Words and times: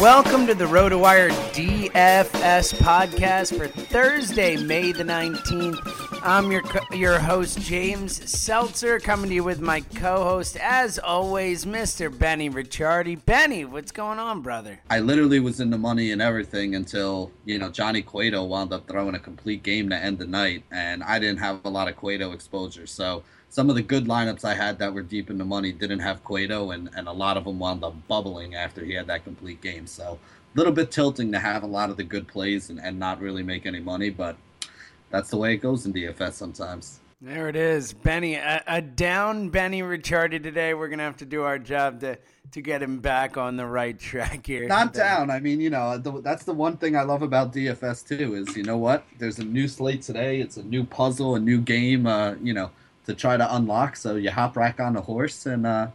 Welcome 0.00 0.46
to 0.48 0.54
the 0.54 0.66
RotoWire 0.66 1.30
DFS 1.54 2.74
podcast 2.74 3.56
for 3.56 3.66
Thursday, 3.66 4.58
May 4.58 4.92
the 4.92 5.04
19th. 5.04 6.20
I'm 6.22 6.52
your 6.52 6.62
your 6.92 7.18
host 7.18 7.58
James 7.60 8.30
Seltzer 8.30 9.00
coming 9.00 9.30
to 9.30 9.36
you 9.36 9.42
with 9.42 9.62
my 9.62 9.80
co-host 9.80 10.58
as 10.58 10.98
always 10.98 11.64
Mr. 11.64 12.16
Benny 12.16 12.50
Ricciardi. 12.50 13.24
Benny, 13.24 13.64
what's 13.64 13.90
going 13.90 14.18
on, 14.18 14.42
brother? 14.42 14.80
I 14.90 15.00
literally 15.00 15.40
was 15.40 15.60
in 15.60 15.70
the 15.70 15.78
money 15.78 16.10
and 16.10 16.20
everything 16.20 16.74
until, 16.74 17.32
you 17.46 17.58
know, 17.58 17.70
Johnny 17.70 18.02
Cueto 18.02 18.44
wound 18.44 18.74
up 18.74 18.86
throwing 18.86 19.14
a 19.14 19.20
complete 19.20 19.62
game 19.62 19.88
to 19.88 19.96
end 19.96 20.18
the 20.18 20.26
night 20.26 20.64
and 20.70 21.02
I 21.04 21.18
didn't 21.18 21.38
have 21.38 21.60
a 21.64 21.70
lot 21.70 21.88
of 21.88 21.96
Cueto 21.96 22.32
exposure. 22.32 22.86
So 22.86 23.22
some 23.48 23.70
of 23.70 23.76
the 23.76 23.82
good 23.82 24.06
lineups 24.06 24.44
I 24.44 24.54
had 24.54 24.78
that 24.78 24.92
were 24.92 25.02
deep 25.02 25.30
in 25.30 25.38
the 25.38 25.44
money 25.44 25.72
didn't 25.72 26.00
have 26.00 26.22
Cueto, 26.24 26.72
and, 26.72 26.90
and 26.96 27.08
a 27.08 27.12
lot 27.12 27.36
of 27.36 27.44
them 27.44 27.58
wound 27.58 27.84
up 27.84 27.94
bubbling 28.08 28.54
after 28.54 28.84
he 28.84 28.92
had 28.92 29.06
that 29.06 29.24
complete 29.24 29.60
game. 29.62 29.86
So 29.86 30.18
a 30.54 30.58
little 30.58 30.72
bit 30.72 30.90
tilting 30.90 31.32
to 31.32 31.38
have 31.38 31.62
a 31.62 31.66
lot 31.66 31.90
of 31.90 31.96
the 31.96 32.04
good 32.04 32.28
plays 32.28 32.70
and, 32.70 32.80
and 32.80 32.98
not 32.98 33.20
really 33.20 33.42
make 33.42 33.66
any 33.66 33.80
money, 33.80 34.10
but 34.10 34.36
that's 35.10 35.30
the 35.30 35.36
way 35.36 35.54
it 35.54 35.58
goes 35.58 35.86
in 35.86 35.92
DFS 35.92 36.32
sometimes. 36.32 37.00
There 37.22 37.48
it 37.48 37.56
is, 37.56 37.94
Benny. 37.94 38.34
A, 38.34 38.62
a 38.66 38.82
down 38.82 39.48
Benny 39.48 39.80
Ricciardi 39.80 40.42
today. 40.42 40.74
We're 40.74 40.88
gonna 40.88 41.04
have 41.04 41.16
to 41.18 41.24
do 41.24 41.44
our 41.44 41.58
job 41.58 42.00
to 42.00 42.18
to 42.52 42.60
get 42.60 42.82
him 42.82 42.98
back 42.98 43.38
on 43.38 43.56
the 43.56 43.64
right 43.64 43.98
track 43.98 44.46
here. 44.46 44.68
Not 44.68 44.92
down. 44.92 45.30
I 45.30 45.40
mean, 45.40 45.58
you 45.58 45.70
know, 45.70 45.96
the, 45.96 46.20
that's 46.20 46.44
the 46.44 46.52
one 46.52 46.76
thing 46.76 46.94
I 46.94 47.02
love 47.02 47.22
about 47.22 47.54
DFS 47.54 48.06
too. 48.06 48.34
Is 48.34 48.54
you 48.54 48.64
know 48.64 48.76
what? 48.76 49.06
There's 49.18 49.38
a 49.38 49.44
new 49.44 49.66
slate 49.66 50.02
today. 50.02 50.40
It's 50.40 50.58
a 50.58 50.62
new 50.62 50.84
puzzle, 50.84 51.36
a 51.36 51.40
new 51.40 51.58
game. 51.58 52.06
Uh, 52.06 52.34
you 52.42 52.52
know 52.52 52.70
to 53.06 53.14
try 53.14 53.36
to 53.36 53.56
unlock. 53.56 53.96
So 53.96 54.16
you 54.16 54.30
hop 54.30 54.54
back 54.54 54.80
on 54.80 54.92
the 54.92 55.00
horse 55.00 55.46
and 55.46 55.66
uh, 55.66 55.88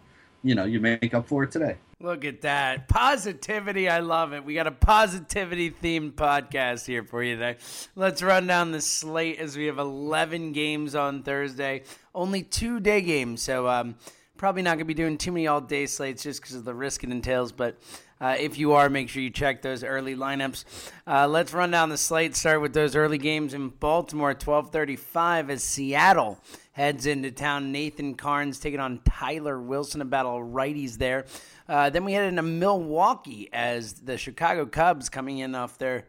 you 0.44 0.56
know 0.56 0.66
you 0.66 0.80
make 0.80 1.14
up 1.14 1.28
for 1.28 1.44
it 1.44 1.52
today. 1.52 1.78
Look 2.00 2.26
at 2.26 2.42
that 2.42 2.88
positivity! 2.88 3.88
I 3.88 4.00
love 4.00 4.34
it. 4.34 4.44
We 4.44 4.56
got 4.56 4.66
a 4.66 4.72
positivity 4.72 5.70
themed 5.70 6.14
podcast 6.14 6.88
here 6.88 7.04
for 7.04 7.22
you 7.22 7.36
today. 7.36 7.58
Let's 7.96 8.24
run 8.24 8.48
down 8.48 8.72
the 8.72 8.82
slate 8.82 9.38
as 9.38 9.56
we 9.56 9.68
have 9.68 9.78
11 9.78 10.52
games 10.52 10.96
on 10.96 11.22
Thursday, 11.22 11.84
only 12.16 12.42
two 12.42 12.80
day 12.80 13.02
games. 13.02 13.44
So 13.44 13.68
um, 13.68 13.96
probably 14.42 14.64
not 14.64 14.72
going 14.72 14.80
to 14.80 14.86
be 14.86 14.96
doing 14.96 15.20
too 15.20 15.32
many 15.32 15.46
all 15.46 15.62
day 15.62 15.86
slates 15.86 16.24
just 16.24 16.42
because 16.42 16.56
of 16.56 16.66
the 16.66 16.74
risk 16.74 17.04
it 17.04 17.12
entails. 17.12 17.52
But 17.52 17.78
uh, 18.20 18.38
if 18.40 18.58
you 18.58 18.72
are, 18.74 18.90
make 18.90 19.08
sure 19.08 19.22
you 19.22 19.30
check 19.30 19.62
those 19.62 19.84
early 19.84 20.16
lineups. 20.16 20.66
Uh, 21.06 21.28
let's 21.28 21.54
run 21.54 21.70
down 21.70 21.90
the 21.90 21.98
slate. 21.98 22.36
Start 22.36 22.60
with 22.60 22.74
those 22.74 22.96
early 22.96 23.20
games 23.20 23.54
in 23.54 23.70
Baltimore. 23.70 24.34
12:35 24.34 25.52
as 25.52 25.64
Seattle 25.64 26.40
heads 26.72 27.06
into 27.06 27.30
town. 27.30 27.72
Nathan 27.72 28.16
Karns 28.16 28.60
taking 28.60 28.80
on 28.80 29.02
Tyler 29.08 29.62
Wilson, 29.62 30.02
a 30.02 30.06
battle 30.06 30.38
of 30.38 30.48
righties 30.48 30.98
there. 30.98 31.28
Uh, 31.70 31.92
then 31.92 32.04
we 32.04 32.14
head 32.14 32.28
into 32.28 32.42
Milwaukee 32.42 33.48
as 33.54 33.94
the 33.94 34.18
Chicago 34.18 34.66
Cubs 34.66 35.08
coming 35.08 35.38
in 35.38 35.54
off 35.54 35.78
their 35.78 36.08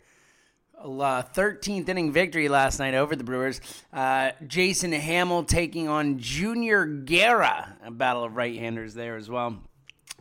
uh, 0.78 1.22
13th 1.22 1.88
inning 1.88 2.12
victory 2.12 2.48
last 2.48 2.78
night 2.78 2.94
over 2.94 3.16
the 3.16 3.24
Brewers. 3.24 3.60
Uh, 3.92 4.32
Jason 4.46 4.92
Hammel 4.92 5.44
taking 5.44 5.88
on 5.88 6.18
Junior 6.18 6.86
Guerra, 6.86 7.76
a 7.84 7.90
battle 7.90 8.24
of 8.24 8.36
right-handers 8.36 8.94
there 8.94 9.16
as 9.16 9.30
well. 9.30 9.58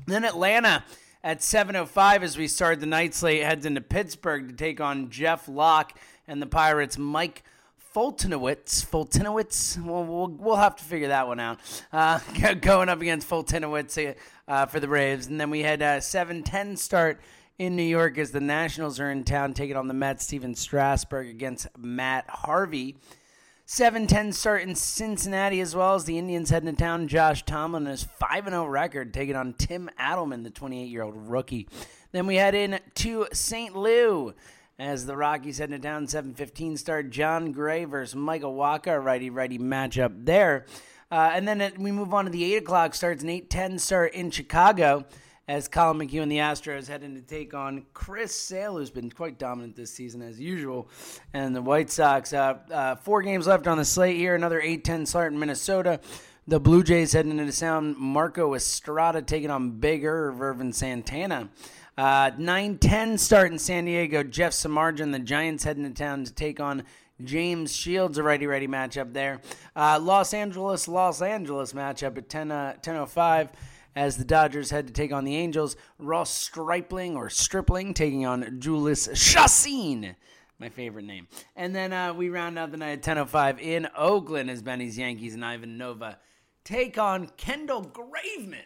Then 0.07 0.25
Atlanta 0.25 0.83
at 1.23 1.39
7:05 1.39 2.23
as 2.23 2.37
we 2.37 2.47
start 2.47 2.79
the 2.79 2.85
night 2.85 3.13
slate 3.13 3.43
heads 3.43 3.65
into 3.65 3.81
Pittsburgh 3.81 4.49
to 4.49 4.55
take 4.55 4.81
on 4.81 5.09
Jeff 5.09 5.47
Locke 5.47 5.97
and 6.27 6.41
the 6.41 6.47
Pirates 6.47 6.97
Mike 6.97 7.43
Fultonowitz. 7.93 8.85
Foltynewicz. 8.85 9.83
Well, 9.83 10.03
we'll, 10.05 10.27
we'll 10.27 10.55
have 10.55 10.77
to 10.77 10.83
figure 10.83 11.09
that 11.09 11.27
one 11.27 11.39
out. 11.39 11.59
Uh, 11.91 12.19
going 12.61 12.89
up 12.89 13.01
against 13.01 13.29
Fultonowitz 13.29 14.15
uh, 14.47 14.65
for 14.65 14.79
the 14.79 14.87
Braves. 14.87 15.27
And 15.27 15.39
then 15.39 15.49
we 15.49 15.61
had 15.61 15.81
a 15.81 16.01
7 16.01 16.43
10 16.43 16.77
start 16.77 17.19
in 17.61 17.75
New 17.75 17.83
York 17.83 18.17
as 18.17 18.31
the 18.31 18.41
Nationals 18.41 18.99
are 18.99 19.11
in 19.11 19.23
town 19.23 19.53
taking 19.53 19.77
on 19.77 19.87
the 19.87 19.93
Mets. 19.93 20.23
Stephen 20.23 20.55
Strasburg 20.55 21.27
against 21.27 21.67
Matt 21.77 22.27
Harvey. 22.27 22.97
7 23.67 24.07
10 24.07 24.33
start 24.33 24.63
in 24.63 24.73
Cincinnati 24.73 25.61
as 25.61 25.75
well 25.75 25.93
as 25.93 26.05
the 26.05 26.17
Indians 26.17 26.49
heading 26.49 26.73
to 26.73 26.75
town. 26.75 27.07
Josh 27.07 27.43
Tomlin 27.43 27.85
his 27.85 28.03
5 28.03 28.45
0 28.49 28.65
record 28.65 29.13
taking 29.13 29.35
on 29.35 29.53
Tim 29.53 29.91
Adleman, 29.99 30.43
the 30.43 30.49
28 30.49 30.89
year 30.89 31.03
old 31.03 31.13
rookie. 31.15 31.67
Then 32.11 32.25
we 32.25 32.37
head 32.37 32.55
in 32.55 32.79
to 32.95 33.27
St. 33.31 33.75
Lou 33.75 34.33
as 34.79 35.05
the 35.05 35.15
Rockies 35.15 35.59
heading 35.59 35.79
down 35.81 36.07
7-15 36.07 36.79
start 36.79 37.11
Jon 37.11 37.51
Gray 37.51 37.85
versus 37.85 38.15
Michael 38.15 38.55
Wacha. 38.55 39.03
righty 39.03 39.29
righty 39.29 39.59
matchup 39.59 40.25
there. 40.25 40.65
Uh, 41.11 41.29
and 41.31 41.47
then 41.47 41.61
it, 41.61 41.77
we 41.77 41.91
move 41.91 42.11
on 42.11 42.25
to 42.25 42.31
the 42.31 42.55
8 42.55 42.63
o'clock 42.63 42.95
starts, 42.95 43.21
an 43.21 43.29
8-10 43.29 43.79
start 43.79 44.13
in 44.15 44.31
Chicago 44.31 45.05
as 45.51 45.67
Collin 45.67 45.97
McHugh 45.97 46.21
and 46.21 46.31
the 46.31 46.37
Astros 46.37 46.87
heading 46.87 47.13
to 47.13 47.21
take 47.21 47.53
on 47.53 47.83
Chris 47.93 48.33
Sale, 48.33 48.77
who's 48.77 48.89
been 48.89 49.11
quite 49.11 49.37
dominant 49.37 49.75
this 49.75 49.93
season 49.93 50.21
as 50.21 50.39
usual. 50.39 50.87
And 51.33 51.53
the 51.53 51.61
White 51.61 51.89
Sox, 51.89 52.31
uh, 52.31 52.59
uh, 52.71 52.95
four 52.95 53.21
games 53.21 53.47
left 53.47 53.67
on 53.67 53.77
the 53.77 53.83
slate 53.83 54.15
here, 54.15 54.33
another 54.33 54.61
8-10 54.61 55.05
start 55.05 55.33
in 55.33 55.39
Minnesota. 55.39 55.99
The 56.47 56.61
Blue 56.61 56.83
Jays 56.83 57.11
heading 57.11 57.37
into 57.37 57.51
town, 57.51 57.97
Marco 57.99 58.53
Estrada 58.55 59.21
taking 59.21 59.51
on 59.51 59.71
Bigger, 59.71 60.33
Ervin 60.39 60.71
Santana. 60.71 61.49
Uh, 61.97 62.31
9 62.37 62.77
10 62.77 63.17
start 63.17 63.51
in 63.51 63.59
San 63.59 63.83
Diego. 63.83 64.23
Jeff 64.23 64.53
Samardzija, 64.53 65.11
the 65.11 65.19
Giants 65.19 65.65
heading 65.65 65.83
to 65.83 65.89
town 65.89 66.23
to 66.23 66.33
take 66.33 66.61
on 66.61 66.83
James 67.21 67.75
Shields, 67.75 68.17
a 68.17 68.23
righty 68.23 68.47
righty 68.47 68.69
matchup 68.69 69.11
there. 69.11 69.41
Uh, 69.75 69.99
Los 70.01 70.33
Angeles, 70.33 70.87
Los 70.87 71.21
Angeles 71.21 71.73
matchup 71.73 72.17
at 72.17 72.29
10 72.29 72.51
uh, 72.51 72.75
10.05 72.81 73.49
as 73.95 74.17
the 74.17 74.23
Dodgers 74.23 74.71
head 74.71 74.87
to 74.87 74.93
take 74.93 75.11
on 75.11 75.25
the 75.25 75.35
Angels. 75.35 75.75
Ross 75.99 76.29
Stripling 76.31 77.15
or 77.15 77.29
Stripling 77.29 77.93
taking 77.93 78.25
on 78.25 78.59
Julius 78.59 79.07
Chacin. 79.13 80.15
my 80.59 80.69
favorite 80.69 81.05
name. 81.05 81.27
And 81.55 81.75
then 81.75 81.93
uh, 81.93 82.13
we 82.13 82.29
round 82.29 82.57
out 82.57 82.71
the 82.71 82.77
night 82.77 83.07
at 83.07 83.17
10.05 83.17 83.59
in 83.59 83.87
Oakland 83.97 84.49
as 84.49 84.61
Benny's 84.61 84.97
Yankees 84.97 85.33
and 85.33 85.43
Ivan 85.43 85.77
Nova 85.77 86.19
take 86.63 86.97
on 86.97 87.27
Kendall 87.37 87.83
Graveman 87.83 88.63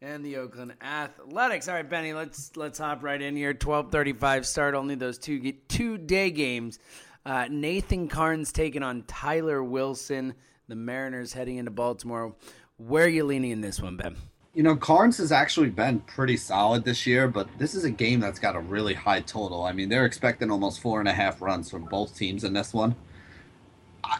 and 0.00 0.24
the 0.24 0.36
Oakland 0.36 0.74
Athletics. 0.80 1.68
All 1.68 1.74
right, 1.74 1.88
Benny, 1.88 2.12
let's 2.12 2.56
let's 2.56 2.78
hop 2.78 3.02
right 3.02 3.20
in 3.20 3.36
here. 3.36 3.54
12:35 3.54 4.46
start. 4.46 4.74
Only 4.74 4.94
those 4.94 5.18
two 5.18 5.52
two 5.68 5.98
day 5.98 6.30
games. 6.30 6.78
Uh, 7.26 7.46
Nathan 7.50 8.08
Karns 8.08 8.52
taking 8.52 8.82
on 8.82 9.02
Tyler 9.06 9.62
Wilson. 9.62 10.34
The 10.68 10.76
Mariners 10.76 11.32
heading 11.32 11.56
into 11.56 11.70
Baltimore. 11.70 12.34
Where 12.78 13.06
are 13.06 13.08
you 13.08 13.24
leaning 13.24 13.50
in 13.50 13.60
this 13.60 13.82
one, 13.82 13.96
Ben? 13.96 14.14
You 14.54 14.62
know, 14.62 14.76
Karns 14.76 15.18
has 15.18 15.32
actually 15.32 15.70
been 15.70 15.98
pretty 15.98 16.36
solid 16.36 16.84
this 16.84 17.08
year, 17.08 17.26
but 17.26 17.48
this 17.58 17.74
is 17.74 17.82
a 17.82 17.90
game 17.90 18.20
that's 18.20 18.38
got 18.38 18.54
a 18.54 18.60
really 18.60 18.94
high 18.94 19.20
total. 19.20 19.64
I 19.64 19.72
mean, 19.72 19.88
they're 19.88 20.04
expecting 20.04 20.48
almost 20.48 20.80
four 20.80 21.00
and 21.00 21.08
a 21.08 21.12
half 21.12 21.42
runs 21.42 21.68
from 21.68 21.86
both 21.86 22.16
teams 22.16 22.44
in 22.44 22.52
this 22.52 22.72
one. 22.72 22.94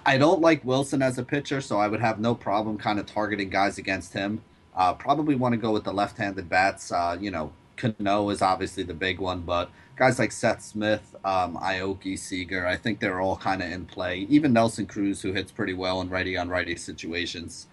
I 0.04 0.18
don't 0.18 0.40
like 0.40 0.64
Wilson 0.64 1.02
as 1.02 1.18
a 1.18 1.22
pitcher, 1.22 1.60
so 1.60 1.78
I 1.78 1.86
would 1.86 2.00
have 2.00 2.18
no 2.18 2.34
problem 2.34 2.78
kind 2.78 2.98
of 2.98 3.06
targeting 3.06 3.48
guys 3.48 3.78
against 3.78 4.12
him. 4.12 4.42
Uh, 4.74 4.92
probably 4.92 5.36
want 5.36 5.52
to 5.52 5.56
go 5.56 5.70
with 5.70 5.84
the 5.84 5.92
left-handed 5.92 6.48
bats. 6.48 6.90
Uh, 6.90 7.16
you 7.18 7.30
know, 7.30 7.52
Cano 7.76 8.28
is 8.30 8.42
obviously 8.42 8.82
the 8.82 8.92
big 8.92 9.20
one, 9.20 9.42
but 9.42 9.70
guys 9.94 10.18
like 10.18 10.32
Seth 10.32 10.62
Smith, 10.62 11.14
um, 11.24 11.56
Aoki, 11.58 12.18
Seager, 12.18 12.66
I 12.66 12.76
think 12.76 12.98
they're 12.98 13.20
all 13.20 13.36
kind 13.36 13.62
of 13.62 13.70
in 13.70 13.86
play. 13.86 14.26
Even 14.28 14.52
Nelson 14.52 14.86
Cruz, 14.86 15.22
who 15.22 15.32
hits 15.32 15.52
pretty 15.52 15.74
well 15.74 16.00
in 16.00 16.10
righty-on-righty 16.10 16.74
situations 16.74 17.68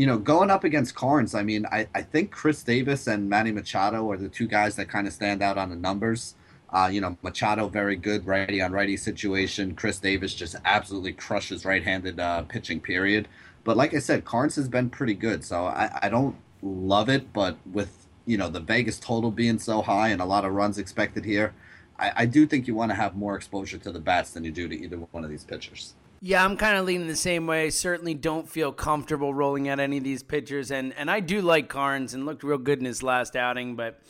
you 0.00 0.06
know, 0.06 0.16
going 0.16 0.48
up 0.48 0.64
against 0.64 0.94
Karns, 0.94 1.34
I 1.34 1.42
mean, 1.42 1.66
I, 1.66 1.86
I 1.94 2.00
think 2.00 2.30
Chris 2.30 2.62
Davis 2.62 3.06
and 3.06 3.28
Manny 3.28 3.52
Machado 3.52 4.10
are 4.10 4.16
the 4.16 4.30
two 4.30 4.46
guys 4.46 4.74
that 4.76 4.88
kind 4.88 5.06
of 5.06 5.12
stand 5.12 5.42
out 5.42 5.58
on 5.58 5.68
the 5.68 5.76
numbers. 5.76 6.36
Uh, 6.70 6.88
you 6.90 7.02
know, 7.02 7.18
Machado 7.20 7.68
very 7.68 7.96
good 7.96 8.26
righty 8.26 8.62
on 8.62 8.72
righty 8.72 8.96
situation. 8.96 9.74
Chris 9.74 9.98
Davis 9.98 10.32
just 10.32 10.56
absolutely 10.64 11.12
crushes 11.12 11.66
right-handed 11.66 12.18
uh, 12.18 12.44
pitching. 12.44 12.80
Period. 12.80 13.28
But 13.62 13.76
like 13.76 13.92
I 13.92 13.98
said, 13.98 14.24
Karns 14.24 14.56
has 14.56 14.70
been 14.70 14.88
pretty 14.88 15.12
good, 15.12 15.44
so 15.44 15.66
I, 15.66 15.90
I 16.00 16.08
don't 16.08 16.36
love 16.62 17.10
it. 17.10 17.30
But 17.34 17.58
with 17.70 18.06
you 18.24 18.38
know 18.38 18.48
the 18.48 18.60
Vegas 18.60 18.98
total 18.98 19.30
being 19.30 19.58
so 19.58 19.82
high 19.82 20.08
and 20.08 20.22
a 20.22 20.24
lot 20.24 20.46
of 20.46 20.54
runs 20.54 20.78
expected 20.78 21.26
here, 21.26 21.52
I, 21.98 22.12
I 22.16 22.24
do 22.24 22.46
think 22.46 22.66
you 22.66 22.74
want 22.74 22.90
to 22.90 22.96
have 22.96 23.16
more 23.16 23.36
exposure 23.36 23.76
to 23.76 23.92
the 23.92 24.00
bats 24.00 24.30
than 24.30 24.44
you 24.44 24.50
do 24.50 24.66
to 24.66 24.82
either 24.82 24.96
one 24.96 25.24
of 25.24 25.28
these 25.28 25.44
pitchers. 25.44 25.92
Yeah, 26.22 26.44
I'm 26.44 26.58
kind 26.58 26.76
of 26.76 26.84
leaning 26.84 27.06
the 27.08 27.16
same 27.16 27.46
way. 27.46 27.70
Certainly 27.70 28.14
don't 28.14 28.46
feel 28.46 28.72
comfortable 28.72 29.32
rolling 29.32 29.70
out 29.70 29.80
any 29.80 29.96
of 29.96 30.04
these 30.04 30.22
pitchers, 30.22 30.70
and 30.70 30.92
and 30.94 31.10
I 31.10 31.20
do 31.20 31.40
like 31.40 31.70
Karns 31.70 32.12
and 32.12 32.26
looked 32.26 32.42
real 32.42 32.58
good 32.58 32.78
in 32.78 32.84
his 32.84 33.02
last 33.02 33.36
outing, 33.36 33.74
but 33.74 34.02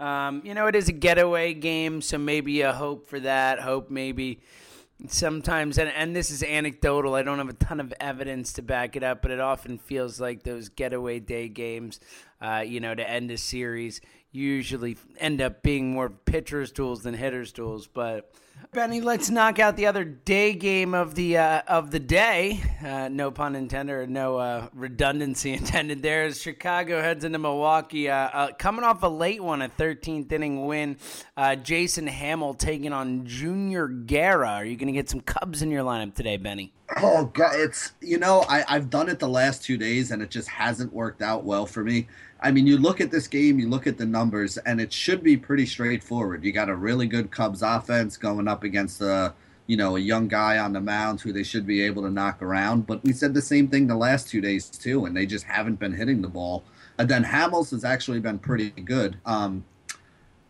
um, 0.00 0.40
you 0.46 0.54
know 0.54 0.66
it 0.66 0.74
is 0.74 0.88
a 0.88 0.92
getaway 0.92 1.52
game, 1.52 2.00
so 2.00 2.16
maybe 2.16 2.62
a 2.62 2.72
hope 2.72 3.06
for 3.06 3.20
that. 3.20 3.60
Hope 3.60 3.90
maybe 3.90 4.40
sometimes, 5.08 5.76
and 5.76 5.90
and 5.90 6.16
this 6.16 6.30
is 6.30 6.42
anecdotal. 6.42 7.14
I 7.14 7.22
don't 7.22 7.36
have 7.36 7.50
a 7.50 7.52
ton 7.52 7.80
of 7.80 7.92
evidence 8.00 8.54
to 8.54 8.62
back 8.62 8.96
it 8.96 9.02
up, 9.02 9.20
but 9.20 9.30
it 9.30 9.40
often 9.40 9.76
feels 9.76 10.18
like 10.18 10.44
those 10.44 10.70
getaway 10.70 11.20
day 11.20 11.48
games, 11.50 12.00
uh, 12.40 12.64
you 12.66 12.80
know, 12.80 12.94
to 12.94 13.08
end 13.08 13.30
a 13.30 13.36
series 13.36 14.00
usually 14.30 14.94
end 15.18 15.40
up 15.40 15.62
being 15.62 15.90
more 15.92 16.10
pitchers' 16.10 16.72
tools 16.72 17.02
than 17.02 17.12
hitters' 17.12 17.52
tools, 17.52 17.86
but. 17.86 18.30
Benny, 18.70 19.00
let's 19.00 19.30
knock 19.30 19.58
out 19.58 19.76
the 19.76 19.86
other 19.86 20.04
day 20.04 20.52
game 20.52 20.92
of 20.92 21.14
the 21.14 21.38
uh, 21.38 21.62
of 21.66 21.90
the 21.90 21.98
day. 21.98 22.60
Uh, 22.84 23.08
no 23.08 23.30
pun 23.30 23.56
intended, 23.56 24.10
no 24.10 24.36
uh, 24.36 24.68
redundancy 24.74 25.52
intended. 25.54 26.02
There 26.02 26.26
is 26.26 26.38
Chicago 26.38 27.00
heads 27.00 27.24
into 27.24 27.38
Milwaukee, 27.38 28.10
uh, 28.10 28.14
uh, 28.14 28.52
coming 28.58 28.84
off 28.84 29.02
a 29.02 29.08
late 29.08 29.42
one, 29.42 29.62
a 29.62 29.70
13th 29.70 30.30
inning 30.30 30.66
win. 30.66 30.98
Uh, 31.34 31.56
Jason 31.56 32.06
Hammel 32.06 32.52
taking 32.58 32.92
on 32.92 33.24
Junior 33.24 33.88
Guerra. 33.88 34.50
Are 34.50 34.64
you 34.66 34.76
going 34.76 34.88
to 34.88 34.92
get 34.92 35.08
some 35.08 35.20
Cubs 35.20 35.62
in 35.62 35.70
your 35.70 35.82
lineup 35.82 36.14
today, 36.14 36.36
Benny? 36.36 36.74
Oh 36.96 37.26
God, 37.26 37.54
it's 37.54 37.92
you 38.00 38.18
know 38.18 38.44
I 38.48 38.64
I've 38.66 38.88
done 38.88 39.08
it 39.08 39.18
the 39.18 39.28
last 39.28 39.62
two 39.62 39.76
days 39.76 40.10
and 40.10 40.22
it 40.22 40.30
just 40.30 40.48
hasn't 40.48 40.92
worked 40.92 41.20
out 41.20 41.44
well 41.44 41.66
for 41.66 41.84
me. 41.84 42.08
I 42.40 42.50
mean, 42.50 42.66
you 42.66 42.78
look 42.78 43.00
at 43.00 43.10
this 43.10 43.26
game, 43.26 43.58
you 43.58 43.68
look 43.68 43.86
at 43.86 43.98
the 43.98 44.06
numbers, 44.06 44.58
and 44.58 44.80
it 44.80 44.92
should 44.92 45.22
be 45.22 45.36
pretty 45.36 45.66
straightforward. 45.66 46.44
You 46.44 46.52
got 46.52 46.68
a 46.68 46.74
really 46.76 47.06
good 47.06 47.30
Cubs 47.30 47.62
offense 47.62 48.16
going 48.16 48.46
up 48.46 48.62
against 48.62 49.00
a, 49.00 49.34
you 49.66 49.76
know, 49.76 49.96
a 49.96 50.00
young 50.00 50.28
guy 50.28 50.58
on 50.58 50.72
the 50.72 50.80
mound 50.80 51.20
who 51.20 51.32
they 51.32 51.42
should 51.42 51.66
be 51.66 51.82
able 51.82 52.02
to 52.02 52.10
knock 52.10 52.40
around. 52.40 52.86
But 52.86 53.02
we 53.02 53.12
said 53.12 53.34
the 53.34 53.42
same 53.42 53.68
thing 53.68 53.86
the 53.88 53.96
last 53.96 54.28
two 54.28 54.40
days 54.40 54.68
too, 54.70 55.04
and 55.04 55.16
they 55.16 55.26
just 55.26 55.44
haven't 55.44 55.80
been 55.80 55.92
hitting 55.92 56.22
the 56.22 56.28
ball. 56.28 56.64
And 56.96 57.08
then 57.08 57.24
Hamels 57.24 57.70
has 57.72 57.84
actually 57.84 58.20
been 58.20 58.38
pretty 58.38 58.70
good. 58.70 59.18
Um, 59.26 59.64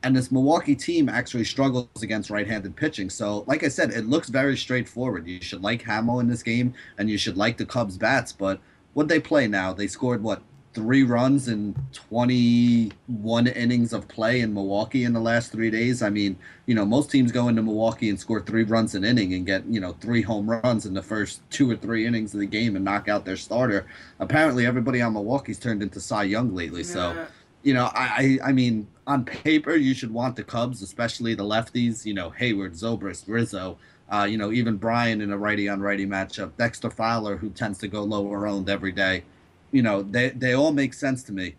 and 0.03 0.15
this 0.15 0.31
Milwaukee 0.31 0.77
team 0.77 1.09
actually 1.09 1.45
struggles 1.45 1.89
against 2.03 2.31
right-handed 2.31 2.77
pitching. 2.77 3.11
So, 3.11 3.45
like 3.47 3.65
I 3.65 3.69
said, 3.69 3.91
it 3.91 4.07
looks 4.07 4.29
very 4.29 4.57
straightforward. 4.57 5.27
You 5.27 5.41
should 5.41 5.63
like 5.63 5.83
Hammel 5.83 6.21
in 6.21 6.29
this 6.29 6.43
game, 6.43 6.75
and 6.99 7.11
you 7.11 7.19
should 7.19 7.37
like 7.37 7.57
the 7.57 7.67
Cubs 7.67 7.99
bats. 7.99 8.33
But 8.33 8.61
what 8.95 9.09
they 9.09 9.19
play 9.19 9.49
now? 9.49 9.73
They 9.73 9.89
scored 9.89 10.23
what 10.23 10.43
three 10.75 11.03
runs 11.03 11.49
in 11.49 11.75
21 11.93 13.47
innings 13.49 13.93
of 13.93 14.07
play 14.07 14.41
in 14.41 14.55
Milwaukee 14.55 15.03
in 15.03 15.13
the 15.13 15.21
last 15.21 15.51
three 15.51 15.71
days. 15.71 16.03
I 16.03 16.11
mean, 16.11 16.39
you 16.67 16.75
know, 16.75 16.85
most 16.85 17.11
teams 17.11 17.33
go 17.33 17.49
into 17.49 17.63
Milwaukee 17.63 18.11
and 18.11 18.21
score 18.21 18.41
three 18.41 18.63
runs 18.63 18.95
an 18.95 19.05
inning 19.05 19.35
and 19.35 19.45
get, 19.45 19.65
you 19.67 19.81
know, 19.81 19.95
three 19.95 20.23
home 20.23 20.49
runs 20.49 20.87
in 20.87 20.95
the 20.95 21.03
first 21.03 21.41
two 21.51 21.69
or 21.69 21.75
three 21.75 22.07
innings 22.07 22.33
of 22.35 22.41
the 22.41 22.47
game 22.47 22.77
and 22.77 22.85
knock 22.85 23.09
out 23.09 23.25
their 23.25 23.37
starter. 23.37 23.87
Apparently, 24.21 24.67
everybody 24.67 25.03
on 25.03 25.15
Milwaukee's 25.15 25.59
turned 25.59 25.83
into 25.83 26.01
Cy 26.01 26.25
Young 26.25 26.55
lately. 26.55 26.85
So, 26.85 27.27
you 27.63 27.75
know, 27.75 27.91
I, 27.95 28.39
I, 28.43 28.49
I 28.51 28.53
mean, 28.53 28.87
on 29.09 29.25
paper, 29.25 29.75
you 29.75 29.95
should 29.95 30.13
want 30.13 30.37
the 30.37 30.45
Cubs, 30.45 30.83
especially 30.83 31.35
the 31.35 31.43
lefties, 31.43 32.07
you 32.07 32.15
know, 32.15 32.31
Heyward, 32.39 32.81
Zobrist, 32.81 33.25
Rizzo. 33.27 33.79
Uh, 34.11 34.25
you 34.25 34.39
know, 34.39 34.53
even 34.53 34.77
Bryant 34.77 35.21
in 35.21 35.33
a 35.33 35.37
righty 35.37 35.69
on 35.69 35.81
righty 35.81 36.07
matchup, 36.07 36.53
Dexter 36.57 36.91
Fowler, 36.91 37.37
who 37.37 37.51
tends 37.51 37.79
to 37.79 37.89
go 37.89 38.03
lower 38.05 38.47
owned 38.47 38.71
every 38.71 38.93
day 38.93 39.25
you 39.71 39.83
know, 39.83 40.03
they 40.03 40.31
they 40.31 40.55
all 40.55 40.73
make 40.73 40.95
sense 40.95 41.23
to 41.25 41.33
me. 41.33 41.57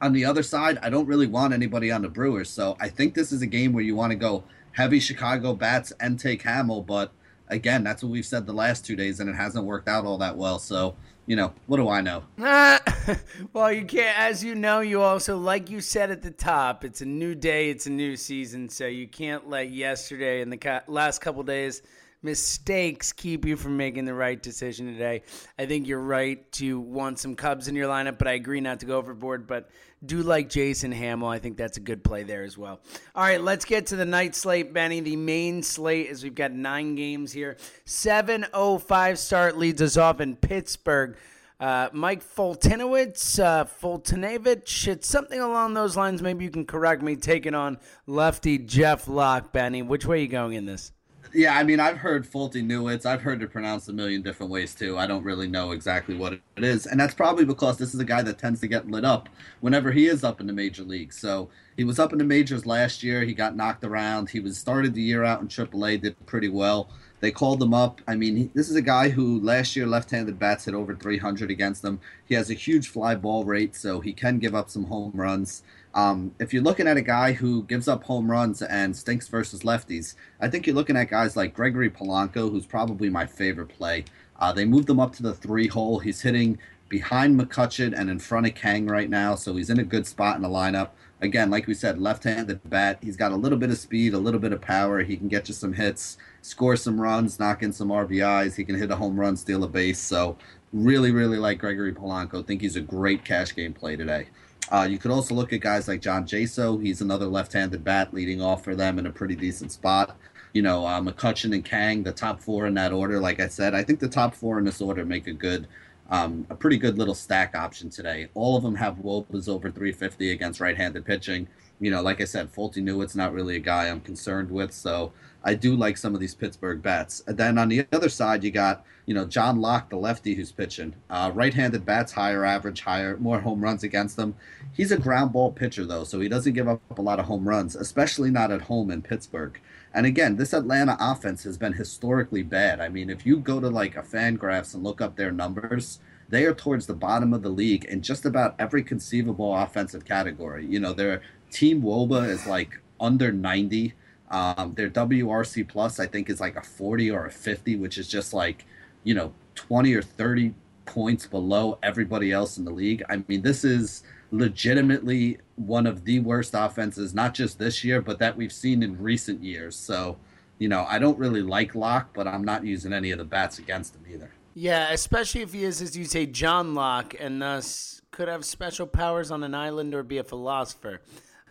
On 0.00 0.12
the 0.12 0.24
other 0.24 0.42
side, 0.42 0.78
I 0.82 0.90
don't 0.90 1.06
really 1.06 1.26
want 1.26 1.52
anybody 1.52 1.90
on 1.90 2.02
the 2.02 2.08
Brewers, 2.08 2.50
so 2.50 2.76
I 2.80 2.88
think 2.88 3.14
this 3.14 3.32
is 3.32 3.42
a 3.42 3.46
game 3.46 3.72
where 3.72 3.84
you 3.84 3.96
want 3.96 4.10
to 4.10 4.16
go 4.16 4.44
heavy 4.72 5.00
Chicago 5.00 5.54
bats 5.54 5.92
and 6.00 6.18
take 6.18 6.42
Hammel, 6.42 6.82
but 6.82 7.12
again, 7.48 7.82
that's 7.82 8.02
what 8.02 8.12
we've 8.12 8.26
said 8.26 8.46
the 8.46 8.52
last 8.52 8.84
two 8.84 8.96
days, 8.96 9.20
and 9.20 9.28
it 9.28 9.36
hasn't 9.36 9.64
worked 9.64 9.88
out 9.88 10.04
all 10.04 10.18
that 10.18 10.36
well. 10.36 10.58
So, 10.58 10.94
you 11.28 11.36
know, 11.36 11.52
what 11.66 11.76
do 11.76 11.90
I 11.90 12.00
know? 12.00 12.24
well, 13.52 13.70
you 13.70 13.84
can't, 13.84 14.18
as 14.18 14.42
you 14.42 14.54
know, 14.54 14.80
you 14.80 15.02
also, 15.02 15.36
like 15.36 15.68
you 15.68 15.82
said 15.82 16.10
at 16.10 16.22
the 16.22 16.30
top, 16.30 16.86
it's 16.86 17.02
a 17.02 17.04
new 17.04 17.34
day, 17.34 17.68
it's 17.68 17.84
a 17.84 17.90
new 17.90 18.16
season, 18.16 18.70
so 18.70 18.86
you 18.86 19.06
can't 19.06 19.46
let 19.46 19.70
yesterday 19.70 20.40
and 20.40 20.50
the 20.50 20.82
last 20.86 21.20
couple 21.20 21.42
days 21.42 21.82
mistakes 22.22 23.12
keep 23.12 23.44
you 23.44 23.56
from 23.56 23.76
making 23.76 24.04
the 24.04 24.14
right 24.14 24.42
decision 24.42 24.86
today. 24.86 25.22
I 25.58 25.66
think 25.66 25.86
you're 25.86 26.00
right 26.00 26.50
to 26.52 26.80
want 26.80 27.18
some 27.18 27.34
Cubs 27.34 27.68
in 27.68 27.74
your 27.74 27.88
lineup, 27.88 28.18
but 28.18 28.26
I 28.28 28.32
agree 28.32 28.60
not 28.60 28.80
to 28.80 28.86
go 28.86 28.96
overboard. 28.96 29.46
But 29.46 29.70
do 30.04 30.22
like 30.22 30.48
Jason 30.48 30.92
Hammel. 30.92 31.28
I 31.28 31.38
think 31.38 31.56
that's 31.56 31.76
a 31.76 31.80
good 31.80 32.04
play 32.04 32.22
there 32.22 32.42
as 32.42 32.56
well. 32.56 32.80
All 33.14 33.22
right, 33.22 33.40
let's 33.40 33.64
get 33.64 33.86
to 33.86 33.96
the 33.96 34.04
night 34.04 34.34
slate, 34.34 34.72
Benny. 34.72 35.00
The 35.00 35.16
main 35.16 35.62
slate 35.62 36.06
is 36.06 36.22
we've 36.22 36.34
got 36.34 36.52
nine 36.52 36.94
games 36.94 37.32
here. 37.32 37.56
7.05 37.86 39.18
start 39.18 39.58
leads 39.58 39.82
us 39.82 39.96
off 39.96 40.20
in 40.20 40.36
Pittsburgh. 40.36 41.16
Uh, 41.60 41.88
Mike 41.92 42.22
Foltynewicz, 42.22 43.40
uh, 43.40 43.64
Foltynewicz, 43.64 44.86
it's 44.86 45.08
something 45.08 45.40
along 45.40 45.74
those 45.74 45.96
lines. 45.96 46.22
Maybe 46.22 46.44
you 46.44 46.52
can 46.52 46.64
correct 46.64 47.02
me. 47.02 47.16
Taking 47.16 47.54
on 47.54 47.78
lefty 48.06 48.58
Jeff 48.58 49.08
Locke, 49.08 49.52
Benny. 49.52 49.82
Which 49.82 50.06
way 50.06 50.18
are 50.18 50.22
you 50.22 50.28
going 50.28 50.52
in 50.52 50.66
this? 50.66 50.92
Yeah, 51.34 51.56
I 51.56 51.62
mean, 51.62 51.78
I've 51.78 51.98
heard 51.98 52.26
faulty 52.26 52.62
Newitz. 52.62 53.04
I've 53.04 53.20
heard 53.22 53.42
it 53.42 53.52
pronounced 53.52 53.88
a 53.88 53.92
million 53.92 54.22
different 54.22 54.50
ways 54.50 54.74
too. 54.74 54.96
I 54.96 55.06
don't 55.06 55.24
really 55.24 55.46
know 55.46 55.72
exactly 55.72 56.16
what 56.16 56.32
it 56.32 56.42
is, 56.56 56.86
and 56.86 56.98
that's 56.98 57.14
probably 57.14 57.44
because 57.44 57.76
this 57.76 57.94
is 57.94 58.00
a 58.00 58.04
guy 58.04 58.22
that 58.22 58.38
tends 58.38 58.60
to 58.62 58.68
get 58.68 58.90
lit 58.90 59.04
up 59.04 59.28
whenever 59.60 59.92
he 59.92 60.06
is 60.06 60.24
up 60.24 60.40
in 60.40 60.46
the 60.46 60.52
major 60.54 60.82
leagues. 60.84 61.18
So 61.18 61.50
he 61.76 61.84
was 61.84 61.98
up 61.98 62.12
in 62.12 62.18
the 62.18 62.24
majors 62.24 62.66
last 62.66 63.02
year. 63.02 63.22
He 63.22 63.34
got 63.34 63.56
knocked 63.56 63.84
around. 63.84 64.30
He 64.30 64.40
was 64.40 64.56
started 64.58 64.94
the 64.94 65.02
year 65.02 65.22
out 65.22 65.40
in 65.42 65.48
AAA, 65.48 66.00
did 66.00 66.26
pretty 66.26 66.48
well. 66.48 66.88
They 67.20 67.30
called 67.30 67.62
him 67.62 67.74
up. 67.74 68.00
I 68.08 68.14
mean, 68.14 68.36
he, 68.36 68.50
this 68.54 68.70
is 68.70 68.76
a 68.76 68.82
guy 68.82 69.10
who 69.10 69.40
last 69.40 69.76
year 69.76 69.86
left-handed 69.86 70.38
bats 70.38 70.64
hit 70.64 70.74
over 70.74 70.94
300 70.94 71.50
against 71.50 71.82
them. 71.82 72.00
He 72.26 72.34
has 72.36 72.48
a 72.50 72.54
huge 72.54 72.88
fly 72.88 73.16
ball 73.16 73.44
rate, 73.44 73.74
so 73.76 74.00
he 74.00 74.12
can 74.12 74.38
give 74.38 74.54
up 74.54 74.70
some 74.70 74.84
home 74.84 75.12
runs. 75.14 75.62
Um, 75.98 76.32
if 76.38 76.54
you're 76.54 76.62
looking 76.62 76.86
at 76.86 76.96
a 76.96 77.02
guy 77.02 77.32
who 77.32 77.64
gives 77.64 77.88
up 77.88 78.04
home 78.04 78.30
runs 78.30 78.62
and 78.62 78.96
stinks 78.96 79.26
versus 79.26 79.62
lefties, 79.62 80.14
I 80.40 80.46
think 80.48 80.64
you're 80.64 80.76
looking 80.76 80.96
at 80.96 81.10
guys 81.10 81.36
like 81.36 81.54
Gregory 81.54 81.90
Polanco, 81.90 82.52
who's 82.52 82.66
probably 82.66 83.10
my 83.10 83.26
favorite 83.26 83.70
play. 83.70 84.04
Uh, 84.38 84.52
they 84.52 84.64
moved 84.64 84.88
him 84.88 85.00
up 85.00 85.12
to 85.14 85.24
the 85.24 85.34
three 85.34 85.66
hole. 85.66 85.98
He's 85.98 86.20
hitting 86.20 86.56
behind 86.88 87.36
McCutchen 87.36 87.98
and 87.98 88.08
in 88.08 88.20
front 88.20 88.46
of 88.46 88.54
Kang 88.54 88.86
right 88.86 89.10
now, 89.10 89.34
so 89.34 89.56
he's 89.56 89.70
in 89.70 89.80
a 89.80 89.84
good 89.84 90.06
spot 90.06 90.36
in 90.36 90.42
the 90.42 90.48
lineup. 90.48 90.90
Again, 91.20 91.50
like 91.50 91.66
we 91.66 91.74
said, 91.74 91.98
left-handed 91.98 92.60
bat. 92.70 92.98
He's 93.02 93.16
got 93.16 93.32
a 93.32 93.36
little 93.36 93.58
bit 93.58 93.70
of 93.70 93.78
speed, 93.78 94.14
a 94.14 94.18
little 94.18 94.38
bit 94.38 94.52
of 94.52 94.60
power. 94.60 95.02
He 95.02 95.16
can 95.16 95.26
get 95.26 95.48
you 95.48 95.54
some 95.54 95.72
hits, 95.72 96.16
score 96.42 96.76
some 96.76 97.00
runs, 97.00 97.40
knock 97.40 97.64
in 97.64 97.72
some 97.72 97.88
RBIs. 97.88 98.54
He 98.54 98.62
can 98.62 98.76
hit 98.76 98.92
a 98.92 98.96
home 98.96 99.18
run, 99.18 99.36
steal 99.36 99.64
a 99.64 99.68
base. 99.68 99.98
So 99.98 100.38
really, 100.72 101.10
really 101.10 101.38
like 101.38 101.58
Gregory 101.58 101.92
Polanco. 101.92 102.46
Think 102.46 102.60
he's 102.60 102.76
a 102.76 102.80
great 102.80 103.24
cash 103.24 103.52
game 103.52 103.74
play 103.74 103.96
today. 103.96 104.28
Uh, 104.70 104.86
you 104.88 104.98
could 104.98 105.10
also 105.10 105.34
look 105.34 105.52
at 105.52 105.60
guys 105.60 105.88
like 105.88 106.00
John 106.00 106.26
Jaso. 106.26 106.82
He's 106.82 107.00
another 107.00 107.26
left-handed 107.26 107.84
bat 107.84 108.12
leading 108.12 108.42
off 108.42 108.64
for 108.64 108.74
them 108.74 108.98
in 108.98 109.06
a 109.06 109.12
pretty 109.12 109.34
decent 109.34 109.72
spot. 109.72 110.16
You 110.52 110.62
know, 110.62 110.86
uh, 110.86 111.00
McCutchen 111.00 111.54
and 111.54 111.64
Kang, 111.64 112.02
the 112.02 112.12
top 112.12 112.40
four 112.40 112.66
in 112.66 112.74
that 112.74 112.92
order. 112.92 113.20
Like 113.20 113.40
I 113.40 113.48
said, 113.48 113.74
I 113.74 113.82
think 113.82 114.00
the 114.00 114.08
top 114.08 114.34
four 114.34 114.58
in 114.58 114.64
this 114.64 114.80
order 114.80 115.04
make 115.04 115.26
a 115.26 115.32
good, 115.32 115.66
um, 116.10 116.46
a 116.50 116.54
pretty 116.54 116.76
good 116.76 116.98
little 116.98 117.14
stack 117.14 117.54
option 117.54 117.90
today. 117.90 118.28
All 118.34 118.56
of 118.56 118.62
them 118.62 118.74
have 118.74 118.96
Wobas 118.96 119.48
over 119.48 119.70
350 119.70 120.32
against 120.32 120.60
right-handed 120.60 121.04
pitching. 121.04 121.48
You 121.80 121.90
know, 121.90 122.02
like 122.02 122.20
I 122.20 122.24
said, 122.24 122.52
Folty 122.52 122.82
Newitt's 122.82 123.14
not 123.14 123.32
really 123.32 123.56
a 123.56 123.60
guy 123.60 123.88
I'm 123.88 124.00
concerned 124.00 124.50
with, 124.50 124.72
so 124.72 125.12
I 125.44 125.54
do 125.54 125.76
like 125.76 125.96
some 125.96 126.14
of 126.14 126.20
these 126.20 126.34
Pittsburgh 126.34 126.82
bats. 126.82 127.22
And 127.26 127.36
then 127.36 127.58
on 127.58 127.68
the 127.68 127.86
other 127.92 128.08
side, 128.08 128.44
you 128.44 128.50
got 128.50 128.84
you 129.06 129.14
know 129.14 129.24
John 129.24 129.60
Locke, 129.60 129.90
the 129.90 129.96
lefty 129.96 130.34
who's 130.34 130.52
pitching. 130.52 130.94
Uh, 131.08 131.30
right-handed 131.34 131.84
bats, 131.84 132.12
higher 132.12 132.44
average, 132.44 132.82
higher, 132.82 133.16
more 133.16 133.40
home 133.40 133.62
runs 133.62 133.82
against 133.82 134.16
them. 134.16 134.34
He's 134.72 134.92
a 134.92 134.98
ground 134.98 135.32
ball 135.32 135.52
pitcher 135.52 135.84
though, 135.86 136.04
so 136.04 136.20
he 136.20 136.28
doesn't 136.28 136.52
give 136.52 136.68
up 136.68 136.80
a 136.98 137.02
lot 137.02 137.18
of 137.18 137.26
home 137.26 137.48
runs, 137.48 137.76
especially 137.76 138.30
not 138.30 138.50
at 138.50 138.62
home 138.62 138.90
in 138.90 139.02
Pittsburgh. 139.02 139.58
And 139.94 140.04
again, 140.06 140.36
this 140.36 140.52
Atlanta 140.52 140.96
offense 141.00 141.44
has 141.44 141.56
been 141.56 141.72
historically 141.72 142.42
bad. 142.42 142.80
I 142.80 142.88
mean, 142.88 143.08
if 143.08 143.24
you 143.24 143.38
go 143.38 143.60
to 143.60 143.68
like 143.68 143.96
a 143.96 144.02
Fangraphs 144.02 144.74
and 144.74 144.84
look 144.84 145.00
up 145.00 145.16
their 145.16 145.32
numbers, 145.32 146.00
they 146.28 146.44
are 146.44 146.54
towards 146.54 146.86
the 146.86 146.94
bottom 146.94 147.32
of 147.32 147.42
the 147.42 147.48
league 147.48 147.84
in 147.86 148.02
just 148.02 148.26
about 148.26 148.54
every 148.58 148.82
conceivable 148.82 149.56
offensive 149.56 150.04
category. 150.04 150.66
You 150.66 150.80
know, 150.80 150.92
their 150.92 151.22
team 151.50 151.82
WOBA 151.82 152.28
is 152.28 152.46
like 152.46 152.80
under 153.00 153.32
90 153.32 153.94
um, 154.30 154.74
their 154.74 154.90
WRC 154.90 155.68
plus, 155.68 155.98
I 155.98 156.06
think, 156.06 156.28
is 156.30 156.40
like 156.40 156.56
a 156.56 156.62
40 156.62 157.10
or 157.10 157.26
a 157.26 157.30
50, 157.30 157.76
which 157.76 157.98
is 157.98 158.08
just 158.08 158.32
like, 158.34 158.66
you 159.04 159.14
know, 159.14 159.32
20 159.54 159.94
or 159.94 160.02
30 160.02 160.54
points 160.84 161.26
below 161.26 161.78
everybody 161.82 162.32
else 162.32 162.58
in 162.58 162.64
the 162.64 162.70
league. 162.70 163.02
I 163.08 163.22
mean, 163.28 163.42
this 163.42 163.64
is 163.64 164.02
legitimately 164.30 165.38
one 165.56 165.86
of 165.86 166.04
the 166.04 166.20
worst 166.20 166.52
offenses, 166.54 167.14
not 167.14 167.34
just 167.34 167.58
this 167.58 167.84
year, 167.84 168.02
but 168.02 168.18
that 168.18 168.36
we've 168.36 168.52
seen 168.52 168.82
in 168.82 169.00
recent 169.00 169.42
years. 169.42 169.76
So, 169.76 170.18
you 170.58 170.68
know, 170.68 170.84
I 170.88 170.98
don't 170.98 171.18
really 171.18 171.42
like 171.42 171.74
Locke, 171.74 172.10
but 172.14 172.26
I'm 172.26 172.44
not 172.44 172.64
using 172.64 172.92
any 172.92 173.10
of 173.10 173.18
the 173.18 173.24
bats 173.24 173.58
against 173.58 173.94
him 173.94 174.04
either. 174.12 174.30
Yeah, 174.54 174.90
especially 174.90 175.42
if 175.42 175.52
he 175.52 175.62
is, 175.62 175.80
as 175.80 175.96
you 175.96 176.04
say, 176.04 176.26
John 176.26 176.74
Locke, 176.74 177.14
and 177.18 177.40
thus 177.40 178.02
could 178.10 178.28
have 178.28 178.44
special 178.44 178.86
powers 178.86 179.30
on 179.30 179.44
an 179.44 179.54
island 179.54 179.94
or 179.94 180.02
be 180.02 180.18
a 180.18 180.24
philosopher. 180.24 181.00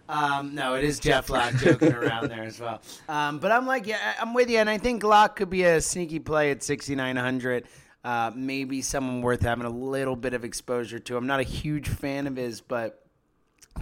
Um, 0.09 0.55
no, 0.55 0.75
it 0.75 0.83
is 0.83 0.99
Jeff 0.99 1.29
Locke 1.29 1.53
joking 1.55 1.93
around 1.93 2.29
there 2.29 2.43
as 2.43 2.59
well. 2.59 2.81
Um, 3.09 3.39
but 3.39 3.51
I'm 3.51 3.65
like, 3.65 3.87
yeah, 3.87 4.15
I'm 4.19 4.33
with 4.33 4.49
you, 4.49 4.57
and 4.57 4.69
I 4.69 4.77
think 4.77 5.03
Locke 5.03 5.35
could 5.35 5.49
be 5.49 5.63
a 5.63 5.81
sneaky 5.81 6.19
play 6.19 6.51
at 6.51 6.63
6,900. 6.63 7.65
Uh, 8.03 8.31
maybe 8.33 8.81
someone 8.81 9.21
worth 9.21 9.41
having 9.41 9.65
a 9.65 9.69
little 9.69 10.15
bit 10.15 10.33
of 10.33 10.45
exposure 10.45 10.99
to. 10.99 11.17
I'm 11.17 11.27
not 11.27 11.39
a 11.41 11.43
huge 11.43 11.89
fan 11.89 12.25
of 12.25 12.37
his, 12.37 12.61
but 12.61 13.05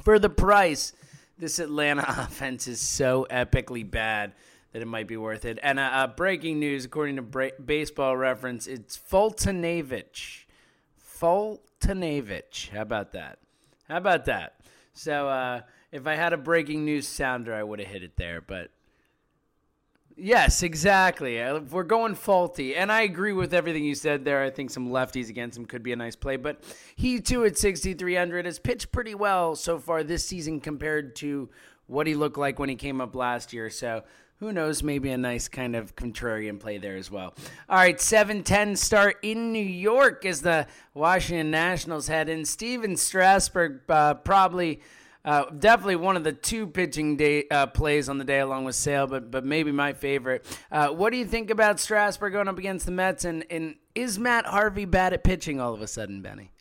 for 0.01 0.17
the 0.17 0.29
price, 0.29 0.93
this 1.37 1.59
Atlanta 1.59 2.03
offense 2.07 2.67
is 2.67 2.79
so 2.81 3.27
epically 3.29 3.89
bad 3.89 4.33
that 4.71 4.81
it 4.81 4.87
might 4.87 5.07
be 5.07 5.15
worth 5.15 5.45
it. 5.45 5.59
And 5.61 5.79
uh, 5.79 5.83
uh, 5.83 6.07
breaking 6.07 6.59
news, 6.59 6.85
according 6.85 7.17
to 7.17 7.21
Bra- 7.21 7.49
Baseball 7.63 8.17
Reference, 8.17 8.67
it's 8.67 8.97
Foltynewicz. 8.97 10.45
Foltynewicz. 11.21 12.69
How 12.69 12.81
about 12.81 13.11
that? 13.13 13.39
How 13.87 13.97
about 13.97 14.25
that? 14.25 14.59
So, 14.93 15.29
uh, 15.29 15.61
if 15.95 16.05
I 16.07 16.15
had 16.15 16.33
a 16.33 16.37
breaking 16.37 16.83
news 16.83 17.07
sounder, 17.07 17.53
I 17.53 17.63
would 17.63 17.79
have 17.79 17.87
hit 17.87 18.03
it 18.03 18.17
there. 18.17 18.41
But 18.41 18.69
yes, 20.17 20.61
exactly. 20.61 21.41
Uh, 21.41 21.61
we're 21.61 21.83
going 21.83 22.15
faulty, 22.15 22.75
and 22.75 22.91
I 22.91 23.03
agree 23.03 23.31
with 23.31 23.53
everything 23.53 23.85
you 23.85 23.95
said 23.95 24.25
there. 24.25 24.43
I 24.43 24.49
think 24.49 24.71
some 24.71 24.89
lefties 24.89 25.29
against 25.29 25.57
him 25.57 25.65
could 25.65 25.83
be 25.83 25.93
a 25.93 25.95
nice 25.95 26.17
play. 26.17 26.35
But 26.35 26.61
he 26.97 27.21
too 27.21 27.45
at 27.45 27.57
6,300 27.57 28.45
has 28.45 28.59
pitched 28.59 28.91
pretty 28.91 29.15
well 29.15 29.55
so 29.55 29.79
far 29.79 30.03
this 30.03 30.25
season 30.25 30.59
compared 30.59 31.15
to 31.17 31.49
what 31.87 32.07
he 32.07 32.13
looked 32.13 32.37
like 32.37 32.59
when 32.59 32.67
he 32.67 32.75
came 32.75 32.99
up 32.99 33.15
last 33.15 33.53
year. 33.53 33.69
So 33.69 34.03
who 34.41 34.51
knows, 34.51 34.83
maybe 34.83 35.11
a 35.11 35.17
nice 35.17 35.47
kind 35.47 35.77
of 35.77 35.95
contrarian 35.95 36.59
play 36.59 36.77
there 36.77 36.97
as 36.97 37.09
well. 37.09 37.33
All 37.69 37.77
right, 37.77 37.97
7-10 37.97 38.77
start 38.77 39.15
in 39.21 39.53
New 39.53 39.63
York 39.63 40.25
as 40.25 40.41
the 40.41 40.67
Washington 40.93 41.51
Nationals 41.51 42.09
head 42.09 42.27
in. 42.27 42.43
Stephen 42.43 42.97
Strasburg 42.97 43.79
uh, 43.87 44.15
probably– 44.15 44.81
uh, 45.25 45.49
definitely 45.49 45.95
one 45.95 46.15
of 46.15 46.23
the 46.23 46.31
two 46.31 46.67
pitching 46.67 47.17
day, 47.17 47.45
uh, 47.49 47.65
plays 47.65 48.07
on 48.07 48.19
the 48.19 48.23
day, 48.23 48.39
along 48.39 48.63
with 48.63 48.75
Sale, 48.75 49.07
but 49.07 49.31
but 49.31 49.43
maybe 49.43 49.71
my 49.71 49.93
favorite. 49.93 50.45
Uh, 50.71 50.89
what 50.89 51.11
do 51.11 51.17
you 51.17 51.25
think 51.25 51.49
about 51.49 51.79
Strasburg 51.79 52.33
going 52.33 52.47
up 52.47 52.59
against 52.59 52.85
the 52.85 52.91
Mets? 52.91 53.25
And, 53.25 53.43
and 53.49 53.75
is 53.95 54.19
Matt 54.19 54.45
Harvey 54.45 54.85
bad 54.85 55.13
at 55.13 55.23
pitching 55.23 55.59
all 55.59 55.73
of 55.73 55.81
a 55.81 55.87
sudden, 55.87 56.21
Benny? 56.21 56.51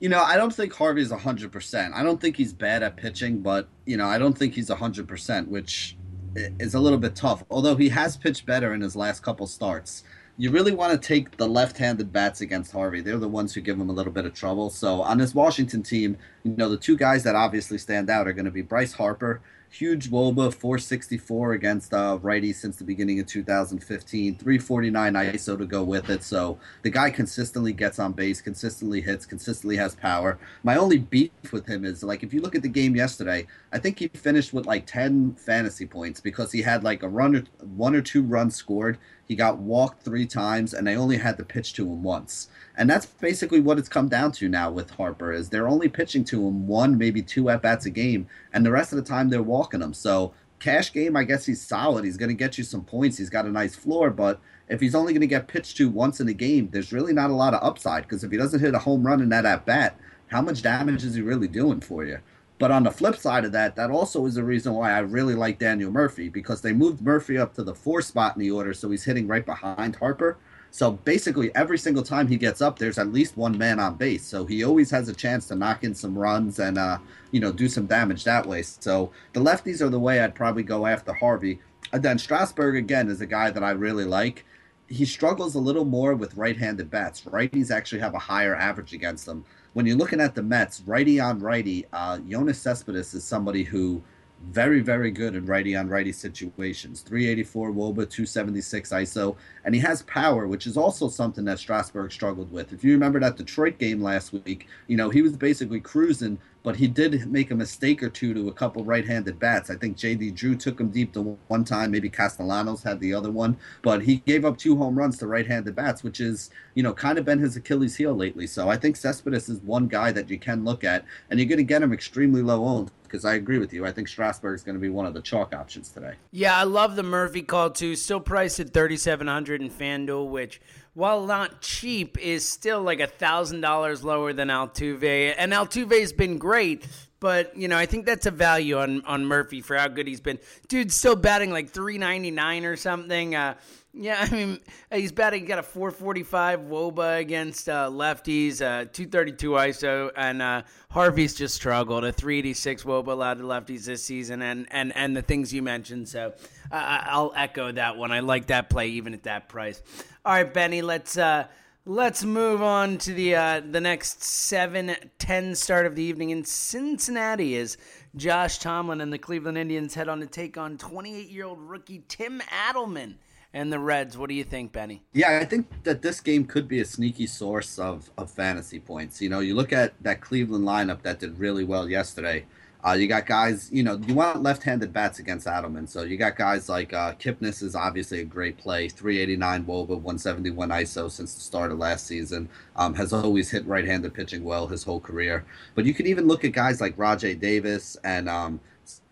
You 0.00 0.08
know, 0.08 0.22
I 0.22 0.36
don't 0.36 0.52
think 0.52 0.72
Harvey's 0.72 1.12
100%. 1.12 1.92
I 1.94 2.02
don't 2.02 2.20
think 2.20 2.36
he's 2.36 2.54
bad 2.54 2.82
at 2.82 2.96
pitching, 2.96 3.42
but, 3.42 3.68
you 3.84 3.98
know, 3.98 4.06
I 4.06 4.16
don't 4.16 4.36
think 4.36 4.54
he's 4.54 4.70
100%, 4.70 5.48
which 5.48 5.96
is 6.34 6.74
a 6.74 6.80
little 6.80 6.98
bit 6.98 7.14
tough. 7.14 7.44
Although 7.50 7.76
he 7.76 7.90
has 7.90 8.16
pitched 8.16 8.46
better 8.46 8.72
in 8.72 8.80
his 8.80 8.96
last 8.96 9.22
couple 9.22 9.46
starts 9.46 10.04
you 10.40 10.50
really 10.50 10.72
want 10.72 10.90
to 10.90 10.96
take 11.06 11.36
the 11.36 11.46
left-handed 11.46 12.10
bats 12.10 12.40
against 12.40 12.72
Harvey. 12.72 13.02
They're 13.02 13.18
the 13.18 13.28
ones 13.28 13.52
who 13.52 13.60
give 13.60 13.78
him 13.78 13.90
a 13.90 13.92
little 13.92 14.10
bit 14.10 14.24
of 14.24 14.32
trouble. 14.32 14.70
So 14.70 15.02
on 15.02 15.18
this 15.18 15.34
Washington 15.34 15.82
team, 15.82 16.16
you 16.44 16.56
know, 16.56 16.70
the 16.70 16.78
two 16.78 16.96
guys 16.96 17.22
that 17.24 17.34
obviously 17.34 17.76
stand 17.76 18.08
out 18.08 18.26
are 18.26 18.32
going 18.32 18.46
to 18.46 18.50
be 18.50 18.62
Bryce 18.62 18.94
Harper 18.94 19.42
huge 19.70 20.10
Woba, 20.10 20.52
464 20.52 21.52
against 21.52 21.94
uh, 21.94 22.18
righties 22.22 22.56
since 22.56 22.76
the 22.76 22.84
beginning 22.84 23.20
of 23.20 23.26
2015, 23.26 24.36
349 24.36 25.12
ISO 25.14 25.56
to 25.56 25.64
go 25.64 25.84
with 25.84 26.10
it. 26.10 26.24
So 26.24 26.58
the 26.82 26.90
guy 26.90 27.10
consistently 27.10 27.72
gets 27.72 27.98
on 27.98 28.12
base, 28.12 28.40
consistently 28.40 29.00
hits, 29.00 29.24
consistently 29.24 29.76
has 29.76 29.94
power. 29.94 30.38
My 30.64 30.76
only 30.76 30.98
beef 30.98 31.30
with 31.52 31.66
him 31.66 31.84
is 31.84 32.02
like 32.02 32.22
if 32.22 32.34
you 32.34 32.40
look 32.40 32.56
at 32.56 32.62
the 32.62 32.68
game 32.68 32.96
yesterday, 32.96 33.46
I 33.72 33.78
think 33.78 34.00
he 34.00 34.08
finished 34.08 34.52
with 34.52 34.66
like 34.66 34.86
10 34.86 35.34
fantasy 35.34 35.86
points 35.86 36.20
because 36.20 36.50
he 36.50 36.62
had 36.62 36.82
like 36.82 37.02
a 37.04 37.08
run 37.08 37.46
one 37.60 37.94
or 37.94 38.02
two 38.02 38.22
runs 38.22 38.56
scored. 38.56 38.98
He 39.30 39.36
got 39.36 39.58
walked 39.58 40.02
three 40.02 40.26
times, 40.26 40.74
and 40.74 40.84
they 40.84 40.96
only 40.96 41.16
had 41.16 41.36
to 41.36 41.44
pitch 41.44 41.72
to 41.74 41.86
him 41.86 42.02
once. 42.02 42.48
And 42.76 42.90
that's 42.90 43.06
basically 43.06 43.60
what 43.60 43.78
it's 43.78 43.88
come 43.88 44.08
down 44.08 44.32
to 44.32 44.48
now 44.48 44.72
with 44.72 44.90
Harper 44.90 45.30
is 45.32 45.48
they're 45.50 45.68
only 45.68 45.88
pitching 45.88 46.24
to 46.24 46.48
him 46.48 46.66
one, 46.66 46.98
maybe 46.98 47.22
two 47.22 47.48
at 47.48 47.62
bats 47.62 47.86
a 47.86 47.90
game, 47.90 48.26
and 48.52 48.66
the 48.66 48.72
rest 48.72 48.92
of 48.92 48.96
the 48.96 49.04
time 49.04 49.30
they're 49.30 49.40
walking 49.40 49.82
him. 49.82 49.94
So 49.94 50.34
cash 50.58 50.92
game, 50.92 51.16
I 51.16 51.22
guess 51.22 51.46
he's 51.46 51.62
solid. 51.62 52.04
He's 52.04 52.16
going 52.16 52.30
to 52.30 52.34
get 52.34 52.58
you 52.58 52.64
some 52.64 52.82
points. 52.82 53.18
He's 53.18 53.30
got 53.30 53.46
a 53.46 53.52
nice 53.52 53.76
floor, 53.76 54.10
but 54.10 54.40
if 54.68 54.80
he's 54.80 54.96
only 54.96 55.12
going 55.12 55.20
to 55.20 55.28
get 55.28 55.46
pitched 55.46 55.76
to 55.76 55.88
once 55.88 56.18
in 56.18 56.26
a 56.26 56.34
game, 56.34 56.68
there's 56.72 56.92
really 56.92 57.12
not 57.12 57.30
a 57.30 57.34
lot 57.34 57.54
of 57.54 57.62
upside 57.62 58.02
because 58.02 58.24
if 58.24 58.32
he 58.32 58.36
doesn't 58.36 58.58
hit 58.58 58.74
a 58.74 58.80
home 58.80 59.06
run 59.06 59.22
in 59.22 59.28
that 59.28 59.46
at 59.46 59.64
bat, 59.64 59.96
how 60.26 60.42
much 60.42 60.60
damage 60.60 61.04
is 61.04 61.14
he 61.14 61.22
really 61.22 61.46
doing 61.46 61.80
for 61.80 62.04
you? 62.04 62.18
But 62.60 62.70
on 62.70 62.82
the 62.82 62.90
flip 62.90 63.16
side 63.16 63.46
of 63.46 63.52
that, 63.52 63.74
that 63.76 63.90
also 63.90 64.26
is 64.26 64.34
the 64.34 64.44
reason 64.44 64.74
why 64.74 64.92
I 64.92 64.98
really 64.98 65.34
like 65.34 65.58
Daniel 65.58 65.90
Murphy 65.90 66.28
because 66.28 66.60
they 66.60 66.74
moved 66.74 67.00
Murphy 67.00 67.38
up 67.38 67.54
to 67.54 67.64
the 67.64 67.74
four 67.74 68.02
spot 68.02 68.36
in 68.36 68.40
the 68.40 68.50
order, 68.50 68.74
so 68.74 68.90
he's 68.90 69.02
hitting 69.02 69.26
right 69.26 69.46
behind 69.46 69.96
Harper. 69.96 70.36
So 70.70 70.92
basically, 70.92 71.54
every 71.54 71.78
single 71.78 72.02
time 72.02 72.28
he 72.28 72.36
gets 72.36 72.60
up, 72.60 72.78
there's 72.78 72.98
at 72.98 73.14
least 73.14 73.38
one 73.38 73.56
man 73.56 73.80
on 73.80 73.94
base. 73.94 74.26
So 74.26 74.44
he 74.44 74.62
always 74.62 74.90
has 74.90 75.08
a 75.08 75.14
chance 75.14 75.48
to 75.48 75.54
knock 75.54 75.84
in 75.84 75.94
some 75.94 76.16
runs 76.16 76.58
and, 76.58 76.76
uh, 76.76 76.98
you 77.30 77.40
know, 77.40 77.50
do 77.50 77.66
some 77.66 77.86
damage 77.86 78.24
that 78.24 78.44
way. 78.44 78.60
So 78.60 79.10
the 79.32 79.40
lefties 79.40 79.80
are 79.80 79.88
the 79.88 79.98
way 79.98 80.20
I'd 80.20 80.34
probably 80.34 80.62
go 80.62 80.84
after 80.84 81.14
Harvey. 81.14 81.60
And 81.94 82.02
then 82.02 82.18
Strasburg, 82.18 82.76
again, 82.76 83.08
is 83.08 83.22
a 83.22 83.26
guy 83.26 83.50
that 83.50 83.64
I 83.64 83.70
really 83.70 84.04
like. 84.04 84.44
He 84.86 85.06
struggles 85.06 85.54
a 85.54 85.60
little 85.60 85.86
more 85.86 86.14
with 86.14 86.36
right 86.36 86.58
handed 86.58 86.90
bats. 86.90 87.22
Righties 87.22 87.70
actually 87.70 88.02
have 88.02 88.14
a 88.14 88.18
higher 88.18 88.54
average 88.54 88.92
against 88.92 89.24
them. 89.24 89.46
When 89.72 89.86
you're 89.86 89.96
looking 89.96 90.20
at 90.20 90.34
the 90.34 90.42
Mets, 90.42 90.82
righty 90.84 91.20
on 91.20 91.38
righty, 91.38 91.86
uh, 91.92 92.18
Yoenis 92.18 92.56
Cespedes 92.56 93.14
is 93.14 93.22
somebody 93.22 93.62
who 93.62 94.02
very, 94.48 94.80
very 94.80 95.10
good 95.10 95.36
in 95.36 95.46
righty 95.46 95.76
on 95.76 95.88
righty 95.88 96.12
situations. 96.12 97.02
384 97.02 97.72
Woba, 97.72 98.08
276 98.08 98.90
ISO, 98.90 99.36
and 99.64 99.74
he 99.74 99.80
has 99.80 100.02
power, 100.02 100.46
which 100.48 100.66
is 100.66 100.76
also 100.76 101.08
something 101.08 101.44
that 101.44 101.58
Strasburg 101.58 102.10
struggled 102.10 102.50
with. 102.50 102.72
If 102.72 102.82
you 102.82 102.92
remember 102.92 103.20
that 103.20 103.36
Detroit 103.36 103.78
game 103.78 104.02
last 104.02 104.32
week, 104.32 104.66
you 104.88 104.96
know, 104.96 105.10
he 105.10 105.22
was 105.22 105.36
basically 105.36 105.80
cruising, 105.80 106.38
but 106.62 106.76
he 106.76 106.86
did 106.86 107.30
make 107.30 107.50
a 107.50 107.54
mistake 107.54 108.02
or 108.02 108.08
two 108.08 108.34
to 108.34 108.48
a 108.48 108.52
couple 108.52 108.84
right 108.84 109.06
handed 109.06 109.38
bats. 109.38 109.70
I 109.70 109.76
think 109.76 109.96
JD 109.96 110.34
Drew 110.34 110.56
took 110.56 110.80
him 110.80 110.90
deep 110.90 111.12
to 111.14 111.38
one 111.48 111.64
time, 111.64 111.90
maybe 111.90 112.10
Castellanos 112.10 112.82
had 112.82 113.00
the 113.00 113.14
other 113.14 113.30
one, 113.30 113.56
but 113.82 114.02
he 114.02 114.16
gave 114.16 114.44
up 114.44 114.58
two 114.58 114.76
home 114.76 114.98
runs 114.98 115.18
to 115.18 115.26
right 115.26 115.46
handed 115.46 115.74
bats, 115.74 116.02
which 116.02 116.20
is, 116.20 116.50
you 116.74 116.82
know, 116.82 116.92
kind 116.92 117.18
of 117.18 117.24
been 117.24 117.38
his 117.38 117.56
Achilles 117.56 117.96
heel 117.96 118.14
lately. 118.14 118.46
So 118.46 118.68
I 118.68 118.76
think 118.76 118.96
Cespedes 118.96 119.48
is 119.48 119.60
one 119.60 119.88
guy 119.88 120.12
that 120.12 120.30
you 120.30 120.38
can 120.38 120.64
look 120.64 120.84
at, 120.84 121.04
and 121.30 121.38
you're 121.38 121.48
going 121.48 121.58
to 121.58 121.64
get 121.64 121.82
him 121.82 121.92
extremely 121.92 122.42
low 122.42 122.64
owned 122.64 122.90
because 123.10 123.24
I 123.24 123.34
agree 123.34 123.58
with 123.58 123.72
you. 123.72 123.84
I 123.84 123.92
think 123.92 124.06
Strasburg 124.06 124.54
is 124.54 124.62
going 124.62 124.76
to 124.76 124.80
be 124.80 124.88
one 124.88 125.04
of 125.04 125.14
the 125.14 125.20
chalk 125.20 125.52
options 125.52 125.88
today. 125.88 126.14
Yeah, 126.30 126.56
I 126.56 126.62
love 126.62 126.94
the 126.94 127.02
Murphy 127.02 127.42
call 127.42 127.70
too. 127.70 127.96
Still 127.96 128.20
priced 128.20 128.60
at 128.60 128.70
thirty 128.70 128.96
seven 128.96 129.26
hundred 129.26 129.60
in 129.60 129.70
FanDuel, 129.70 130.28
which 130.28 130.60
while 130.94 131.26
not 131.26 131.60
cheap, 131.60 132.18
is 132.18 132.46
still 132.48 132.82
like 132.82 133.00
a 133.00 133.06
thousand 133.06 133.60
dollars 133.60 134.02
lower 134.04 134.32
than 134.32 134.48
Altuve. 134.48 135.34
And 135.36 135.52
Altuve's 135.52 136.12
been 136.12 136.38
great, 136.38 136.86
But 137.20 137.56
you 137.56 137.68
know, 137.68 137.76
I 137.76 137.86
think 137.86 138.06
that's 138.06 138.26
a 138.26 138.30
value 138.30 138.78
on 138.78 139.04
on 139.04 139.26
Murphy 139.26 139.60
for 139.60 139.76
how 139.76 139.88
good 139.88 140.06
he's 140.06 140.20
been. 140.22 140.38
Dude's 140.68 140.94
still 140.94 141.16
batting 141.16 141.50
like 141.50 141.70
399 141.70 142.64
or 142.64 142.76
something. 142.76 143.34
Uh, 143.34 143.54
yeah, 143.92 144.26
I 144.30 144.30
mean, 144.30 144.60
he's 144.92 145.12
batting. 145.12 145.44
Got 145.44 145.58
a 145.58 145.62
445 145.62 146.60
WOBA 146.60 147.18
against 147.18 147.68
uh, 147.68 147.88
lefties, 147.90 148.62
uh, 148.62 148.84
232 148.92 149.50
ISO, 149.50 150.10
and 150.16 150.40
uh, 150.40 150.62
Harvey's 150.90 151.34
just 151.34 151.54
struggled. 151.54 152.04
A 152.04 152.12
386 152.12 152.84
WOBA 152.84 153.08
allowed 153.08 153.38
to 153.38 153.44
lefties 153.44 153.84
this 153.84 154.04
season, 154.04 154.42
and 154.42 154.68
and 154.70 154.94
and 154.94 155.16
the 155.16 155.22
things 155.22 155.52
you 155.52 155.62
mentioned. 155.62 156.08
So 156.08 156.34
I'll 156.70 157.32
echo 157.34 157.72
that 157.72 157.96
one. 157.96 158.12
I 158.12 158.20
like 158.20 158.46
that 158.46 158.70
play 158.70 158.88
even 158.88 159.12
at 159.12 159.24
that 159.24 159.48
price. 159.48 159.82
All 160.24 160.34
right, 160.34 160.52
Benny, 160.52 160.82
let's 160.82 161.18
uh, 161.18 161.48
let's 161.84 162.24
move 162.24 162.62
on 162.62 162.96
to 162.98 163.12
the 163.12 163.34
uh, 163.34 163.60
the 163.68 163.80
next 163.80 164.20
7-10 164.20 165.56
start 165.56 165.86
of 165.86 165.96
the 165.96 166.02
evening 166.02 166.30
in 166.30 166.44
Cincinnati. 166.44 167.56
Is 167.56 167.76
Josh 168.14 168.58
Tomlin 168.58 169.00
and 169.00 169.12
the 169.12 169.18
Cleveland 169.18 169.58
Indians 169.58 169.94
head 169.94 170.08
on 170.08 170.20
to 170.20 170.26
take 170.26 170.56
on 170.56 170.78
28 170.78 171.28
year 171.28 171.46
old 171.46 171.58
rookie 171.58 172.04
Tim 172.06 172.40
Adleman 172.40 173.14
and 173.52 173.72
the 173.72 173.78
Reds. 173.78 174.16
What 174.16 174.28
do 174.28 174.34
you 174.34 174.44
think, 174.44 174.72
Benny? 174.72 175.02
Yeah, 175.12 175.38
I 175.40 175.44
think 175.44 175.66
that 175.84 176.02
this 176.02 176.20
game 176.20 176.44
could 176.44 176.68
be 176.68 176.80
a 176.80 176.84
sneaky 176.84 177.26
source 177.26 177.78
of, 177.78 178.10
of 178.16 178.30
fantasy 178.30 178.78
points. 178.78 179.20
You 179.20 179.28
know, 179.28 179.40
you 179.40 179.54
look 179.54 179.72
at 179.72 179.94
that 180.02 180.20
Cleveland 180.20 180.64
lineup 180.64 181.02
that 181.02 181.20
did 181.20 181.38
really 181.38 181.64
well 181.64 181.88
yesterday. 181.88 182.46
Uh, 182.82 182.92
you 182.92 183.06
got 183.06 183.26
guys, 183.26 183.68
you 183.70 183.82
know, 183.82 184.00
you 184.06 184.14
want 184.14 184.42
left-handed 184.42 184.90
bats 184.90 185.18
against 185.18 185.46
Adleman. 185.46 185.86
So 185.86 186.02
you 186.02 186.16
got 186.16 186.36
guys 186.36 186.68
like 186.68 186.94
uh, 186.94 187.12
Kipnis 187.14 187.62
is 187.62 187.74
obviously 187.74 188.20
a 188.20 188.24
great 188.24 188.56
play, 188.56 188.88
389 188.88 189.64
WOBA, 189.66 189.88
171 189.88 190.68
ISO 190.70 191.10
since 191.10 191.34
the 191.34 191.40
start 191.40 191.72
of 191.72 191.78
last 191.78 192.06
season. 192.06 192.48
Um, 192.76 192.94
has 192.94 193.12
always 193.12 193.50
hit 193.50 193.66
right-handed 193.66 194.14
pitching 194.14 194.44
well 194.44 194.66
his 194.66 194.82
whole 194.82 195.00
career. 195.00 195.44
But 195.74 195.84
you 195.84 195.92
can 195.92 196.06
even 196.06 196.26
look 196.26 196.44
at 196.44 196.52
guys 196.52 196.80
like 196.80 196.96
Rajai 196.96 197.38
Davis 197.38 197.98
and 198.02 198.30
um, 198.30 198.60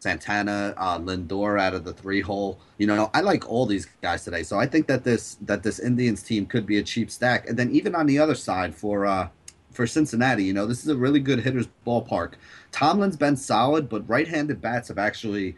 Santana, 0.00 0.74
uh, 0.76 0.98
Lindor 0.98 1.60
out 1.60 1.74
of 1.74 1.84
the 1.84 1.92
three 1.92 2.20
hole. 2.20 2.60
You 2.78 2.86
know, 2.86 3.10
I 3.14 3.20
like 3.20 3.48
all 3.48 3.66
these 3.66 3.86
guys 4.00 4.24
today, 4.24 4.42
so 4.42 4.58
I 4.58 4.66
think 4.66 4.86
that 4.86 5.04
this 5.04 5.36
that 5.42 5.62
this 5.62 5.80
Indians 5.80 6.22
team 6.22 6.46
could 6.46 6.66
be 6.66 6.78
a 6.78 6.82
cheap 6.82 7.10
stack. 7.10 7.48
And 7.48 7.58
then 7.58 7.70
even 7.70 7.94
on 7.94 8.06
the 8.06 8.18
other 8.18 8.34
side 8.34 8.74
for 8.74 9.06
uh, 9.06 9.28
for 9.72 9.86
Cincinnati, 9.86 10.44
you 10.44 10.52
know, 10.52 10.66
this 10.66 10.82
is 10.82 10.88
a 10.88 10.96
really 10.96 11.20
good 11.20 11.40
hitters 11.40 11.68
ballpark. 11.86 12.34
Tomlin's 12.70 13.16
been 13.16 13.36
solid, 13.36 13.88
but 13.88 14.08
right-handed 14.08 14.60
bats 14.60 14.88
have 14.88 14.98
actually 14.98 15.56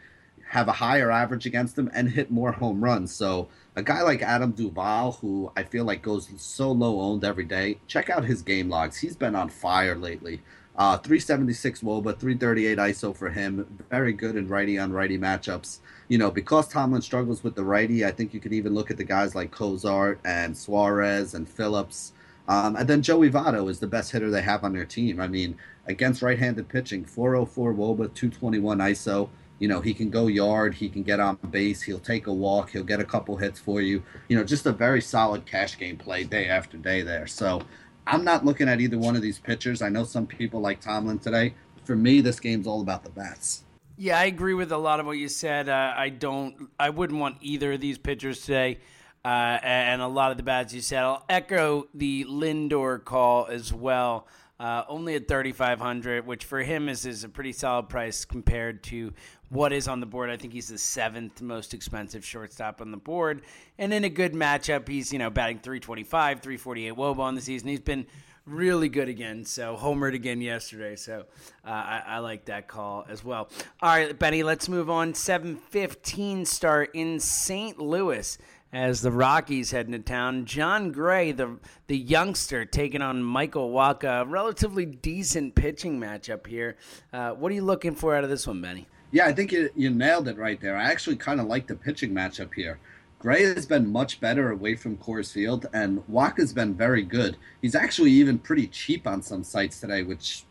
have 0.51 0.67
a 0.69 0.73
higher 0.73 1.13
average 1.13 1.47
against 1.47 1.77
them 1.77 1.89
and 1.95 2.11
hit 2.11 2.31
more 2.31 2.51
home 2.51 2.83
runs. 2.83 3.15
So 3.15 3.49
a 3.77 3.83
guy 3.83 4.03
like 4.03 4.21
Adam 4.21 4.51
Duvall, 4.51 5.13
who 5.13 5.53
I 5.57 5.63
feel 5.63 5.85
like 5.85 6.03
goes 6.03 6.29
so 6.39 6.73
low 6.73 7.01
owned 7.01 7.25
every 7.25 7.45
day, 7.45 7.79
check 7.87 8.11
out 8.11 8.25
his 8.25 8.43
game 8.43 8.69
logs. 8.69 8.97
He's 8.97 9.17
been 9.17 9.37
on 9.37 9.49
fire 9.49 9.95
lately. 9.95 10.43
Uh, 10.77 10.97
376 10.97 11.81
Woba, 11.81 12.19
338 12.19 12.79
ISO 12.79 13.15
for 13.15 13.29
him. 13.29 13.67
Very 13.91 14.13
good 14.13 14.37
in 14.37 14.49
righty 14.49 14.79
on 14.79 14.93
righty 14.93 15.19
matchups. 15.19 15.81
You 16.09 16.19
know, 16.19 16.31
because 16.31 16.69
Tomlin 16.69 17.03
struggles 17.03 17.45
with 17.45 17.55
the 17.55 17.65
righty, 17.65 18.05
I 18.05 18.11
think 18.11 18.33
you 18.33 18.41
could 18.41 18.53
even 18.53 18.75
look 18.75 18.91
at 18.91 18.97
the 18.97 19.05
guys 19.05 19.35
like 19.35 19.51
Cozart 19.51 20.21
and 20.25 20.57
Suarez 20.57 21.35
and 21.35 21.49
Phillips. 21.49 22.13
Um, 22.49 22.77
and 22.77 22.89
then 22.89 23.03
Joey 23.03 23.31
Votto 23.31 23.69
is 23.71 23.79
the 23.79 23.87
best 23.87 24.11
hitter 24.11 24.31
they 24.31 24.43
have 24.43 24.65
on 24.65 24.73
their 24.73 24.85
team. 24.85 25.21
I 25.21 25.29
mean, 25.29 25.57
against 25.87 26.23
right 26.23 26.39
handed 26.39 26.69
pitching, 26.69 27.05
404 27.05 27.75
Woba, 27.75 28.13
221 28.15 28.79
ISO. 28.79 29.29
You 29.61 29.69
know, 29.69 29.81
he 29.81 29.93
can 29.93 30.09
go 30.09 30.27
yard, 30.27 30.75
he 30.75 30.89
can 30.89 31.03
get 31.03 31.21
on 31.21 31.37
base, 31.51 31.83
he'll 31.83 31.99
take 31.99 32.27
a 32.27 32.33
walk, 32.33 32.71
he'll 32.71 32.83
get 32.83 32.99
a 32.99 33.05
couple 33.05 33.37
hits 33.37 33.61
for 33.61 33.83
you. 33.83 34.03
You 34.29 34.37
know, 34.37 34.43
just 34.43 34.65
a 34.65 34.73
very 34.73 35.03
solid 35.03 35.45
cash 35.45 35.79
game 35.79 35.99
play 35.99 36.25
day 36.25 36.49
after 36.49 36.79
day 36.79 37.03
there. 37.03 37.27
So 37.27 37.63
I'm 38.07 38.25
not 38.25 38.45
looking 38.45 38.69
at 38.69 38.81
either 38.81 38.99
one 38.99 39.17
of 39.17 39.23
these 39.23 39.39
pitchers. 39.39 39.83
I 39.83 39.89
know 39.89 40.05
some 40.05 40.27
people 40.27 40.61
like 40.61 40.81
Tomlin 40.81 41.19
today. 41.19 41.55
For 41.85 41.97
me, 41.97 42.21
this 42.21 42.41
game's 42.41 42.67
all 42.67 42.81
about 42.81 43.05
the 43.05 43.11
bats. 43.11 43.65
Yeah, 43.97 44.19
I 44.19 44.25
agree 44.25 44.55
with 44.55 44.73
a 44.73 44.79
lot 44.79 45.01
of 45.01 45.07
what 45.07 45.19
you 45.19 45.29
said. 45.29 45.69
Uh, 45.69 45.93
I 45.97 46.09
don't. 46.09 46.71
I 46.79 46.91
wouldn't 46.91 47.19
want 47.19 47.37
either 47.41 47.73
of 47.73 47.81
these 47.81 47.99
pitchers 47.99 48.41
today, 48.41 48.79
uh, 49.25 49.59
and 49.63 50.01
a 50.01 50.07
lot 50.07 50.31
of 50.31 50.37
the 50.37 50.43
bats 50.43 50.73
you 50.73 50.81
said. 50.81 51.03
I'll 51.03 51.25
echo 51.29 51.87
the 51.93 52.25
Lindor 52.25 53.05
call 53.05 53.47
as 53.47 53.73
well. 53.73 54.27
Uh, 54.61 54.85
only 54.91 55.15
at 55.15 55.27
3,500, 55.27 56.27
which 56.27 56.45
for 56.45 56.63
him 56.63 56.91
is, 56.91 57.07
is 57.07 57.25
a 57.25 57.31
pretty 57.31 57.51
solid 57.51 57.89
price 57.89 58.27
compared 58.27 58.83
to 58.83 59.11
what 59.49 59.73
is 59.73 59.89
on 59.89 60.01
the 60.01 60.07
board. 60.07 60.29
I 60.29 60.37
think 60.37 60.53
he's 60.53 60.69
the 60.69 60.77
seventh 60.77 61.41
most 61.41 61.73
expensive 61.73 62.23
shortstop 62.23 62.83
on 62.83 62.91
the 62.91 62.99
board. 62.99 63.41
And 63.79 63.91
in 63.95 64.05
a 64.05 64.11
good 64.11 64.35
matchup, 64.35 64.87
he's, 64.87 65.15
you 65.15 65.19
know, 65.19 65.31
batting 65.31 65.61
325, 65.61 66.41
348 66.41 66.93
Woba 66.93 67.21
on 67.21 67.35
the 67.37 67.41
season. 67.41 67.69
He's 67.69 67.81
been 67.81 68.05
really 68.45 68.91
good 68.91 69.09
again. 69.09 69.47
So 69.47 69.79
homered 69.81 70.15
again 70.15 70.43
yesterday. 70.43 70.95
So 70.95 71.25
uh, 71.65 71.71
I, 71.71 72.03
I, 72.07 72.19
like 72.19 72.45
that 72.45 72.69
call 72.69 73.07
as 73.09 73.25
well. 73.25 73.49
All 73.81 73.89
right, 73.97 74.19
Benny, 74.19 74.43
let's 74.43 74.69
move 74.69 74.91
on. 74.91 75.15
715 75.15 76.45
start 76.45 76.91
in 76.93 77.19
St. 77.19 77.79
Louis 77.79 78.37
as 78.73 79.03
the 79.03 79.11
Rockies 79.11 79.71
head 79.71 79.87
into 79.87 79.99
town. 79.99 80.45
Jon 80.45 80.93
Gray, 80.93 81.33
the 81.33 81.59
the 81.87 81.97
youngster, 81.97 82.65
taking 82.65 83.03
on 83.03 83.23
Michael 83.23 83.71
Wacha. 83.71 84.25
Relatively 84.29 84.87
decent 84.87 85.55
pitching 85.55 85.99
matchup 86.01 86.47
here. 86.47 86.77
Uh, 87.13 87.31
what 87.33 87.51
are 87.51 87.55
you 87.55 87.65
looking 87.65 87.95
for 87.95 88.15
out 88.15 88.25
of 88.25 88.31
this 88.31 88.47
one, 88.47 88.61
Benny? 88.61 88.87
Yeah, 89.13 89.27
I 89.27 89.33
think 89.33 89.51
you, 89.51 89.71
you 89.75 89.91
nailed 89.91 90.29
it 90.29 90.39
right 90.39 90.61
there. 90.61 90.77
I 90.77 90.85
actually 90.85 91.17
kind 91.17 91.41
of 91.41 91.47
like 91.47 91.67
the 91.67 91.75
pitching 91.75 92.13
matchup 92.13 92.55
here. 92.55 92.79
Gray 93.19 93.43
has 93.43 93.67
been 93.67 93.91
much 93.91 94.21
better 94.21 94.51
away 94.51 94.77
from 94.77 94.97
Coors 94.97 95.33
Field, 95.33 95.67
and 95.75 96.03
Wacha's 96.09 96.55
been 96.55 96.75
very 96.75 97.03
good. 97.03 97.37
He's 97.61 97.75
actually 97.75 98.13
even 98.13 98.39
pretty 98.39 98.67
cheap 98.69 99.07
on 99.07 99.21
some 99.21 99.45
sites 99.45 99.81
today, 99.81 100.05
which 100.05 100.45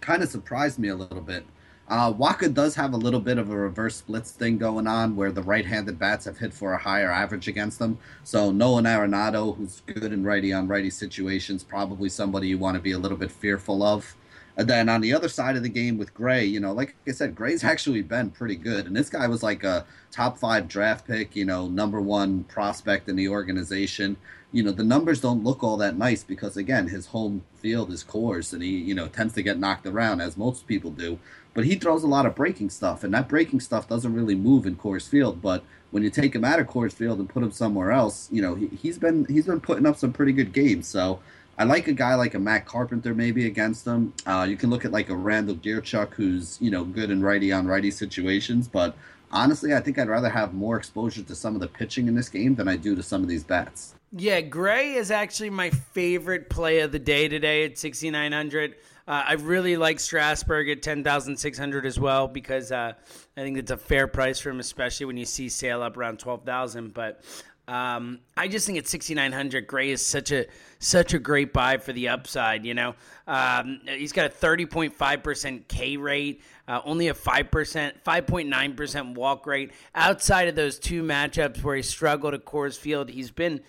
kind 0.00 0.22
of 0.22 0.30
surprised 0.30 0.78
me 0.78 0.88
a 0.88 0.94
little 0.94 1.20
bit. 1.20 1.44
Uh, 1.90 2.12
Wacha 2.12 2.54
does 2.54 2.76
have 2.76 2.92
a 2.92 2.96
little 2.96 3.18
bit 3.18 3.36
of 3.36 3.50
a 3.50 3.56
reverse 3.56 3.96
splits 3.96 4.30
thing 4.30 4.56
going 4.58 4.86
on 4.86 5.16
where 5.16 5.32
the 5.32 5.42
right-handed 5.42 5.98
bats 5.98 6.24
have 6.24 6.38
hit 6.38 6.54
for 6.54 6.72
a 6.72 6.78
higher 6.78 7.10
average 7.10 7.48
against 7.48 7.80
them. 7.80 7.98
So 8.22 8.52
Nolan 8.52 8.84
Arenado, 8.84 9.56
who's 9.56 9.82
good 9.86 10.12
in 10.12 10.22
righty 10.22 10.52
on 10.52 10.68
righty 10.68 10.90
situations, 10.90 11.64
probably 11.64 12.08
somebody 12.08 12.46
you 12.46 12.58
want 12.58 12.76
to 12.76 12.80
be 12.80 12.92
a 12.92 12.98
little 12.98 13.18
bit 13.18 13.32
fearful 13.32 13.82
of. 13.82 14.14
And 14.56 14.68
then 14.68 14.88
on 14.88 15.00
the 15.00 15.12
other 15.12 15.28
side 15.28 15.56
of 15.56 15.64
the 15.64 15.68
game 15.68 15.98
with 15.98 16.14
Gray, 16.14 16.44
you 16.44 16.60
know, 16.60 16.72
like 16.72 16.94
I 17.08 17.10
said, 17.10 17.34
Gray's 17.34 17.64
actually 17.64 18.02
been 18.02 18.30
pretty 18.30 18.56
good. 18.56 18.86
And 18.86 18.94
this 18.94 19.10
guy 19.10 19.26
was 19.26 19.42
like 19.42 19.64
a 19.64 19.84
top 20.12 20.38
five 20.38 20.68
draft 20.68 21.08
pick, 21.08 21.34
you 21.34 21.44
know, 21.44 21.66
number 21.66 22.00
one 22.00 22.44
prospect 22.44 23.08
in 23.08 23.16
the 23.16 23.28
organization. 23.28 24.16
You 24.52 24.64
know, 24.64 24.72
the 24.72 24.84
numbers 24.84 25.20
don't 25.20 25.44
look 25.44 25.62
all 25.62 25.76
that 25.76 25.96
nice 25.96 26.24
because, 26.24 26.56
again, 26.56 26.88
his 26.88 27.06
home 27.06 27.44
field 27.56 27.92
is 27.92 28.02
Coors 28.02 28.52
and 28.52 28.62
he, 28.62 28.70
you 28.70 28.94
know, 28.94 29.06
tends 29.06 29.34
to 29.34 29.42
get 29.42 29.58
knocked 29.58 29.86
around 29.86 30.20
as 30.20 30.36
most 30.36 30.66
people 30.66 30.90
do. 30.90 31.18
But 31.54 31.64
he 31.64 31.74
throws 31.74 32.04
a 32.04 32.08
lot 32.08 32.26
of 32.26 32.34
breaking 32.34 32.70
stuff, 32.70 33.02
and 33.02 33.12
that 33.12 33.28
breaking 33.28 33.60
stuff 33.60 33.88
doesn't 33.88 34.14
really 34.14 34.34
move 34.34 34.66
in 34.66 34.76
Coors 34.76 35.08
Field. 35.08 35.42
But 35.42 35.64
when 35.90 36.02
you 36.02 36.10
take 36.10 36.34
him 36.34 36.44
out 36.44 36.60
of 36.60 36.68
Coors 36.68 36.92
Field 36.92 37.18
and 37.18 37.28
put 37.28 37.42
him 37.42 37.50
somewhere 37.50 37.90
else, 37.90 38.28
you 38.30 38.40
know 38.40 38.54
he, 38.54 38.88
has 38.88 38.98
been 38.98 39.24
he's 39.26 39.46
been 39.46 39.60
putting 39.60 39.86
up 39.86 39.96
some 39.96 40.12
pretty 40.12 40.32
good 40.32 40.52
games. 40.52 40.86
So 40.86 41.20
I 41.58 41.64
like 41.64 41.88
a 41.88 41.92
guy 41.92 42.14
like 42.14 42.34
a 42.34 42.38
Matt 42.38 42.66
Carpenter 42.66 43.14
maybe 43.14 43.46
against 43.46 43.84
him. 43.86 44.14
Uh, 44.26 44.46
you 44.48 44.56
can 44.56 44.70
look 44.70 44.84
at 44.84 44.92
like 44.92 45.10
a 45.10 45.16
Randal 45.16 45.56
Grichuk 45.56 46.14
who's 46.14 46.56
you 46.60 46.70
know 46.70 46.84
good 46.84 47.10
in 47.10 47.20
righty 47.22 47.52
on 47.52 47.66
righty 47.66 47.90
situations, 47.90 48.68
but 48.68 48.96
honestly, 49.32 49.74
I 49.74 49.80
think 49.80 49.98
I'd 49.98 50.08
rather 50.08 50.30
have 50.30 50.54
more 50.54 50.76
exposure 50.76 51.22
to 51.22 51.34
some 51.34 51.54
of 51.56 51.60
the 51.60 51.68
pitching 51.68 52.06
in 52.06 52.14
this 52.14 52.28
game 52.28 52.54
than 52.54 52.68
I 52.68 52.76
do 52.76 52.94
to 52.94 53.02
some 53.02 53.22
of 53.22 53.28
these 53.28 53.44
bats. 53.44 53.94
Yeah, 54.12 54.40
Gray 54.40 54.94
is 54.94 55.12
actually 55.12 55.50
my 55.50 55.70
favorite 55.70 56.50
play 56.50 56.80
of 56.80 56.90
the 56.90 56.98
day 56.98 57.28
today 57.28 57.64
at 57.64 57.78
6,900. 57.78 58.74
Uh, 59.06 59.24
I 59.26 59.32
really 59.34 59.76
like 59.76 60.00
Strasburg 60.00 60.68
at 60.68 60.82
10,600 60.82 61.86
as 61.86 61.98
well 61.98 62.26
because 62.26 62.72
uh, 62.72 62.94
I 63.36 63.40
think 63.40 63.56
it's 63.56 63.70
a 63.70 63.76
fair 63.76 64.08
price 64.08 64.40
for 64.40 64.50
him, 64.50 64.58
especially 64.58 65.06
when 65.06 65.16
you 65.16 65.24
see 65.24 65.48
sale 65.48 65.80
up 65.80 65.96
around 65.96 66.18
12,000. 66.18 66.92
But 66.92 67.22
um, 67.68 68.18
I 68.36 68.48
just 68.48 68.66
think 68.66 68.78
at 68.78 68.88
6,900, 68.88 69.68
Gray 69.68 69.90
is 69.90 70.04
such 70.04 70.32
a 70.32 70.46
such 70.80 71.14
a 71.14 71.20
great 71.20 71.52
buy 71.52 71.76
for 71.76 71.92
the 71.92 72.08
upside. 72.08 72.64
You 72.64 72.74
know, 72.74 72.96
um, 73.28 73.80
he's 73.86 74.12
got 74.12 74.26
a 74.26 74.34
30.5% 74.34 75.68
K 75.68 75.96
rate, 75.96 76.42
uh, 76.66 76.80
only 76.84 77.08
a 77.08 77.14
5%, 77.14 77.92
5.9% 78.04 79.14
walk 79.14 79.46
rate. 79.46 79.70
Outside 79.94 80.48
of 80.48 80.56
those 80.56 80.80
two 80.80 81.04
matchups 81.04 81.62
where 81.62 81.76
he 81.76 81.82
struggled 81.82 82.34
at 82.34 82.44
Coors 82.44 82.76
Field, 82.76 83.08
he's 83.08 83.30
been 83.30 83.60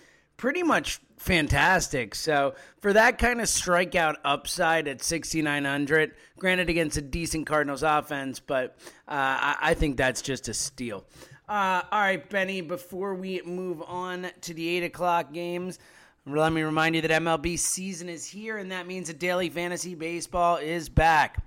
pretty 0.42 0.64
much 0.64 0.98
fantastic. 1.18 2.16
So 2.16 2.56
for 2.80 2.92
that 2.94 3.16
kind 3.16 3.40
of 3.40 3.46
strikeout 3.46 4.16
upside 4.24 4.88
at 4.88 5.00
6,900, 5.00 6.16
granted 6.36 6.68
against 6.68 6.96
a 6.96 7.00
decent 7.00 7.46
Cardinals 7.46 7.84
offense, 7.84 8.40
but 8.40 8.76
uh, 9.06 9.12
I, 9.14 9.56
I, 9.60 9.74
think 9.74 9.96
that's 9.96 10.20
just 10.20 10.48
a 10.48 10.54
steal. 10.54 11.04
Uh, 11.48 11.82
all 11.92 12.00
right, 12.00 12.28
Benny, 12.28 12.60
before 12.60 13.14
we 13.14 13.40
move 13.42 13.84
on 13.86 14.26
to 14.40 14.52
the 14.52 14.68
8 14.78 14.82
o'clock 14.82 15.32
games, 15.32 15.78
let 16.26 16.52
me 16.52 16.62
remind 16.62 16.96
you 16.96 17.02
that 17.02 17.22
MLB 17.22 17.56
season 17.56 18.08
is 18.08 18.26
here, 18.26 18.58
and 18.58 18.72
that 18.72 18.88
means 18.88 19.06
that 19.06 19.20
daily 19.20 19.48
fantasy 19.48 19.94
baseball 19.94 20.56
is 20.56 20.88
back. 20.88 21.40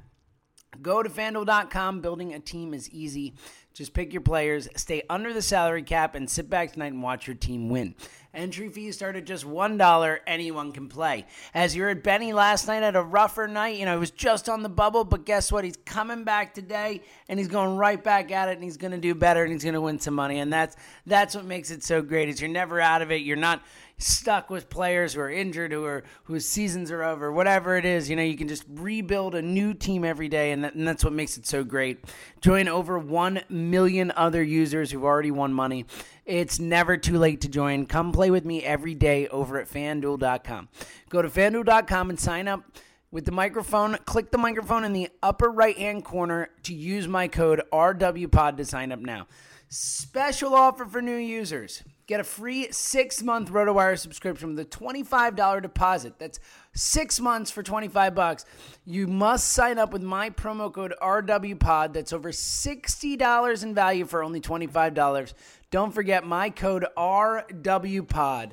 Go 0.81 1.03
to 1.03 1.09
fanduel.com. 1.09 1.99
Building 2.01 2.33
a 2.33 2.39
team 2.39 2.73
is 2.73 2.89
easy. 2.91 3.35
Just 3.73 3.93
pick 3.93 4.13
your 4.13 4.21
players, 4.21 4.69
stay 4.77 5.03
under 5.09 5.33
the 5.33 5.41
salary 5.41 5.83
cap, 5.83 6.15
and 6.15 6.29
sit 6.29 6.49
back 6.49 6.71
tonight 6.71 6.93
and 6.93 7.03
watch 7.03 7.27
your 7.27 7.35
team 7.35 7.67
win. 7.67 7.93
Entry 8.35 8.69
fees 8.69 8.95
start 8.95 9.15
at 9.15 9.25
just 9.25 9.45
$1. 9.45 10.17
Anyone 10.27 10.71
can 10.71 10.87
play. 10.87 11.25
As 11.53 11.75
you 11.75 11.83
heard 11.83 12.03
Benny 12.03 12.33
last 12.33 12.67
night 12.67 12.83
at 12.83 12.95
a 12.95 13.01
rougher 13.01 13.47
night, 13.47 13.77
you 13.77 13.85
know, 13.85 13.93
he 13.93 13.99
was 13.99 14.11
just 14.11 14.49
on 14.49 14.63
the 14.63 14.69
bubble, 14.69 15.03
but 15.03 15.25
guess 15.25 15.51
what? 15.51 15.63
He's 15.63 15.77
coming 15.85 16.23
back 16.23 16.53
today 16.53 17.01
and 17.29 17.39
he's 17.39 17.47
going 17.47 17.77
right 17.77 18.03
back 18.03 18.31
at 18.31 18.49
it 18.49 18.53
and 18.53 18.63
he's 18.63 18.77
going 18.77 18.91
to 18.91 18.97
do 18.97 19.15
better 19.15 19.43
and 19.43 19.51
he's 19.51 19.63
going 19.63 19.73
to 19.73 19.81
win 19.81 19.99
some 19.99 20.13
money. 20.13 20.39
And 20.39 20.51
that's 20.51 20.75
that's 21.05 21.35
what 21.35 21.45
makes 21.45 21.71
it 21.71 21.83
so 21.83 22.01
great 22.01 22.29
is 22.29 22.41
you're 22.41 22.49
never 22.49 22.79
out 22.81 23.01
of 23.01 23.11
it. 23.11 23.21
You're 23.21 23.37
not 23.37 23.61
stuck 23.97 24.49
with 24.49 24.69
players 24.69 25.13
who 25.13 25.21
are 25.21 25.29
injured, 25.29 25.71
who 25.71 25.85
are 25.85 26.03
whose 26.23 26.47
seasons 26.47 26.91
are 26.91 27.03
over, 27.03 27.31
whatever 27.31 27.77
it 27.77 27.85
is. 27.85 28.09
You 28.09 28.15
know, 28.15 28.23
you 28.23 28.37
can 28.37 28.47
just 28.47 28.65
rebuild 28.69 29.35
a 29.35 29.41
new 29.41 29.73
team 29.73 30.03
every 30.03 30.27
day, 30.27 30.51
and, 30.51 30.63
that, 30.63 30.75
and 30.75 30.87
that's 30.87 31.03
what 31.03 31.13
makes 31.13 31.37
it 31.37 31.45
so 31.45 31.63
great. 31.63 32.03
Join 32.41 32.67
over 32.67 32.99
one 32.99 33.41
million 33.49 34.11
other 34.15 34.43
users 34.43 34.91
who've 34.91 35.03
already 35.03 35.31
won 35.31 35.53
money. 35.53 35.85
It's 36.25 36.59
never 36.59 36.97
too 36.97 37.19
late 37.19 37.41
to 37.41 37.49
join. 37.49 37.85
Come 37.85 38.11
play 38.11 38.31
with 38.31 38.45
me 38.45 38.63
every 38.63 38.95
day 38.95 39.27
over 39.27 39.59
at 39.59 39.69
FanDuel.com. 39.69 40.69
Go 41.09 41.21
to 41.21 41.29
FanDuel.com 41.29 42.09
and 42.09 42.19
sign 42.19 42.47
up 42.47 42.63
with 43.11 43.25
the 43.25 43.31
microphone. 43.31 43.95
Click 44.05 44.31
the 44.31 44.37
microphone 44.39 44.83
in 44.83 44.93
the 44.93 45.09
upper 45.21 45.51
right 45.51 45.77
hand 45.77 46.03
corner 46.03 46.49
to 46.63 46.73
use 46.73 47.07
my 47.07 47.27
code 47.27 47.61
RWPOD 47.71 48.57
to 48.57 48.65
sign 48.65 48.91
up 48.91 48.99
now. 48.99 49.27
Special 49.69 50.55
offer 50.55 50.85
for 50.85 51.01
new 51.01 51.15
users. 51.15 51.83
Get 52.07 52.19
a 52.19 52.23
free 52.23 52.71
six 52.71 53.23
month 53.23 53.51
RotoWire 53.51 53.97
subscription 53.97 54.49
with 54.49 54.59
a 54.59 54.65
$25 54.65 55.61
deposit. 55.61 56.19
That's 56.19 56.39
six 56.73 57.19
months 57.19 57.49
for 57.49 57.63
25 57.63 58.13
bucks. 58.13 58.45
You 58.85 59.07
must 59.07 59.53
sign 59.53 59.79
up 59.79 59.91
with 59.91 60.03
my 60.03 60.29
promo 60.29 60.71
code 60.71 60.93
RWPOD. 61.01 61.93
That's 61.93 62.13
over 62.13 62.31
$60 62.31 63.63
in 63.63 63.73
value 63.73 64.05
for 64.05 64.23
only 64.23 64.39
$25. 64.39 65.33
Don't 65.71 65.91
forget 65.91 66.25
my 66.25 66.51
code 66.51 66.85
RWPOD. 66.95 68.51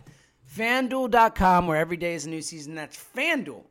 FanDuel.com, 0.57 1.67
where 1.67 1.79
every 1.79 1.97
day 1.97 2.15
is 2.15 2.25
a 2.27 2.31
new 2.31 2.43
season. 2.43 2.75
That's 2.75 3.03
FanDuel 3.15 3.65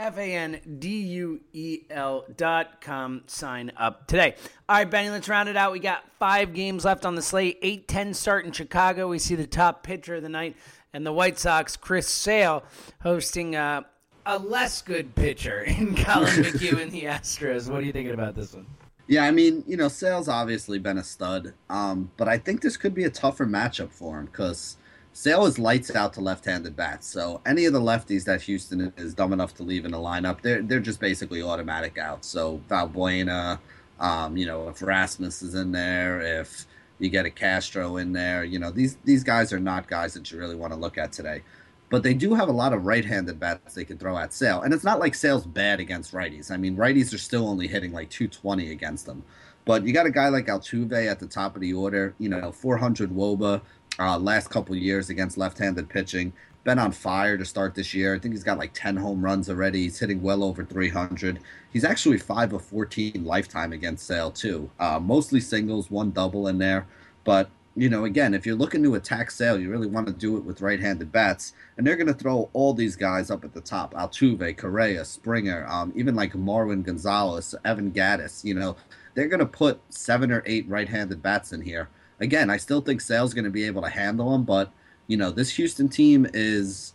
F 0.00 0.16
A 0.16 0.34
N 0.34 0.60
D 0.78 0.88
U 0.88 1.40
E 1.52 1.82
L 1.90 2.24
dot 2.34 2.80
com. 2.80 3.22
Sign 3.26 3.70
up 3.76 4.06
today. 4.06 4.34
All 4.66 4.76
right, 4.76 4.90
Benny, 4.90 5.10
let's 5.10 5.28
round 5.28 5.50
it 5.50 5.58
out. 5.58 5.72
We 5.72 5.78
got 5.78 6.04
five 6.18 6.54
games 6.54 6.86
left 6.86 7.04
on 7.04 7.16
the 7.16 7.22
slate. 7.22 7.58
8 7.60 7.86
10 7.86 8.14
start 8.14 8.46
in 8.46 8.52
Chicago. 8.52 9.08
We 9.08 9.18
see 9.18 9.34
the 9.34 9.46
top 9.46 9.82
pitcher 9.82 10.14
of 10.14 10.22
the 10.22 10.30
night, 10.30 10.56
and 10.94 11.04
the 11.04 11.12
White 11.12 11.38
Sox, 11.38 11.76
Chris 11.76 12.08
Sale, 12.08 12.64
hosting 13.02 13.54
uh, 13.54 13.82
a 14.24 14.38
less 14.38 14.80
good 14.80 15.14
pitcher 15.14 15.60
in 15.66 15.94
Collin 15.94 16.28
McHugh 16.44 16.80
and 16.80 16.90
the 16.90 17.02
Astros. 17.02 17.70
What 17.70 17.82
are 17.82 17.86
you 17.86 17.92
thinking 17.92 18.14
about 18.14 18.34
this 18.34 18.54
one? 18.54 18.66
Yeah, 19.06 19.24
I 19.24 19.32
mean, 19.32 19.64
you 19.66 19.76
know, 19.76 19.88
Sale's 19.88 20.28
obviously 20.28 20.78
been 20.78 20.96
a 20.96 21.04
stud, 21.04 21.52
um, 21.68 22.10
but 22.16 22.26
I 22.26 22.38
think 22.38 22.62
this 22.62 22.78
could 22.78 22.94
be 22.94 23.04
a 23.04 23.10
tougher 23.10 23.44
matchup 23.44 23.90
for 23.90 24.18
him 24.18 24.26
because 24.26 24.78
Sale 25.12 25.46
is 25.46 25.58
lights 25.58 25.94
out 25.94 26.12
to 26.14 26.20
left-handed 26.20 26.76
bats. 26.76 27.06
So 27.06 27.40
any 27.44 27.64
of 27.64 27.72
the 27.72 27.80
lefties 27.80 28.24
that 28.24 28.42
Houston 28.42 28.92
is 28.96 29.12
dumb 29.12 29.32
enough 29.32 29.54
to 29.56 29.62
leave 29.62 29.84
in 29.84 29.90
the 29.90 29.98
lineup, 29.98 30.40
they're 30.40 30.62
they're 30.62 30.80
just 30.80 31.00
basically 31.00 31.42
automatic 31.42 31.98
outs. 31.98 32.28
So 32.28 32.60
Valbuena, 32.68 33.58
um, 33.98 34.36
you 34.36 34.46
know, 34.46 34.68
if 34.68 34.82
Rasmus 34.82 35.42
is 35.42 35.54
in 35.54 35.72
there, 35.72 36.20
if 36.20 36.66
you 37.00 37.08
get 37.08 37.26
a 37.26 37.30
Castro 37.30 37.96
in 37.96 38.12
there, 38.12 38.44
you 38.44 38.58
know, 38.58 38.70
these 38.70 38.96
these 39.04 39.24
guys 39.24 39.52
are 39.52 39.60
not 39.60 39.88
guys 39.88 40.14
that 40.14 40.30
you 40.30 40.38
really 40.38 40.56
want 40.56 40.72
to 40.72 40.78
look 40.78 40.96
at 40.96 41.12
today. 41.12 41.42
But 41.88 42.04
they 42.04 42.14
do 42.14 42.34
have 42.34 42.48
a 42.48 42.52
lot 42.52 42.72
of 42.72 42.86
right-handed 42.86 43.40
bats 43.40 43.74
they 43.74 43.84
can 43.84 43.98
throw 43.98 44.16
at 44.16 44.32
Sale, 44.32 44.62
and 44.62 44.72
it's 44.72 44.84
not 44.84 45.00
like 45.00 45.12
Sale's 45.12 45.44
bad 45.44 45.80
against 45.80 46.12
righties. 46.12 46.52
I 46.52 46.56
mean, 46.56 46.76
righties 46.76 47.12
are 47.12 47.18
still 47.18 47.48
only 47.48 47.66
hitting 47.66 47.92
like 47.92 48.10
220 48.10 48.70
against 48.70 49.06
them. 49.06 49.24
But 49.64 49.84
you 49.84 49.92
got 49.92 50.06
a 50.06 50.10
guy 50.10 50.28
like 50.28 50.46
Altuve 50.46 51.10
at 51.10 51.18
the 51.18 51.26
top 51.26 51.54
of 51.54 51.60
the 51.60 51.72
order, 51.72 52.14
you 52.18 52.28
know, 52.28 52.50
400 52.52 53.10
Woba, 53.10 53.60
uh, 53.98 54.18
last 54.18 54.48
couple 54.50 54.74
years 54.76 55.10
against 55.10 55.38
left-handed 55.38 55.88
pitching. 55.88 56.32
Been 56.62 56.78
on 56.78 56.92
fire 56.92 57.38
to 57.38 57.44
start 57.44 57.74
this 57.74 57.94
year. 57.94 58.14
I 58.14 58.18
think 58.18 58.34
he's 58.34 58.44
got 58.44 58.58
like 58.58 58.72
10 58.74 58.96
home 58.96 59.24
runs 59.24 59.48
already. 59.48 59.82
He's 59.82 59.98
hitting 59.98 60.20
well 60.20 60.44
over 60.44 60.62
300. 60.64 61.40
He's 61.72 61.84
actually 61.84 62.18
5 62.18 62.52
of 62.52 62.64
14 62.64 63.24
lifetime 63.24 63.72
against 63.72 64.06
Sale, 64.06 64.32
too. 64.32 64.70
Uh, 64.78 65.00
mostly 65.00 65.40
singles, 65.40 65.90
one 65.90 66.10
double 66.10 66.48
in 66.48 66.58
there. 66.58 66.86
But, 67.24 67.50
you 67.76 67.88
know, 67.88 68.04
again, 68.04 68.34
if 68.34 68.44
you're 68.44 68.56
looking 68.56 68.82
to 68.82 68.94
attack 68.96 69.30
Sale, 69.30 69.58
you 69.58 69.70
really 69.70 69.86
want 69.86 70.06
to 70.06 70.12
do 70.12 70.36
it 70.36 70.44
with 70.44 70.60
right 70.60 70.80
handed 70.80 71.10
bats. 71.10 71.54
And 71.78 71.86
they're 71.86 71.96
going 71.96 72.06
to 72.08 72.14
throw 72.14 72.50
all 72.52 72.74
these 72.74 72.96
guys 72.96 73.30
up 73.30 73.42
at 73.42 73.54
the 73.54 73.60
top 73.62 73.94
Altuve, 73.94 74.58
Correa, 74.58 75.04
Springer, 75.06 75.66
um, 75.66 75.92
even 75.96 76.14
like 76.14 76.34
Marwin 76.34 76.82
Gonzalez, 76.82 77.54
Evan 77.64 77.90
Gattis. 77.90 78.44
You 78.44 78.54
know, 78.54 78.76
they're 79.14 79.28
going 79.28 79.40
to 79.40 79.46
put 79.46 79.80
seven 79.88 80.30
or 80.30 80.42
eight 80.44 80.68
right 80.68 80.88
handed 80.88 81.22
bats 81.22 81.52
in 81.52 81.62
here 81.62 81.88
again, 82.20 82.50
I 82.50 82.56
still 82.56 82.80
think 82.80 83.00
Sale's 83.00 83.34
going 83.34 83.44
to 83.44 83.50
be 83.50 83.64
able 83.64 83.82
to 83.82 83.88
handle 83.88 84.32
them, 84.32 84.44
but 84.44 84.72
you 85.06 85.16
know, 85.16 85.30
this 85.30 85.50
Houston 85.56 85.88
team 85.88 86.26
is 86.32 86.92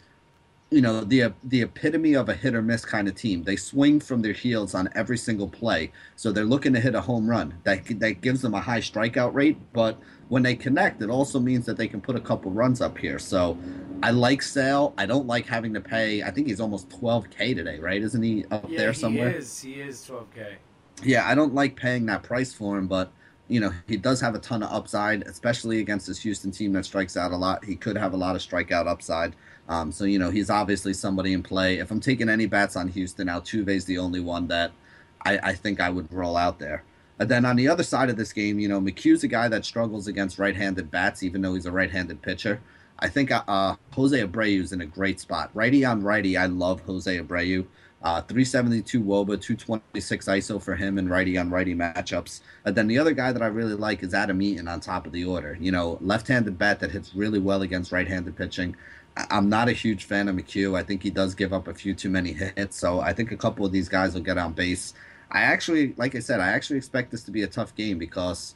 you 0.71 0.81
know 0.81 1.01
the 1.01 1.31
the 1.43 1.61
epitome 1.61 2.15
of 2.15 2.27
a 2.27 2.33
hit 2.33 2.55
or 2.55 2.61
miss 2.61 2.83
kind 2.83 3.07
of 3.07 3.15
team. 3.15 3.43
They 3.43 3.55
swing 3.55 3.99
from 3.99 4.21
their 4.21 4.33
heels 4.33 4.73
on 4.73 4.89
every 4.95 5.17
single 5.17 5.47
play, 5.47 5.91
so 6.15 6.31
they're 6.31 6.43
looking 6.43 6.73
to 6.73 6.79
hit 6.79 6.95
a 6.95 7.01
home 7.01 7.29
run. 7.29 7.53
That 7.63 7.85
that 7.99 8.21
gives 8.21 8.41
them 8.41 8.53
a 8.53 8.61
high 8.61 8.79
strikeout 8.79 9.33
rate, 9.33 9.57
but 9.73 9.99
when 10.27 10.43
they 10.43 10.55
connect, 10.55 11.01
it 11.01 11.09
also 11.09 11.39
means 11.39 11.65
that 11.65 11.77
they 11.77 11.87
can 11.87 12.01
put 12.01 12.15
a 12.15 12.19
couple 12.19 12.51
runs 12.51 12.81
up 12.81 12.97
here. 12.97 13.19
So 13.19 13.57
I 14.01 14.11
like 14.11 14.41
Sale. 14.41 14.93
I 14.97 15.05
don't 15.05 15.27
like 15.27 15.45
having 15.45 15.73
to 15.75 15.81
pay. 15.81 16.23
I 16.23 16.31
think 16.31 16.47
he's 16.47 16.59
almost 16.59 16.89
12k 16.89 17.55
today, 17.55 17.79
right? 17.79 18.01
Isn't 18.01 18.23
he 18.23 18.43
up 18.49 18.65
yeah, 18.67 18.77
there 18.77 18.93
somewhere? 18.93 19.29
He 19.29 19.37
is. 19.37 19.61
He 19.61 19.73
is 19.75 20.09
12k. 20.09 20.55
Yeah, 21.03 21.27
I 21.27 21.35
don't 21.35 21.53
like 21.53 21.75
paying 21.75 22.05
that 22.07 22.23
price 22.23 22.53
for 22.53 22.77
him, 22.77 22.87
but 22.87 23.11
you 23.47 23.59
know, 23.59 23.71
he 23.87 23.97
does 23.97 24.19
have 24.21 24.35
a 24.35 24.39
ton 24.39 24.63
of 24.63 24.71
upside, 24.71 25.23
especially 25.23 25.79
against 25.79 26.07
this 26.07 26.21
Houston 26.21 26.51
team 26.51 26.73
that 26.73 26.85
strikes 26.85 27.15
out 27.15 27.31
a 27.31 27.37
lot. 27.37 27.63
He 27.63 27.75
could 27.75 27.97
have 27.97 28.13
a 28.13 28.17
lot 28.17 28.35
of 28.35 28.41
strikeout 28.41 28.87
upside. 28.87 29.35
Um, 29.69 29.91
so, 29.91 30.05
you 30.05 30.19
know, 30.19 30.31
he's 30.31 30.49
obviously 30.49 30.93
somebody 30.93 31.33
in 31.33 31.43
play. 31.43 31.77
If 31.77 31.91
I'm 31.91 31.99
taking 31.99 32.29
any 32.29 32.45
bats 32.47 32.75
on 32.75 32.87
Houston, 32.89 33.27
Altuve's 33.27 33.85
the 33.85 33.97
only 33.97 34.19
one 34.19 34.47
that 34.47 34.71
I, 35.23 35.37
I 35.37 35.53
think 35.53 35.79
I 35.79 35.89
would 35.89 36.11
roll 36.11 36.37
out 36.37 36.59
there. 36.59 36.83
And 37.19 37.29
then 37.29 37.45
on 37.45 37.55
the 37.55 37.67
other 37.67 37.83
side 37.83 38.09
of 38.09 38.17
this 38.17 38.33
game, 38.33 38.59
you 38.59 38.67
know, 38.67 38.81
McHugh's 38.81 39.23
a 39.23 39.27
guy 39.27 39.47
that 39.47 39.63
struggles 39.63 40.07
against 40.07 40.37
right-handed 40.37 40.91
bats, 40.91 41.23
even 41.23 41.41
though 41.41 41.53
he's 41.53 41.65
a 41.65 41.71
right-handed 41.71 42.21
pitcher. 42.21 42.61
I 42.99 43.09
think 43.09 43.31
uh, 43.31 43.43
uh 43.47 43.75
Jose 43.93 44.17
Abreu's 44.25 44.71
in 44.71 44.81
a 44.81 44.85
great 44.85 45.19
spot. 45.19 45.49
Righty 45.53 45.85
on 45.85 46.01
righty, 46.01 46.37
I 46.37 46.45
love 46.45 46.81
Jose 46.81 47.17
Abreu. 47.17 47.65
Uh, 48.05 48.21
372 48.21 49.01
Woba, 49.01 49.41
226 49.41 50.27
ISO 50.27 50.61
for 50.61 50.75
him 50.75 50.99
in 50.99 51.09
righty 51.09 51.39
on 51.39 51.49
righty 51.49 51.73
matchups. 51.73 52.41
And 52.63 52.75
then 52.75 52.85
the 52.85 52.99
other 52.99 53.13
guy 53.13 53.31
that 53.31 53.41
I 53.41 53.47
really 53.47 53.73
like 53.73 54.03
is 54.03 54.13
Adam 54.13 54.43
Eaton 54.43 54.67
on 54.67 54.79
top 54.79 55.07
of 55.07 55.11
the 55.11 55.25
order. 55.25 55.57
You 55.59 55.71
know, 55.71 55.97
left 56.01 56.27
handed 56.27 56.59
bat 56.59 56.79
that 56.81 56.91
hits 56.91 57.15
really 57.15 57.39
well 57.39 57.63
against 57.63 57.91
right 57.91 58.07
handed 58.07 58.37
pitching. 58.37 58.75
I'm 59.31 59.49
not 59.49 59.69
a 59.69 59.71
huge 59.71 60.03
fan 60.03 60.27
of 60.27 60.35
McHugh. 60.35 60.77
I 60.77 60.83
think 60.83 61.01
he 61.01 61.09
does 61.09 61.33
give 61.33 61.51
up 61.51 61.67
a 61.67 61.73
few 61.73 61.95
too 61.95 62.11
many 62.11 62.31
hits. 62.31 62.77
So 62.77 62.99
I 62.99 63.11
think 63.11 63.31
a 63.31 63.37
couple 63.37 63.65
of 63.65 63.71
these 63.71 63.89
guys 63.89 64.13
will 64.13 64.21
get 64.21 64.37
on 64.37 64.53
base. 64.53 64.93
I 65.31 65.41
actually, 65.41 65.95
like 65.97 66.13
I 66.13 66.19
said, 66.19 66.39
I 66.39 66.49
actually 66.49 66.77
expect 66.77 67.09
this 67.09 67.23
to 67.23 67.31
be 67.31 67.41
a 67.41 67.47
tough 67.47 67.75
game 67.75 67.97
because 67.97 68.53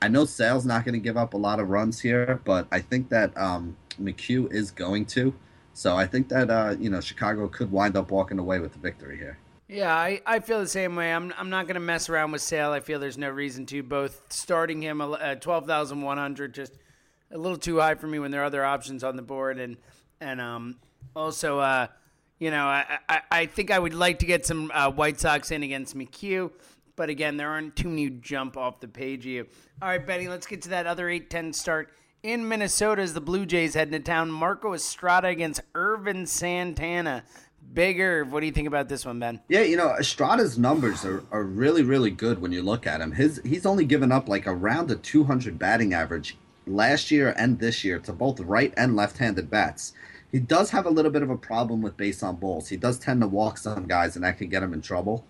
I 0.00 0.08
know 0.08 0.24
Sale's 0.24 0.64
not 0.64 0.86
going 0.86 0.94
to 0.94 1.00
give 1.00 1.18
up 1.18 1.34
a 1.34 1.36
lot 1.36 1.60
of 1.60 1.68
runs 1.68 2.00
here, 2.00 2.40
but 2.46 2.66
I 2.72 2.80
think 2.80 3.10
that 3.10 3.36
um, 3.36 3.76
McHugh 4.00 4.50
is 4.50 4.70
going 4.70 5.04
to. 5.06 5.34
So 5.76 5.94
I 5.94 6.06
think 6.06 6.30
that 6.30 6.50
uh, 6.50 6.74
you 6.80 6.88
know 6.88 7.02
Chicago 7.02 7.48
could 7.48 7.70
wind 7.70 7.98
up 7.98 8.10
walking 8.10 8.38
away 8.38 8.60
with 8.60 8.72
the 8.72 8.78
victory 8.78 9.18
here. 9.18 9.36
Yeah, 9.68 9.94
I, 9.94 10.22
I 10.24 10.40
feel 10.40 10.58
the 10.58 10.66
same 10.66 10.96
way. 10.96 11.12
I'm 11.12 11.34
I'm 11.36 11.50
not 11.50 11.66
going 11.66 11.74
to 11.74 11.80
mess 11.80 12.08
around 12.08 12.32
with 12.32 12.40
Sale. 12.40 12.70
I 12.70 12.80
feel 12.80 12.98
there's 12.98 13.18
no 13.18 13.28
reason 13.28 13.66
to. 13.66 13.82
Both 13.82 14.32
starting 14.32 14.80
him 14.80 15.02
at 15.02 15.42
twelve 15.42 15.66
thousand 15.66 16.00
one 16.00 16.16
hundred 16.16 16.54
just 16.54 16.72
a 17.30 17.36
little 17.36 17.58
too 17.58 17.78
high 17.78 17.94
for 17.94 18.06
me 18.06 18.18
when 18.18 18.30
there 18.30 18.40
are 18.40 18.46
other 18.46 18.64
options 18.64 19.04
on 19.04 19.16
the 19.16 19.22
board, 19.22 19.58
and 19.58 19.76
and 20.18 20.40
um 20.40 20.76
also 21.14 21.58
uh 21.58 21.88
you 22.38 22.50
know 22.50 22.64
I 22.64 22.98
I, 23.06 23.20
I 23.30 23.46
think 23.46 23.70
I 23.70 23.78
would 23.78 23.92
like 23.92 24.20
to 24.20 24.26
get 24.26 24.46
some 24.46 24.70
uh, 24.72 24.90
White 24.90 25.20
Sox 25.20 25.50
in 25.50 25.62
against 25.62 25.94
McHugh. 25.94 26.50
But 26.96 27.10
again, 27.10 27.36
there 27.36 27.50
aren't 27.50 27.76
too 27.76 27.90
many 27.90 28.08
jump 28.08 28.56
off 28.56 28.80
the 28.80 28.88
page 28.88 29.24
here. 29.24 29.46
All 29.82 29.88
right, 29.88 30.04
Benny, 30.04 30.28
let's 30.28 30.46
get 30.46 30.62
to 30.62 30.70
that 30.70 30.86
other 30.86 31.10
8 31.10 31.28
10 31.28 31.52
start 31.52 31.92
in 32.22 32.48
Minnesota 32.48 33.02
as 33.02 33.14
the 33.14 33.20
Blue 33.20 33.46
Jays 33.46 33.74
head 33.74 33.88
into 33.88 34.00
town. 34.00 34.30
Marco 34.30 34.74
Estrada 34.74 35.28
against 35.28 35.60
Ervin 35.74 36.26
Santana. 36.26 37.24
Bigger. 37.74 38.24
What 38.24 38.40
do 38.40 38.46
you 38.46 38.52
think 38.52 38.68
about 38.68 38.88
this 38.88 39.04
one, 39.04 39.18
Ben? 39.18 39.40
Yeah, 39.48 39.62
you 39.62 39.76
know, 39.76 39.94
Estrada's 39.98 40.56
numbers 40.58 41.04
are, 41.04 41.22
are 41.30 41.42
really, 41.42 41.82
really 41.82 42.10
good 42.10 42.40
when 42.40 42.52
you 42.52 42.62
look 42.62 42.86
at 42.86 43.00
him. 43.00 43.12
His 43.12 43.40
he's 43.44 43.66
only 43.66 43.84
given 43.84 44.12
up 44.12 44.28
like 44.28 44.46
around 44.46 44.90
a 44.90 44.96
200 44.96 45.58
batting 45.58 45.92
average 45.92 46.36
last 46.66 47.10
year 47.10 47.34
and 47.36 47.58
this 47.58 47.84
year 47.84 47.98
to 48.00 48.12
both 48.12 48.40
right 48.40 48.72
and 48.76 48.96
left-handed 48.96 49.50
bats. 49.50 49.92
He 50.30 50.38
does 50.40 50.70
have 50.70 50.86
a 50.86 50.90
little 50.90 51.10
bit 51.10 51.22
of 51.22 51.30
a 51.30 51.36
problem 51.36 51.82
with 51.82 51.96
base 51.96 52.22
on 52.22 52.36
balls. 52.36 52.68
He 52.68 52.76
does 52.76 52.98
tend 52.98 53.20
to 53.20 53.26
walk 53.26 53.58
some 53.58 53.86
guys, 53.86 54.16
and 54.16 54.24
that 54.24 54.38
can 54.38 54.48
get 54.48 54.62
him 54.62 54.72
in 54.72 54.82
trouble. 54.82 55.24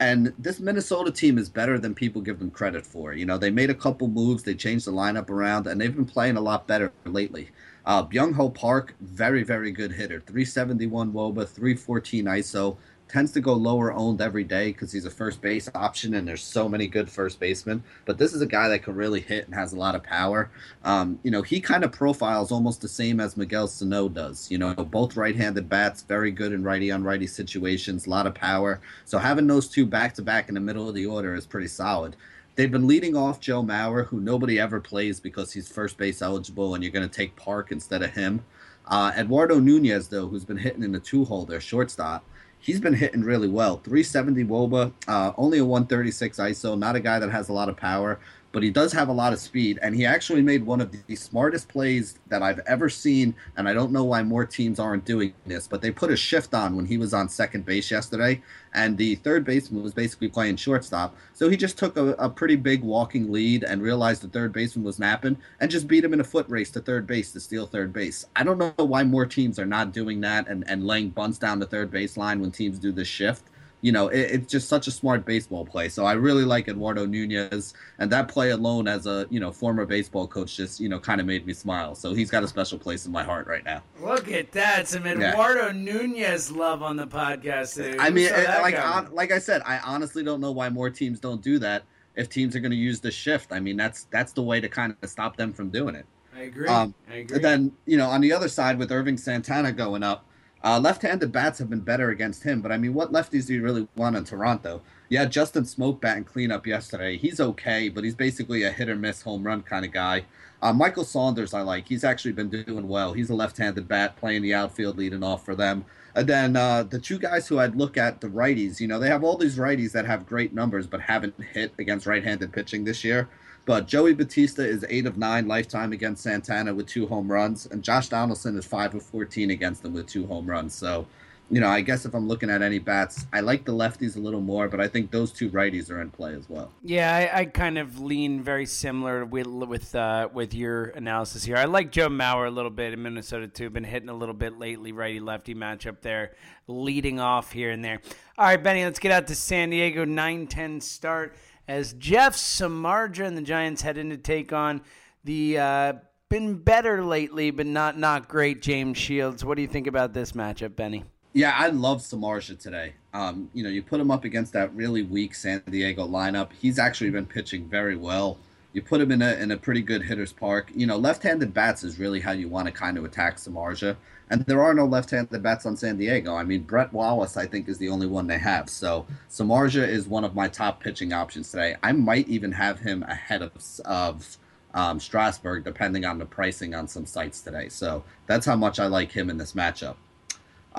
And 0.00 0.32
this 0.38 0.60
Minnesota 0.60 1.10
team 1.10 1.38
is 1.38 1.48
better 1.48 1.78
than 1.78 1.92
people 1.92 2.22
give 2.22 2.38
them 2.38 2.50
credit 2.50 2.86
for. 2.86 3.12
You 3.14 3.26
know, 3.26 3.36
they 3.36 3.50
made 3.50 3.70
a 3.70 3.74
couple 3.74 4.06
moves, 4.06 4.44
they 4.44 4.54
changed 4.54 4.86
the 4.86 4.92
lineup 4.92 5.28
around, 5.28 5.66
and 5.66 5.80
they've 5.80 5.94
been 5.94 6.04
playing 6.04 6.36
a 6.36 6.40
lot 6.40 6.68
better 6.68 6.92
lately. 7.04 7.50
Uh, 7.84 8.04
Byung 8.04 8.34
Ho 8.34 8.48
Park, 8.48 8.94
very, 9.00 9.42
very 9.42 9.72
good 9.72 9.92
hitter. 9.92 10.20
371 10.20 11.12
Woba, 11.12 11.48
314 11.48 12.26
ISO, 12.26 12.76
tends 13.08 13.32
to 13.32 13.40
go 13.40 13.54
lower 13.54 13.92
owned 13.92 14.20
every 14.20 14.44
day 14.44 14.72
because 14.72 14.92
he's 14.92 15.06
a 15.06 15.10
first 15.10 15.40
base 15.40 15.68
option 15.74 16.14
and 16.14 16.28
there's 16.28 16.42
so 16.42 16.68
many 16.68 16.86
good 16.86 17.10
first 17.10 17.40
basemen. 17.40 17.82
But 18.04 18.18
this 18.18 18.34
is 18.34 18.42
a 18.42 18.46
guy 18.46 18.68
that 18.68 18.82
can 18.82 18.94
really 18.94 19.20
hit 19.20 19.46
and 19.46 19.54
has 19.54 19.72
a 19.72 19.76
lot 19.76 19.94
of 19.94 20.02
power. 20.02 20.50
Um, 20.84 21.18
you 21.22 21.30
know, 21.30 21.42
he 21.42 21.60
kind 21.60 21.84
of 21.84 21.92
profiles 21.92 22.52
almost 22.52 22.80
the 22.80 22.88
same 22.88 23.20
as 23.20 23.36
Miguel 23.36 23.66
Sano 23.66 24.08
does. 24.08 24.50
You 24.50 24.58
know, 24.58 24.74
both 24.74 25.16
right 25.16 25.34
handed 25.34 25.68
bats, 25.68 26.02
very 26.02 26.30
good 26.30 26.52
in 26.52 26.62
righty 26.62 26.90
on 26.90 27.02
righty 27.02 27.26
situations, 27.26 28.06
a 28.06 28.10
lot 28.10 28.26
of 28.26 28.34
power. 28.34 28.80
So 29.04 29.18
having 29.18 29.46
those 29.46 29.68
two 29.68 29.86
back 29.86 30.14
to 30.14 30.22
back 30.22 30.48
in 30.48 30.54
the 30.54 30.60
middle 30.60 30.88
of 30.88 30.94
the 30.94 31.06
order 31.06 31.34
is 31.34 31.46
pretty 31.46 31.68
solid. 31.68 32.16
They've 32.56 32.70
been 32.70 32.88
leading 32.88 33.16
off 33.16 33.40
Joe 33.40 33.62
Mauer, 33.62 34.06
who 34.06 34.20
nobody 34.20 34.58
ever 34.58 34.80
plays 34.80 35.20
because 35.20 35.52
he's 35.52 35.68
first 35.68 35.96
base 35.96 36.20
eligible 36.20 36.74
and 36.74 36.82
you're 36.82 36.92
going 36.92 37.08
to 37.08 37.16
take 37.16 37.36
Park 37.36 37.70
instead 37.70 38.02
of 38.02 38.10
him. 38.10 38.44
Uh, 38.88 39.12
Eduardo 39.16 39.60
Nunez, 39.60 40.08
though, 40.08 40.26
who's 40.26 40.44
been 40.44 40.56
hitting 40.56 40.82
in 40.82 40.90
the 40.90 40.98
two 40.98 41.24
hole, 41.24 41.44
their 41.44 41.60
shortstop, 41.60 42.24
he's 42.58 42.80
been 42.80 42.94
hitting 42.94 43.22
really 43.22 43.48
well. 43.48 43.78
370 43.78 44.44
Woba, 44.44 44.92
uh, 45.06 45.32
only 45.36 45.58
a 45.58 45.64
136 45.64 46.38
ISO, 46.38 46.78
not 46.78 46.96
a 46.96 47.00
guy 47.00 47.18
that 47.18 47.30
has 47.30 47.48
a 47.48 47.52
lot 47.52 47.68
of 47.68 47.76
power, 47.76 48.18
but 48.52 48.62
he 48.62 48.70
does 48.70 48.92
have 48.92 49.08
a 49.08 49.12
lot 49.12 49.32
of 49.32 49.38
speed, 49.38 49.78
and 49.82 49.94
he 49.94 50.06
actually 50.06 50.42
made 50.42 50.64
one 50.64 50.80
of 50.80 50.90
the 51.06 51.16
smartest 51.16 51.68
plays 51.68 52.18
that 52.28 52.42
I've 52.42 52.60
ever 52.60 52.88
seen. 52.88 53.34
And 53.56 53.68
I 53.68 53.74
don't 53.74 53.92
know 53.92 54.04
why 54.04 54.22
more 54.22 54.46
teams 54.46 54.78
aren't 54.78 55.04
doing 55.04 55.34
this, 55.46 55.68
but 55.68 55.82
they 55.82 55.90
put 55.90 56.10
a 56.10 56.16
shift 56.16 56.54
on 56.54 56.74
when 56.74 56.86
he 56.86 56.96
was 56.96 57.12
on 57.12 57.28
second 57.28 57.66
base 57.66 57.90
yesterday, 57.90 58.42
and 58.72 58.96
the 58.96 59.16
third 59.16 59.44
baseman 59.44 59.82
was 59.82 59.92
basically 59.92 60.28
playing 60.28 60.56
shortstop. 60.56 61.14
So 61.34 61.48
he 61.48 61.56
just 61.56 61.78
took 61.78 61.96
a, 61.96 62.08
a 62.14 62.30
pretty 62.30 62.56
big 62.56 62.82
walking 62.82 63.30
lead 63.30 63.64
and 63.64 63.82
realized 63.82 64.22
the 64.22 64.28
third 64.28 64.52
baseman 64.52 64.84
was 64.84 64.98
napping 64.98 65.36
and 65.60 65.70
just 65.70 65.86
beat 65.86 66.04
him 66.04 66.14
in 66.14 66.20
a 66.20 66.24
foot 66.24 66.48
race 66.48 66.70
to 66.70 66.80
third 66.80 67.06
base 67.06 67.32
to 67.32 67.40
steal 67.40 67.66
third 67.66 67.92
base. 67.92 68.26
I 68.34 68.44
don't 68.44 68.58
know 68.58 68.72
why 68.76 69.04
more 69.04 69.26
teams 69.26 69.58
are 69.58 69.66
not 69.66 69.92
doing 69.92 70.20
that 70.22 70.48
and, 70.48 70.64
and 70.68 70.86
laying 70.86 71.10
bunts 71.10 71.38
down 71.38 71.58
the 71.58 71.66
third 71.66 71.90
baseline 71.90 72.40
when 72.40 72.50
teams 72.50 72.78
do 72.78 72.92
this 72.92 73.08
shift 73.08 73.44
you 73.80 73.92
know, 73.92 74.08
it, 74.08 74.18
it's 74.18 74.50
just 74.50 74.68
such 74.68 74.86
a 74.86 74.90
smart 74.90 75.24
baseball 75.24 75.64
play. 75.64 75.88
So 75.88 76.04
I 76.04 76.12
really 76.12 76.44
like 76.44 76.68
Eduardo 76.68 77.06
Nunez, 77.06 77.74
and 77.98 78.10
that 78.10 78.28
play 78.28 78.50
alone, 78.50 78.88
as 78.88 79.06
a 79.06 79.26
you 79.30 79.40
know 79.40 79.52
former 79.52 79.86
baseball 79.86 80.26
coach, 80.26 80.56
just 80.56 80.80
you 80.80 80.88
know 80.88 80.98
kind 80.98 81.20
of 81.20 81.26
made 81.26 81.46
me 81.46 81.52
smile. 81.52 81.94
So 81.94 82.14
he's 82.14 82.30
got 82.30 82.42
a 82.42 82.48
special 82.48 82.78
place 82.78 83.06
in 83.06 83.12
my 83.12 83.22
heart 83.22 83.46
right 83.46 83.64
now. 83.64 83.82
Look 84.00 84.30
at 84.30 84.52
that, 84.52 84.88
some 84.88 85.06
Eduardo 85.06 85.66
yeah. 85.66 85.72
Nunez 85.72 86.50
love 86.50 86.82
on 86.82 86.96
the 86.96 87.06
podcast. 87.06 87.74
Today. 87.74 87.96
I 87.98 88.10
mean, 88.10 88.26
it, 88.26 88.48
like 88.62 88.78
on, 88.78 89.12
like 89.14 89.30
I 89.30 89.38
said, 89.38 89.62
I 89.64 89.78
honestly 89.78 90.24
don't 90.24 90.40
know 90.40 90.52
why 90.52 90.68
more 90.68 90.90
teams 90.90 91.20
don't 91.20 91.42
do 91.42 91.58
that. 91.60 91.84
If 92.16 92.28
teams 92.28 92.56
are 92.56 92.60
going 92.60 92.72
to 92.72 92.76
use 92.76 92.98
the 92.98 93.12
shift, 93.12 93.52
I 93.52 93.60
mean, 93.60 93.76
that's 93.76 94.04
that's 94.10 94.32
the 94.32 94.42
way 94.42 94.60
to 94.60 94.68
kind 94.68 94.96
of 95.00 95.08
stop 95.08 95.36
them 95.36 95.52
from 95.52 95.70
doing 95.70 95.94
it. 95.94 96.06
I 96.34 96.42
agree. 96.42 96.68
Um, 96.68 96.94
I 97.08 97.16
agree. 97.16 97.38
Then 97.38 97.72
you 97.86 97.96
know, 97.96 98.08
on 98.08 98.20
the 98.20 98.32
other 98.32 98.48
side 98.48 98.76
with 98.78 98.90
Irving 98.90 99.16
Santana 99.16 99.70
going 99.70 100.02
up 100.02 100.24
uh, 100.64 100.80
left-handed 100.80 101.30
bats 101.32 101.58
have 101.58 101.70
been 101.70 101.80
better 101.80 102.10
against 102.10 102.42
him, 102.42 102.60
but 102.60 102.72
I 102.72 102.78
mean, 102.78 102.94
what 102.94 103.12
lefties 103.12 103.46
do 103.46 103.54
you 103.54 103.62
really 103.62 103.86
want 103.96 104.16
in 104.16 104.24
Toronto? 104.24 104.82
Yeah, 105.08 105.24
Justin 105.24 105.64
Smoak 105.64 106.00
bat 106.00 106.16
and 106.16 106.26
cleanup 106.26 106.66
yesterday. 106.66 107.16
He's 107.16 107.40
okay, 107.40 107.88
but 107.88 108.04
he's 108.04 108.14
basically 108.14 108.62
a 108.64 108.70
hit 108.70 108.88
or 108.88 108.96
miss 108.96 109.22
home 109.22 109.44
run 109.44 109.62
kind 109.62 109.84
of 109.84 109.92
guy. 109.92 110.24
Uh, 110.60 110.72
Michael 110.72 111.04
Saunders, 111.04 111.54
I 111.54 111.60
like. 111.60 111.86
He's 111.88 112.02
actually 112.02 112.32
been 112.32 112.48
doing 112.50 112.88
well. 112.88 113.12
He's 113.12 113.30
a 113.30 113.34
left-handed 113.34 113.86
bat 113.86 114.16
playing 114.16 114.42
the 114.42 114.54
outfield, 114.54 114.98
leading 114.98 115.22
off 115.22 115.44
for 115.44 115.54
them. 115.54 115.84
And 116.16 116.28
then 116.28 116.56
uh, 116.56 116.82
the 116.82 116.98
two 116.98 117.18
guys 117.18 117.46
who 117.46 117.60
I'd 117.60 117.76
look 117.76 117.96
at, 117.96 118.20
the 118.20 118.26
righties. 118.26 118.80
You 118.80 118.88
know, 118.88 118.98
they 118.98 119.08
have 119.08 119.22
all 119.22 119.36
these 119.36 119.56
righties 119.56 119.92
that 119.92 120.04
have 120.04 120.26
great 120.26 120.52
numbers, 120.52 120.88
but 120.88 121.00
haven't 121.00 121.34
hit 121.52 121.72
against 121.78 122.06
right-handed 122.06 122.52
pitching 122.52 122.82
this 122.82 123.04
year. 123.04 123.28
But 123.68 123.86
Joey 123.86 124.14
Bautista 124.14 124.66
is 124.66 124.86
eight 124.88 125.04
of 125.04 125.18
nine 125.18 125.46
lifetime 125.46 125.92
against 125.92 126.22
Santana 126.22 126.72
with 126.72 126.86
two 126.86 127.06
home 127.06 127.30
runs, 127.30 127.66
and 127.66 127.84
Josh 127.84 128.08
Donaldson 128.08 128.56
is 128.56 128.64
five 128.64 128.94
of 128.94 129.02
fourteen 129.02 129.50
against 129.50 129.82
them 129.82 129.92
with 129.92 130.06
two 130.06 130.26
home 130.26 130.46
runs. 130.46 130.74
So, 130.74 131.06
you 131.50 131.60
know, 131.60 131.68
I 131.68 131.82
guess 131.82 132.06
if 132.06 132.14
I'm 132.14 132.26
looking 132.26 132.48
at 132.48 132.62
any 132.62 132.78
bats, 132.78 133.26
I 133.30 133.40
like 133.40 133.66
the 133.66 133.72
lefties 133.72 134.16
a 134.16 134.20
little 134.20 134.40
more, 134.40 134.70
but 134.70 134.80
I 134.80 134.88
think 134.88 135.10
those 135.10 135.32
two 135.32 135.50
righties 135.50 135.90
are 135.90 136.00
in 136.00 136.08
play 136.08 136.34
as 136.34 136.48
well. 136.48 136.72
Yeah, 136.82 137.14
I, 137.14 137.40
I 137.40 137.44
kind 137.44 137.76
of 137.76 138.00
lean 138.00 138.42
very 138.42 138.64
similar 138.64 139.26
with 139.26 139.46
with 139.46 139.94
uh, 139.94 140.30
with 140.32 140.54
your 140.54 140.84
analysis 140.84 141.44
here. 141.44 141.58
I 141.58 141.66
like 141.66 141.92
Joe 141.92 142.08
Mauer 142.08 142.46
a 142.46 142.50
little 142.50 142.70
bit 142.70 142.94
in 142.94 143.02
Minnesota 143.02 143.48
too. 143.48 143.68
Been 143.68 143.84
hitting 143.84 144.08
a 144.08 144.16
little 144.16 144.34
bit 144.34 144.58
lately, 144.58 144.92
righty 144.92 145.20
lefty 145.20 145.54
matchup 145.54 146.00
there, 146.00 146.32
leading 146.68 147.20
off 147.20 147.52
here 147.52 147.70
and 147.70 147.84
there. 147.84 148.00
All 148.38 148.46
right, 148.46 148.62
Benny, 148.62 148.82
let's 148.84 148.98
get 148.98 149.12
out 149.12 149.26
to 149.26 149.34
San 149.34 149.68
Diego. 149.68 150.06
9-10 150.06 150.82
start 150.82 151.34
as 151.68 151.92
Jeff 151.92 152.34
Samardzija 152.34 153.26
and 153.26 153.36
the 153.36 153.42
Giants 153.42 153.82
head 153.82 153.98
in 153.98 154.10
to 154.10 154.16
take 154.16 154.52
on 154.52 154.80
the 155.24 155.58
uh, 155.58 155.92
been 156.28 156.56
better 156.56 157.04
lately, 157.04 157.50
but 157.50 157.66
not 157.66 157.98
not 157.98 158.28
great 158.28 158.62
James 158.62 158.98
Shields. 158.98 159.44
What 159.44 159.56
do 159.56 159.62
you 159.62 159.68
think 159.68 159.86
about 159.86 160.14
this 160.14 160.32
matchup, 160.32 160.74
Benny? 160.74 161.04
Yeah, 161.34 161.54
I 161.56 161.68
love 161.68 162.00
Samardzija 162.00 162.58
today. 162.58 162.94
Um, 163.12 163.50
you 163.52 163.62
know, 163.62 163.68
you 163.68 163.82
put 163.82 164.00
him 164.00 164.10
up 164.10 164.24
against 164.24 164.52
that 164.54 164.74
really 164.74 165.02
weak 165.02 165.34
San 165.34 165.62
Diego 165.70 166.06
lineup. 166.06 166.50
He's 166.58 166.78
actually 166.78 167.10
been 167.10 167.26
pitching 167.26 167.68
very 167.68 167.96
well. 167.96 168.38
You 168.72 168.82
put 168.82 169.00
him 169.00 169.12
in 169.12 169.22
a 169.22 169.34
in 169.34 169.50
a 169.50 169.56
pretty 169.56 169.82
good 169.82 170.02
hitter's 170.02 170.32
park. 170.32 170.70
You 170.74 170.86
know, 170.86 170.96
left-handed 170.96 171.52
bats 171.52 171.84
is 171.84 171.98
really 171.98 172.20
how 172.20 172.32
you 172.32 172.48
want 172.48 172.66
to 172.66 172.72
kind 172.72 172.96
of 172.96 173.04
attack 173.04 173.36
Samardzija. 173.36 173.96
And 174.30 174.44
there 174.46 174.62
are 174.62 174.74
no 174.74 174.84
left-handed 174.84 175.42
bats 175.42 175.66
on 175.66 175.76
San 175.76 175.96
Diego. 175.96 176.34
I 176.34 176.44
mean, 176.44 176.62
Brett 176.62 176.92
Wallace, 176.92 177.36
I 177.36 177.46
think, 177.46 177.68
is 177.68 177.78
the 177.78 177.88
only 177.88 178.06
one 178.06 178.26
they 178.26 178.38
have. 178.38 178.68
So 178.68 179.06
Samardzija 179.30 179.88
is 179.88 180.06
one 180.06 180.24
of 180.24 180.34
my 180.34 180.48
top 180.48 180.82
pitching 180.82 181.12
options 181.12 181.50
today. 181.50 181.76
I 181.82 181.92
might 181.92 182.28
even 182.28 182.52
have 182.52 182.80
him 182.80 183.02
ahead 183.04 183.42
of 183.42 183.52
of 183.84 184.36
um, 184.74 185.00
Strasburg, 185.00 185.64
depending 185.64 186.04
on 186.04 186.18
the 186.18 186.26
pricing 186.26 186.74
on 186.74 186.86
some 186.88 187.06
sites 187.06 187.40
today. 187.40 187.68
So 187.68 188.04
that's 188.26 188.46
how 188.46 188.56
much 188.56 188.78
I 188.78 188.86
like 188.86 189.10
him 189.12 189.30
in 189.30 189.38
this 189.38 189.52
matchup. 189.52 189.96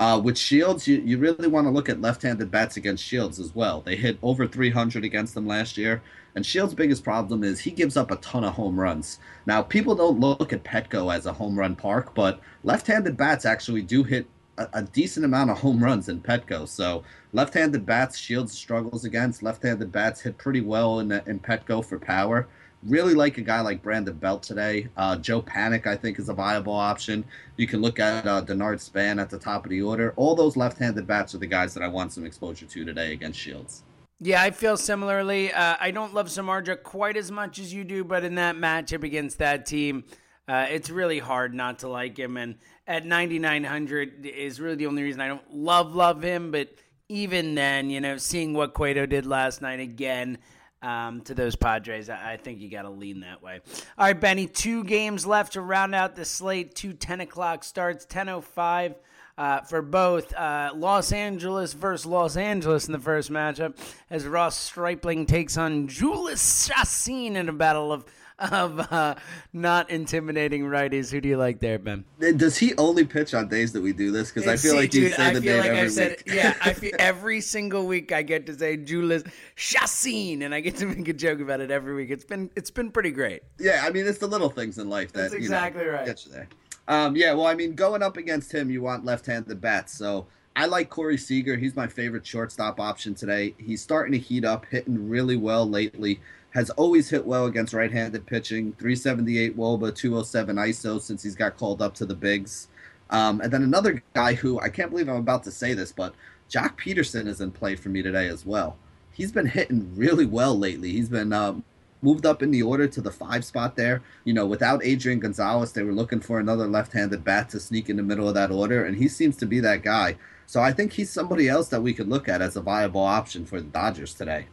Uh, 0.00 0.18
with 0.18 0.38
Shields, 0.38 0.88
you, 0.88 1.02
you 1.04 1.18
really 1.18 1.46
want 1.46 1.66
to 1.66 1.70
look 1.70 1.90
at 1.90 2.00
left-handed 2.00 2.50
bats 2.50 2.78
against 2.78 3.04
Shields 3.04 3.38
as 3.38 3.54
well. 3.54 3.82
They 3.82 3.96
hit 3.96 4.16
over 4.22 4.46
300 4.46 5.04
against 5.04 5.34
them 5.34 5.46
last 5.46 5.76
year. 5.76 6.02
And 6.34 6.46
Shields' 6.46 6.72
biggest 6.72 7.04
problem 7.04 7.44
is 7.44 7.60
he 7.60 7.70
gives 7.70 7.98
up 7.98 8.10
a 8.10 8.16
ton 8.16 8.42
of 8.42 8.54
home 8.54 8.80
runs. 8.80 9.18
Now, 9.44 9.60
people 9.60 9.94
don't 9.94 10.18
look 10.18 10.54
at 10.54 10.64
Petco 10.64 11.14
as 11.14 11.26
a 11.26 11.34
home 11.34 11.58
run 11.58 11.76
park, 11.76 12.14
but 12.14 12.40
left-handed 12.64 13.18
bats 13.18 13.44
actually 13.44 13.82
do 13.82 14.02
hit 14.02 14.26
a, 14.56 14.68
a 14.72 14.82
decent 14.84 15.26
amount 15.26 15.50
of 15.50 15.58
home 15.58 15.84
runs 15.84 16.08
in 16.08 16.22
Petco. 16.22 16.66
So 16.66 17.04
left-handed 17.34 17.84
bats, 17.84 18.16
Shields 18.16 18.56
struggles 18.56 19.04
against. 19.04 19.42
Left-handed 19.42 19.92
bats 19.92 20.22
hit 20.22 20.38
pretty 20.38 20.62
well 20.62 21.00
in 21.00 21.12
in 21.12 21.40
Petco 21.40 21.84
for 21.84 21.98
power. 21.98 22.48
Really 22.84 23.14
like 23.14 23.36
a 23.36 23.42
guy 23.42 23.60
like 23.60 23.82
Brandon 23.82 24.16
Belt 24.16 24.42
today. 24.42 24.88
Uh, 24.96 25.16
Joe 25.16 25.42
Panik, 25.42 25.86
I 25.86 25.96
think, 25.96 26.18
is 26.18 26.30
a 26.30 26.34
viable 26.34 26.72
option. 26.72 27.24
You 27.56 27.66
can 27.66 27.82
look 27.82 27.98
at 27.98 28.26
uh, 28.26 28.42
Denard 28.42 28.80
Span 28.80 29.18
at 29.18 29.28
the 29.28 29.38
top 29.38 29.64
of 29.64 29.70
the 29.70 29.82
order. 29.82 30.14
All 30.16 30.34
those 30.34 30.56
left-handed 30.56 31.06
bats 31.06 31.34
are 31.34 31.38
the 31.38 31.46
guys 31.46 31.74
that 31.74 31.82
I 31.82 31.88
want 31.88 32.12
some 32.12 32.24
exposure 32.24 32.64
to 32.64 32.84
today 32.84 33.12
against 33.12 33.38
Shields. 33.38 33.82
Yeah, 34.18 34.42
I 34.42 34.50
feel 34.50 34.78
similarly. 34.78 35.52
Uh, 35.52 35.76
I 35.78 35.90
don't 35.90 36.14
love 36.14 36.28
Samardzija 36.28 36.82
quite 36.82 37.16
as 37.16 37.30
much 37.30 37.58
as 37.58 37.72
you 37.72 37.84
do, 37.84 38.02
but 38.02 38.24
in 38.24 38.34
that 38.36 38.56
matchup 38.56 39.02
against 39.02 39.38
that 39.38 39.66
team, 39.66 40.04
uh, 40.48 40.66
it's 40.70 40.90
really 40.90 41.18
hard 41.18 41.54
not 41.54 41.80
to 41.80 41.88
like 41.88 42.18
him. 42.18 42.36
And 42.36 42.56
at 42.86 43.06
9,900 43.06 44.26
is 44.26 44.60
really 44.60 44.76
the 44.76 44.86
only 44.86 45.02
reason 45.02 45.20
I 45.20 45.28
don't 45.28 45.54
love 45.54 45.94
love 45.94 46.22
him. 46.22 46.50
But 46.50 46.68
even 47.08 47.54
then, 47.54 47.88
you 47.90 48.00
know, 48.00 48.16
seeing 48.16 48.52
what 48.52 48.74
Cueto 48.74 49.06
did 49.06 49.26
last 49.26 49.62
night 49.62 49.80
again 49.80 50.38
um, 50.82 51.20
to 51.22 51.34
those 51.34 51.56
Padres, 51.56 52.08
I, 52.08 52.32
I 52.32 52.36
think 52.36 52.60
you 52.60 52.70
got 52.70 52.82
to 52.82 52.90
lean 52.90 53.20
that 53.20 53.42
way. 53.42 53.60
All 53.98 54.06
right, 54.06 54.18
Benny, 54.18 54.46
two 54.46 54.84
games 54.84 55.26
left 55.26 55.54
to 55.54 55.60
round 55.60 55.94
out 55.94 56.16
the 56.16 56.24
slate. 56.24 56.74
Two 56.74 56.92
10 56.92 57.20
o'clock 57.20 57.64
starts, 57.64 58.06
10.05 58.06 58.94
uh, 59.40 59.62
for 59.62 59.80
both 59.80 60.34
uh, 60.34 60.70
Los 60.74 61.12
Angeles 61.12 61.72
versus 61.72 62.04
Los 62.04 62.36
Angeles 62.36 62.86
in 62.86 62.92
the 62.92 62.98
first 62.98 63.30
matchup, 63.30 63.74
as 64.10 64.26
Ross 64.26 64.54
Stripling 64.54 65.24
takes 65.26 65.56
on 65.56 65.88
Julius 65.88 66.68
Chacin 66.68 67.36
in 67.36 67.48
a 67.48 67.52
battle 67.52 67.90
of 67.92 68.04
of 68.40 68.80
uh, 68.92 69.14
not 69.52 69.90
intimidating 69.90 70.62
righties. 70.64 71.10
Who 71.10 71.20
do 71.20 71.28
you 71.28 71.36
like 71.36 71.60
there, 71.60 71.78
Ben? 71.78 72.04
Does 72.36 72.56
he 72.56 72.74
only 72.76 73.04
pitch 73.04 73.34
on 73.34 73.48
days 73.48 73.72
that 73.72 73.82
we 73.82 73.92
do 73.92 74.10
this? 74.10 74.30
Because 74.30 74.48
I 74.48 74.56
feel 74.56 74.74
like 74.74 74.94
you 74.94 75.10
say 75.10 75.32
the 75.32 75.40
name 75.40 75.58
like 75.58 75.70
every 75.70 75.90
said, 75.90 76.10
week. 76.10 76.34
yeah, 76.34 76.54
I 76.62 76.72
feel 76.74 76.92
every 76.98 77.40
single 77.40 77.86
week 77.86 78.12
I 78.12 78.22
get 78.22 78.46
to 78.46 78.58
say 78.58 78.76
Julius 78.76 79.22
Chacin, 79.56 80.42
and 80.42 80.54
I 80.54 80.60
get 80.60 80.76
to 80.76 80.86
make 80.86 81.08
a 81.08 81.12
joke 81.12 81.40
about 81.40 81.60
it 81.60 81.70
every 81.70 81.94
week. 81.94 82.10
It's 82.10 82.24
been 82.24 82.50
it's 82.56 82.70
been 82.70 82.90
pretty 82.90 83.10
great. 83.10 83.42
Yeah, 83.58 83.82
I 83.84 83.90
mean 83.90 84.06
it's 84.06 84.18
the 84.18 84.28
little 84.28 84.50
things 84.50 84.78
in 84.78 84.88
life 84.88 85.12
that 85.12 85.22
That's 85.22 85.34
exactly 85.34 85.82
you 85.82 85.88
know, 85.88 85.98
right. 85.98 86.06
Get 86.06 86.24
you 86.24 86.32
there. 86.32 86.48
Um, 86.88 87.14
yeah, 87.14 87.34
well, 87.34 87.46
I 87.46 87.54
mean, 87.54 87.74
going 87.74 88.02
up 88.02 88.16
against 88.16 88.52
him, 88.52 88.68
you 88.68 88.82
want 88.82 89.04
left-handed 89.04 89.60
bats. 89.60 89.96
So 89.96 90.26
I 90.56 90.66
like 90.66 90.90
Corey 90.90 91.16
Seager. 91.16 91.56
He's 91.56 91.76
my 91.76 91.86
favorite 91.86 92.26
shortstop 92.26 92.80
option 92.80 93.14
today. 93.14 93.54
He's 93.58 93.80
starting 93.80 94.12
to 94.12 94.18
heat 94.18 94.44
up, 94.44 94.66
hitting 94.66 95.08
really 95.08 95.36
well 95.36 95.68
lately. 95.68 96.20
Has 96.50 96.70
always 96.70 97.10
hit 97.10 97.24
well 97.24 97.46
against 97.46 97.72
right-handed 97.72 98.26
pitching. 98.26 98.72
378 98.72 99.56
Woba, 99.56 99.94
207 99.94 100.56
ISO 100.56 101.00
since 101.00 101.22
he's 101.22 101.36
got 101.36 101.56
called 101.56 101.80
up 101.80 101.94
to 101.94 102.06
the 102.06 102.14
bigs. 102.14 102.68
Um, 103.10 103.40
and 103.40 103.52
then 103.52 103.62
another 103.62 104.02
guy 104.14 104.34
who 104.34 104.60
I 104.60 104.68
can't 104.68 104.90
believe 104.90 105.08
I'm 105.08 105.16
about 105.16 105.44
to 105.44 105.50
say 105.50 105.74
this, 105.74 105.92
but 105.92 106.14
Joc 106.50 106.78
Pederson 106.78 107.26
is 107.26 107.40
in 107.40 107.52
play 107.52 107.76
for 107.76 107.88
me 107.88 108.02
today 108.02 108.28
as 108.28 108.44
well. 108.44 108.76
He's 109.12 109.32
been 109.32 109.46
hitting 109.46 109.92
really 109.94 110.26
well 110.26 110.56
lately. 110.58 110.92
He's 110.92 111.08
been 111.08 111.32
um, 111.32 111.64
moved 112.02 112.26
up 112.26 112.42
in 112.42 112.50
the 112.50 112.62
order 112.62 112.86
to 112.86 113.00
the 113.00 113.10
five 113.10 113.44
spot 113.44 113.76
there. 113.76 114.02
You 114.24 114.32
know, 114.32 114.46
without 114.46 114.84
Adrian 114.84 115.20
Gonzalez, 115.20 115.72
they 115.72 115.82
were 115.82 115.92
looking 115.92 116.20
for 116.20 116.38
another 116.38 116.66
left 116.66 116.92
handed 116.92 117.24
bat 117.24 117.50
to 117.50 117.60
sneak 117.60 117.88
in 117.88 117.96
the 117.96 118.02
middle 118.02 118.28
of 118.28 118.34
that 118.34 118.50
order, 118.50 118.84
and 118.84 118.96
he 118.96 119.08
seems 119.08 119.36
to 119.38 119.46
be 119.46 119.60
that 119.60 119.82
guy. 119.82 120.16
So 120.46 120.60
I 120.60 120.72
think 120.72 120.92
he's 120.92 121.10
somebody 121.10 121.48
else 121.48 121.68
that 121.68 121.82
we 121.82 121.94
could 121.94 122.08
look 122.08 122.28
at 122.28 122.42
as 122.42 122.56
a 122.56 122.60
viable 122.60 123.04
option 123.04 123.44
for 123.44 123.60
the 123.60 123.68
Dodgers 123.68 124.14
today. 124.14 124.46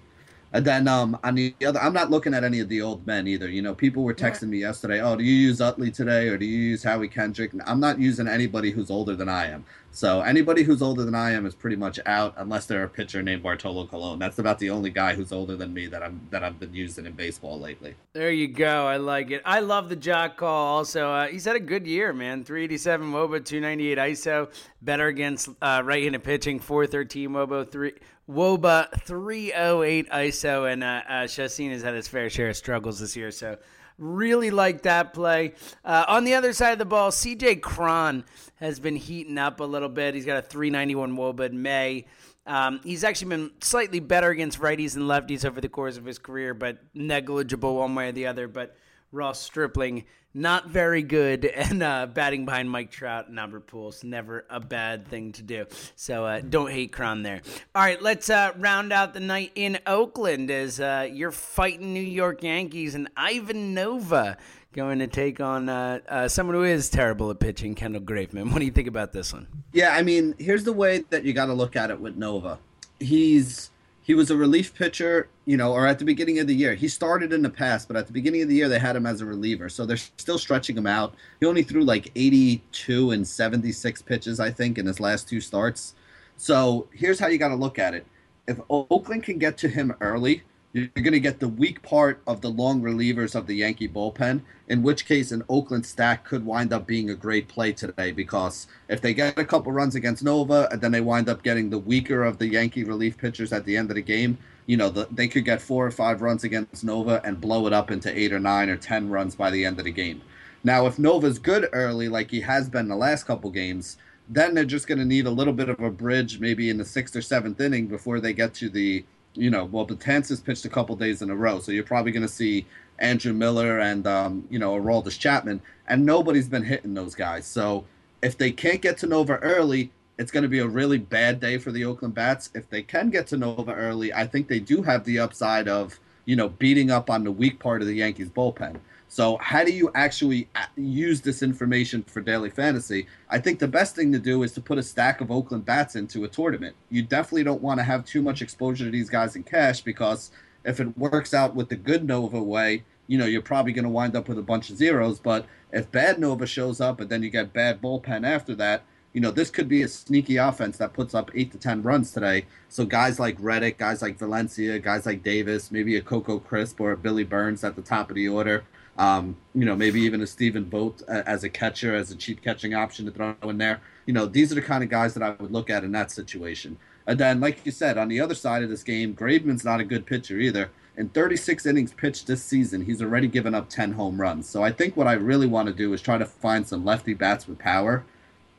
And 0.53 0.65
then 0.65 0.88
um, 0.88 1.17
on 1.23 1.36
the 1.36 1.53
other, 1.65 1.79
I'm 1.79 1.93
not 1.93 2.10
looking 2.10 2.33
at 2.33 2.43
any 2.43 2.60
of 2.60 2.69
the 2.69 2.81
old 2.81 3.05
men 3.05 3.27
either. 3.27 3.49
You 3.49 3.62
know, 3.62 3.75
people 3.75 4.03
were 4.03 4.13
texting 4.13 4.49
me 4.49 4.60
yesterday, 4.60 5.01
"Oh, 5.01 5.15
do 5.15 5.23
you 5.23 5.33
use 5.33 5.60
Utley 5.60 5.91
today, 5.91 6.29
or 6.29 6.38
do 6.38 6.45
you 6.45 6.57
use 6.57 6.83
Howie 6.83 7.10
Kendrick?" 7.10 7.51
I'm 7.65 7.79
not 7.79 7.99
using 7.99 8.27
anybody 8.27 8.71
who's 8.71 8.89
older 8.89 9.15
than 9.15 9.27
I 9.29 9.47
am. 9.47 9.65
So 9.91 10.21
anybody 10.21 10.63
who's 10.63 10.82
older 10.82 11.04
than 11.04 11.15
I 11.15 11.32
am 11.32 11.45
is 11.45 11.56
pretty 11.56 11.76
much 11.76 12.00
out, 12.06 12.34
unless 12.38 12.65
they're 12.65 12.84
a 12.84 12.89
pitcher 12.89 13.23
named 13.23 13.41
Bartolo 13.41 13.88
Colon. 13.88 14.19
That's 14.19 14.38
about 14.38 14.60
the 14.60 14.69
only 14.69 14.89
guy 14.89 15.15
who's 15.15 15.32
older 15.32 15.56
than 15.56 15.73
me 15.73 15.88
that 15.88 16.04
I'm 16.04 16.21
that 16.30 16.43
I've 16.43 16.60
been 16.60 16.73
using 16.73 17.06
in 17.06 17.13
baseball 17.13 17.60
lately. 17.60 17.95
There 18.13 18.32
you 18.32 18.47
go. 18.47 18.86
I 18.86 18.97
like 18.97 19.32
it. 19.32 19.41
I 19.45 19.60
love 19.60 19.89
the 19.89 19.97
Joc 19.97 20.36
call. 20.38 20.78
Also, 20.78 21.10
uh, 21.10 21.28
he's 21.28 21.45
had 21.45 21.56
a 21.56 21.60
good 21.60 21.88
year, 21.88 22.13
man. 22.13 22.43
387 22.43 23.12
WOBA, 23.12 23.45
298 23.45 23.97
ISO, 23.97 24.52
better 24.82 25.08
against 25.08 25.50
uh, 25.62 25.82
right-handed 25.84 26.23
pitching, 26.23 26.60
413 26.60 27.30
WOBA, 27.30 27.71
three 27.71 27.93
Woba 28.30 28.91
308 29.04 30.10
ISO, 30.10 30.71
and 30.71 30.84
uh, 30.84 31.02
uh, 31.08 31.28
Chacin 31.28 31.71
has 31.71 31.82
had 31.82 31.93
his 31.93 32.10
fair 32.10 32.30
share 32.30 32.50
of 32.50 32.58
struggles 32.58 33.00
this 33.00 33.15
year. 33.15 33.32
So, 33.32 33.58
really 33.97 34.51
like 34.51 34.83
that 34.83 35.13
play. 35.13 35.53
Uh, 35.83 36.05
on 36.07 36.23
the 36.23 36.33
other 36.33 36.53
side 36.53 36.71
of 36.71 36.79
the 36.79 36.86
ball, 36.86 37.12
CJ 37.12 37.62
Cron 37.62 38.23
has 38.55 38.79
been 38.79 38.95
heating 38.95 39.38
up 39.38 39.60
a 39.60 39.63
little 39.63 39.89
bit. 39.89 40.15
He's 40.15 40.25
got 40.25 40.38
a 40.38 40.41
391 40.41 41.15
Woba 41.17 41.49
in 41.49 41.62
May. 41.62 42.05
Um, 42.45 42.79
he's 42.83 43.03
actually 43.03 43.29
been 43.29 43.51
slightly 43.62 43.99
better 43.99 44.29
against 44.29 44.60
righties 44.60 44.95
and 44.95 45.03
lefties 45.05 45.43
over 45.43 45.60
the 45.60 45.69
course 45.69 45.97
of 45.97 46.05
his 46.05 46.17
career, 46.17 46.53
but 46.53 46.77
negligible 46.93 47.75
one 47.75 47.93
way 47.93 48.10
or 48.10 48.12
the 48.13 48.27
other. 48.27 48.47
But 48.47 48.75
Ross 49.12 49.41
Stripling 49.41 50.05
not 50.38 50.69
very 50.69 51.02
good, 51.02 51.45
and 51.45 51.82
uh, 51.82 52.06
batting 52.06 52.45
behind 52.45 52.69
Mike 52.69 52.91
Trout 52.91 53.28
and 53.28 53.39
Albert 53.39 53.67
Pujols 53.67 54.04
never 54.04 54.45
a 54.50 54.60
bad 54.60 55.08
thing 55.08 55.32
to 55.34 55.41
do. 55.41 55.65
So 55.95 56.26
uh, 56.26 56.41
don't 56.41 56.71
hate 56.71 56.91
Cron 56.91 57.23
there. 57.23 57.41
All 57.73 57.82
right, 57.82 58.02
let's 58.02 58.30
uh, 58.30 58.54
round 58.58 58.93
out 58.93 59.13
the 59.13 59.19
night 59.19 59.52
in 59.56 59.80
Oakland 59.88 60.52
as 60.52 60.80
uh, 60.80 61.10
you're 61.12 61.32
fighting 61.32 61.93
New 61.93 62.00
York 62.00 62.43
Yankees 62.43 62.95
and 62.95 63.10
Ivan 63.17 63.73
Nova 63.73 64.38
going 64.73 65.00
to 65.00 65.08
take 65.08 65.39
on 65.39 65.69
uh, 65.69 66.00
uh, 66.08 66.28
someone 66.28 66.56
who 66.56 66.63
is 66.63 66.89
terrible 66.89 67.32
at 67.32 67.39
pitching, 67.39 67.73
Kendall 67.73 68.02
Graveman. 68.02 68.52
What 68.52 68.60
do 68.60 68.65
you 68.65 68.71
think 68.71 68.88
about 68.88 69.12
this 69.12 69.34
one? 69.34 69.47
Yeah, 69.73 69.89
I 69.95 70.04
mean, 70.04 70.36
here's 70.38 70.63
the 70.65 70.73
way 70.73 71.04
that 71.10 71.23
you 71.23 71.34
got 71.34 71.47
to 71.47 71.54
look 71.54 71.76
at 71.76 71.89
it 71.89 72.00
with 72.00 72.15
Nova. 72.15 72.60
He's 73.00 73.71
he 74.08 74.13
was 74.13 74.32
a 74.32 74.38
relief 74.38 74.74
pitcher, 74.74 75.28
you 75.43 75.58
know, 75.58 75.74
or 75.74 75.86
at 75.86 76.00
the 76.00 76.06
beginning 76.06 76.39
of 76.39 76.48
the 76.48 76.56
year. 76.56 76.76
He 76.76 76.88
started 76.88 77.34
in 77.34 77.41
the 77.41 77.50
past, 77.50 77.89
but 77.89 77.98
at 77.98 78.08
the 78.08 78.13
beginning 78.13 78.41
of 78.41 78.48
the 78.48 78.56
year 78.56 78.70
they 78.70 78.80
had 78.80 78.96
him 78.96 79.06
as 79.06 79.20
a 79.20 79.26
reliever. 79.26 79.67
So 79.67 79.86
they're 79.86 79.98
still 79.98 80.39
stretching 80.39 80.78
him 80.78 80.88
out. 80.88 81.13
He 81.41 81.46
only 81.46 81.62
threw 81.62 81.84
like 81.84 82.10
82 82.15 83.12
and 83.12 83.28
76 83.28 84.02
pitches, 84.04 84.39
I 84.39 84.50
think, 84.50 84.78
in 84.78 84.86
his 84.86 85.02
last 85.02 85.28
two 85.28 85.41
starts. 85.41 85.93
So 86.38 86.88
here's 86.93 87.20
how 87.20 87.28
you 87.28 87.38
got 87.38 87.50
to 87.50 87.56
look 87.56 87.80
at 87.80 87.93
it. 87.93 88.08
If 88.48 88.62
Oakland 88.70 89.24
can 89.24 89.39
get 89.39 89.58
to 89.58 89.67
him 89.67 89.93
early, 90.00 90.43
you're 90.73 90.88
going 90.95 91.13
to 91.13 91.19
get 91.19 91.39
the 91.39 91.47
weak 91.47 91.82
part 91.82 92.21
of 92.27 92.41
the 92.41 92.49
long 92.49 92.82
relievers 92.82 93.36
of 93.36 93.47
the 93.47 93.56
Yankee 93.56 93.88
bullpen, 93.88 94.41
in 94.67 94.84
which 94.84 95.06
case 95.06 95.32
an 95.32 95.43
Oakland 95.49 95.86
stack 95.86 96.25
could 96.25 96.45
wind 96.45 96.73
up 96.73 96.86
being 96.86 97.10
a 97.10 97.15
great 97.15 97.47
play 97.47 97.71
today 97.71 98.12
because 98.12 98.67
if 98.89 99.01
they 99.01 99.13
get 99.13 99.39
a 99.39 99.45
couple 99.45 99.71
runs 99.71 99.95
against 99.95 100.23
Nova 100.23 100.67
and 100.71 100.82
then 100.82 100.91
they 100.91 101.01
wind 101.01 101.30
up 101.30 101.41
getting 101.41 101.69
the 101.69 101.77
weaker 101.77 102.23
of 102.23 102.38
the 102.38 102.47
Yankee 102.47 102.84
relief 102.84 103.17
pitchers 103.17 103.53
at 103.53 103.65
the 103.65 103.77
end 103.77 103.89
of 103.89 103.95
the 103.95 104.01
game, 104.01 104.38
you 104.65 104.75
know, 104.75 104.89
the, 104.89 105.08
they 105.10 105.27
could 105.27 105.45
get 105.45 105.62
four 105.62 105.86
or 105.86 105.91
five 105.91 106.21
runs 106.21 106.43
against 106.43 106.84
Nova 106.84 107.21
and 107.23 107.39
blow 107.39 107.65
it 107.65 107.73
up 107.73 107.89
into 107.89 108.15
eight 108.17 108.34
or 108.34 108.39
nine 108.39 108.69
or 108.69 108.77
10 108.77 109.10
runs 109.10 109.36
by 109.36 109.49
the 109.49 109.65
end 109.65 109.80
of 109.80 109.86
the 109.86 109.91
game. 109.91 110.21
Now, 110.63 110.86
if 110.86 110.99
Nova's 110.99 111.39
good 111.39 111.69
early, 111.71 112.10
like 112.10 112.30
he 112.30 112.41
has 112.41 112.69
been 112.69 112.89
the 112.89 112.95
last 112.95 113.23
couple 113.23 113.49
games, 113.49 113.97
then 114.27 114.53
they're 114.53 114.65
just 114.65 114.88
going 114.88 114.97
to 114.97 115.06
need 115.06 115.25
a 115.25 115.32
little 115.32 115.53
bit 115.53 115.69
of 115.69 115.80
a 115.80 115.89
bridge, 115.89 116.39
maybe 116.39 116.69
in 116.69 116.77
the 116.77 116.84
sixth 116.84 117.15
or 117.15 117.21
seventh 117.21 117.62
inning 117.62 117.88
before 117.88 118.19
they 118.19 118.34
get 118.34 118.53
to 118.56 118.69
the 118.69 119.06
you 119.38 119.50
know, 119.50 119.65
well, 119.65 119.86
Betances 119.86 120.43
pitched 120.43 120.65
a 120.65 120.69
couple 120.69 120.95
days 120.95 121.21
in 121.21 121.30
a 121.30 121.36
row, 121.36 121.60
so 121.60 121.71
you're 121.71 121.84
probably 121.84 122.12
going 122.12 122.26
to 122.26 122.34
see 122.34 122.65
Andrew 123.00 123.34
Miller 123.34 123.80
and 123.80 124.06
um, 124.08 124.47
you 124.50 124.60
know 124.60 124.73
Aroldis 124.73 125.17
Chapman, 125.17 125.62
and 125.88 126.06
nobody's 126.06 126.50
been 126.50 126.63
hitting 126.63 126.93
those 126.93 127.15
guys. 127.15 127.45
So 127.45 127.86
if 128.21 128.38
they 128.38 128.52
can't 128.52 128.82
get 128.82 128.97
to 129.00 129.08
Nova 129.08 129.38
early, 129.38 129.91
it's 130.17 130.32
going 130.32 130.43
to 130.43 130.50
be 130.50 130.60
a 130.60 130.67
really 130.67 130.97
bad 130.97 131.39
day 131.39 131.58
for 131.58 131.71
the 131.71 131.86
Oakland 131.86 132.15
Bats. 132.15 132.50
If 132.56 132.69
they 132.69 132.82
can 132.82 133.10
get 133.10 133.28
to 133.28 133.38
Nova 133.38 133.73
early, 133.73 134.12
I 134.13 134.26
think 134.26 134.47
they 134.47 134.60
do 134.60 134.82
have 134.82 135.04
the 135.04 135.19
upside 135.19 135.67
of 135.67 136.00
you 136.26 136.36
know 136.36 136.50
beating 136.50 136.91
up 136.91 137.10
on 137.10 137.23
the 137.23 137.32
weak 137.32 137.60
part 137.60 137.82
of 137.82 137.88
the 137.88 137.95
Yankees 137.95 138.30
bullpen. 138.30 138.78
So, 139.10 139.38
how 139.38 139.63
do 139.63 139.72
you 139.72 139.89
actually 139.96 140.50
uh, 140.56 140.65
use 140.76 141.22
this 141.22 141.41
information 141.41 142.04
for 142.04 142.22
daily 142.22 142.50
fantasy? 142.50 143.08
I 143.30 143.39
think 143.39 143.60
the 143.60 143.67
best 143.67 143.96
thing 143.96 144.12
to 144.12 144.20
do 144.20 144.43
is 144.43 144.52
to 144.54 144.62
put 144.62 144.78
a 144.78 144.84
stack 144.84 145.22
of 145.22 145.32
Oakland 145.32 145.65
bats 145.65 145.96
into 145.96 146.26
a 146.26 146.28
tournament. 146.28 146.76
You 146.89 147.04
definitely 147.04 147.46
don't 147.46 147.62
want 147.62 147.80
to 147.80 147.86
have 147.86 148.06
too 148.06 148.22
much 148.22 148.41
exposure 148.41 148.84
to 148.86 148.91
these 148.91 149.10
guys 149.10 149.36
in 149.36 149.43
cash 149.43 149.82
because 149.82 150.32
if 150.65 150.82
it 150.82 150.98
works 150.98 151.34
out 151.34 151.56
with 151.56 151.70
the 151.70 151.78
good 151.78 152.04
Nova 152.06 152.43
way, 152.43 152.84
you 153.08 153.17
know, 153.17 153.26
you're 153.26 153.41
probably 153.41 153.72
going 153.72 153.86
to 153.86 153.89
wind 153.89 154.15
up 154.15 154.28
with 154.28 154.38
a 154.38 154.43
bunch 154.43 154.70
of 154.70 154.76
zeros. 154.76 155.20
But 155.20 155.46
if 155.72 155.89
bad 155.89 156.20
Nova 156.20 156.46
shows 156.46 156.82
up 156.82 157.00
and 157.00 157.10
then 157.10 157.24
you 157.24 157.30
get 157.30 157.54
bad 157.54 157.82
bullpen 157.82 158.28
after 158.28 158.54
that, 158.56 158.84
you 159.13 159.22
know, 159.22 159.32
this 159.32 159.50
could 159.50 159.70
be 159.70 159.84
a 159.84 159.88
sneaky 159.88 160.36
offense 160.36 160.78
that 160.78 160.93
puts 160.93 161.15
up 161.15 161.32
eight 161.34 161.52
to 161.54 161.58
10 161.58 161.82
runs 161.82 162.12
today. 162.12 162.46
So 162.67 162.86
guys 162.86 163.20
like 163.20 163.38
Reddick, 163.39 163.78
guys 163.78 164.02
like 164.02 164.20
Valencia, 164.20 164.78
guys 164.80 165.06
like 165.06 165.24
Davis, 165.24 165.72
maybe 165.72 165.96
a 165.96 166.02
Coco 166.02 166.39
Crisp 166.39 166.82
or 166.82 166.91
a 166.91 166.98
Billy 166.98 167.24
Burns 167.24 167.63
at 167.63 167.78
the 167.78 167.82
top 167.82 168.10
of 168.10 168.15
the 168.15 168.28
order 168.28 168.65
um, 168.97 169.38
you 169.53 169.65
know, 169.65 169.75
maybe 169.75 170.01
even 170.01 170.21
a 170.21 170.27
Stephen 170.27 170.69
Vogt 170.69 171.03
as 171.07 171.43
a 171.43 171.49
catcher, 171.49 171.95
as 171.95 172.12
a 172.12 172.15
cheap 172.15 172.43
catching 172.43 172.73
option 172.73 173.05
to 173.05 173.12
throw 173.12 173.36
in 173.43 173.57
there. 173.57 173.81
You 174.05 174.13
know, 174.13 174.25
these 174.25 174.51
are 174.51 174.55
the 174.55 174.62
kind 174.62 174.83
of 174.83 174.89
guys 174.89 175.13
that 175.13 175.23
I 175.23 175.31
would 175.31 175.51
look 175.51 175.69
at 175.69 175.83
in 175.83 175.91
that 175.91 176.12
situation. 176.12 176.77
And 177.05 177.19
then, 177.19 177.39
like 177.39 177.65
you 177.65 177.71
said, 177.71 177.97
on 177.97 178.07
the 178.07 178.19
other 178.19 178.36
side 178.36 178.63
of 178.63 178.69
this 178.69 178.83
game, 178.83 179.15
Graveman's 179.15 179.63
not 179.63 179.79
a 179.79 179.86
good 179.86 180.05
pitcher 180.05 180.39
either. 180.39 180.71
In 180.97 181.10
36 181.10 181.65
innings 181.65 181.93
pitched 181.93 182.25
this 182.25 182.43
season, 182.43 182.83
he's 182.83 183.01
already 183.01 183.27
given 183.27 183.53
up 183.53 183.69
10 183.69 183.93
home 183.93 184.19
runs. 184.19 184.49
So 184.49 184.63
I 184.63 184.71
think 184.71 184.97
what 184.97 185.07
I 185.07 185.13
really 185.13 185.45
want 185.45 185.67
to 185.67 185.73
do 185.73 185.93
is 185.93 186.01
try 186.01 186.17
to 186.17 186.25
find 186.25 186.67
some 186.67 186.83
lefty 186.83 187.13
bats 187.13 187.47
with 187.47 187.60
power 187.60 188.03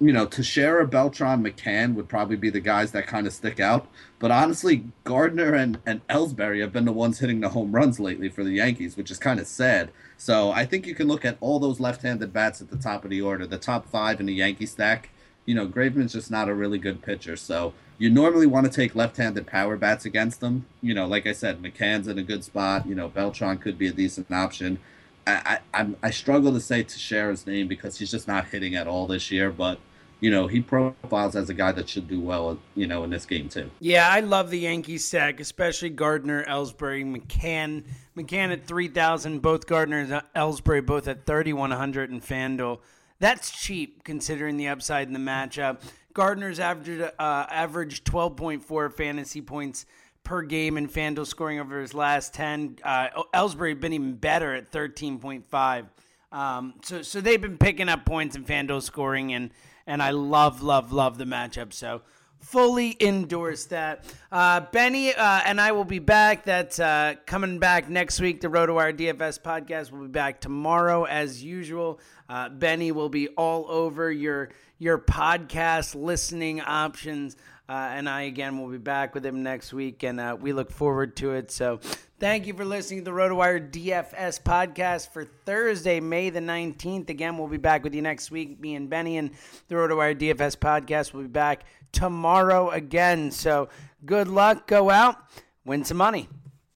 you 0.00 0.12
know, 0.12 0.26
Teixeira, 0.26 0.86
Beltran, 0.86 1.42
McCann 1.42 1.94
would 1.94 2.08
probably 2.08 2.36
be 2.36 2.50
the 2.50 2.60
guys 2.60 2.92
that 2.92 3.06
kind 3.06 3.26
of 3.26 3.32
stick 3.32 3.58
out. 3.58 3.88
But 4.18 4.30
honestly, 4.30 4.84
Gardner 5.04 5.54
and, 5.54 5.78
and 5.84 6.06
Ellsbury 6.06 6.60
have 6.60 6.72
been 6.72 6.84
the 6.84 6.92
ones 6.92 7.18
hitting 7.18 7.40
the 7.40 7.48
home 7.48 7.72
runs 7.72 7.98
lately 7.98 8.28
for 8.28 8.44
the 8.44 8.52
Yankees, 8.52 8.96
which 8.96 9.10
is 9.10 9.18
kind 9.18 9.40
of 9.40 9.46
sad. 9.46 9.90
So 10.18 10.50
I 10.50 10.66
think 10.66 10.86
you 10.86 10.94
can 10.94 11.06
look 11.06 11.24
at 11.24 11.38
all 11.40 11.60
those 11.60 11.78
left-handed 11.78 12.32
bats 12.32 12.60
at 12.60 12.70
the 12.70 12.76
top 12.76 13.04
of 13.04 13.10
the 13.10 13.22
order, 13.22 13.46
the 13.46 13.56
top 13.56 13.88
five 13.88 14.18
in 14.18 14.26
the 14.26 14.34
Yankee 14.34 14.66
stack. 14.66 15.10
You 15.46 15.54
know, 15.54 15.66
Graveman's 15.66 16.12
just 16.12 16.30
not 16.30 16.48
a 16.48 16.54
really 16.54 16.76
good 16.76 17.00
pitcher, 17.00 17.36
so 17.36 17.72
you 17.96 18.10
normally 18.10 18.46
want 18.46 18.66
to 18.66 18.72
take 18.72 18.94
left-handed 18.94 19.46
power 19.46 19.76
bats 19.76 20.04
against 20.04 20.40
them. 20.40 20.66
You 20.82 20.92
know, 20.92 21.06
like 21.06 21.26
I 21.26 21.32
said, 21.32 21.62
McCann's 21.62 22.08
in 22.08 22.18
a 22.18 22.22
good 22.22 22.44
spot. 22.44 22.86
You 22.86 22.94
know, 22.94 23.08
Beltran 23.08 23.58
could 23.58 23.78
be 23.78 23.86
a 23.86 23.92
decent 23.92 24.30
option. 24.30 24.78
I 25.26 25.60
I, 25.72 25.86
I 26.02 26.10
struggle 26.10 26.52
to 26.52 26.60
say 26.60 26.82
Teixeira's 26.82 27.46
name 27.46 27.68
because 27.68 27.98
he's 27.98 28.10
just 28.10 28.28
not 28.28 28.48
hitting 28.48 28.74
at 28.74 28.86
all 28.86 29.06
this 29.06 29.30
year, 29.30 29.50
but 29.50 29.78
you 30.20 30.30
know, 30.30 30.48
he 30.48 30.60
profiles 30.60 31.36
as 31.36 31.48
a 31.48 31.54
guy 31.54 31.70
that 31.72 31.88
should 31.88 32.08
do 32.08 32.20
well, 32.20 32.58
you 32.74 32.86
know, 32.86 33.04
in 33.04 33.10
this 33.10 33.24
game 33.24 33.48
too. 33.48 33.70
Yeah, 33.78 34.08
I 34.10 34.20
love 34.20 34.50
the 34.50 34.58
Yankees 34.58 35.04
stack, 35.04 35.38
especially 35.38 35.90
Gardner, 35.90 36.44
Ellsbury, 36.44 37.04
McCann. 37.04 37.84
McCann 38.18 38.52
at 38.52 38.66
3,000, 38.66 39.40
both 39.40 39.66
Gardner 39.66 39.98
and 40.00 40.22
Ellsbury 40.34 40.84
both 40.84 41.08
at 41.08 41.26
3,100 41.26 42.10
in 42.10 42.20
FanDuel. 42.20 42.80
That's 43.20 43.50
cheap 43.50 44.04
considering 44.04 44.56
the 44.56 44.68
upside 44.68 45.06
in 45.06 45.12
the 45.12 45.18
matchup. 45.18 45.82
Gardner's 46.12 46.60
averaged, 46.60 47.02
uh, 47.02 47.46
averaged 47.50 48.04
12.4 48.04 48.92
fantasy 48.92 49.40
points 49.40 49.86
per 50.24 50.42
game 50.42 50.76
in 50.76 50.88
FanDuel 50.88 51.26
scoring 51.26 51.60
over 51.60 51.80
his 51.80 51.94
last 51.94 52.34
10. 52.34 52.78
Uh, 52.82 53.08
Ellsbury 53.34 53.78
been 53.78 53.92
even 53.92 54.14
better 54.14 54.54
at 54.54 54.70
13.5. 54.70 55.86
Um, 56.30 56.74
so, 56.82 57.02
so 57.02 57.20
they've 57.20 57.40
been 57.40 57.58
picking 57.58 57.88
up 57.88 58.04
points 58.04 58.36
in 58.36 58.44
FanDuel 58.44 58.82
scoring 58.82 59.32
and– 59.32 59.50
and 59.88 60.02
I 60.02 60.10
love, 60.10 60.62
love, 60.62 60.92
love 60.92 61.18
the 61.18 61.24
matchup. 61.24 61.72
So 61.72 62.02
fully 62.40 62.96
endorse 63.00 63.66
that. 63.66 64.04
Uh, 64.32 64.60
Benny 64.72 65.14
uh, 65.14 65.40
and 65.44 65.60
I 65.60 65.72
will 65.72 65.84
be 65.84 65.98
back. 65.98 66.44
That's 66.44 66.78
uh, 66.78 67.14
coming 67.26 67.58
back 67.58 67.88
next 67.88 68.20
week. 68.20 68.40
The 68.40 68.48
RotoWire 68.48 68.96
DFS 68.96 69.40
podcast 69.40 69.90
will 69.90 70.02
be 70.02 70.08
back 70.08 70.40
tomorrow 70.40 71.04
as 71.04 71.42
usual. 71.42 72.00
Uh, 72.28 72.48
Benny 72.48 72.92
will 72.92 73.08
be 73.08 73.28
all 73.28 73.66
over 73.70 74.10
your 74.10 74.50
your 74.78 74.98
podcast 74.98 75.94
listening 75.94 76.60
options. 76.60 77.36
Uh, 77.70 77.90
and 77.92 78.08
I 78.08 78.22
again 78.22 78.58
will 78.58 78.68
be 78.68 78.78
back 78.78 79.14
with 79.14 79.26
him 79.26 79.42
next 79.42 79.74
week, 79.74 80.02
and 80.02 80.18
uh, 80.18 80.34
we 80.40 80.54
look 80.54 80.70
forward 80.70 81.16
to 81.16 81.32
it. 81.32 81.50
So, 81.50 81.80
thank 82.18 82.46
you 82.46 82.54
for 82.54 82.64
listening 82.64 83.00
to 83.00 83.04
the 83.04 83.10
RotoWire 83.10 83.70
DFS 83.70 84.42
podcast 84.42 85.12
for 85.12 85.26
Thursday, 85.26 86.00
May 86.00 86.30
the 86.30 86.40
19th. 86.40 87.10
Again, 87.10 87.36
we'll 87.36 87.46
be 87.46 87.58
back 87.58 87.84
with 87.84 87.94
you 87.94 88.00
next 88.00 88.30
week. 88.30 88.58
Me 88.58 88.74
and 88.74 88.88
Benny 88.88 89.18
and 89.18 89.32
the 89.68 89.74
RotoWire 89.74 90.18
DFS 90.18 90.56
podcast 90.56 91.12
will 91.12 91.20
be 91.20 91.28
back 91.28 91.64
tomorrow 91.92 92.70
again. 92.70 93.30
So, 93.30 93.68
good 94.04 94.28
luck. 94.28 94.66
Go 94.66 94.90
out, 94.90 95.16
win 95.64 95.84
some 95.84 95.96
money. 95.96 96.28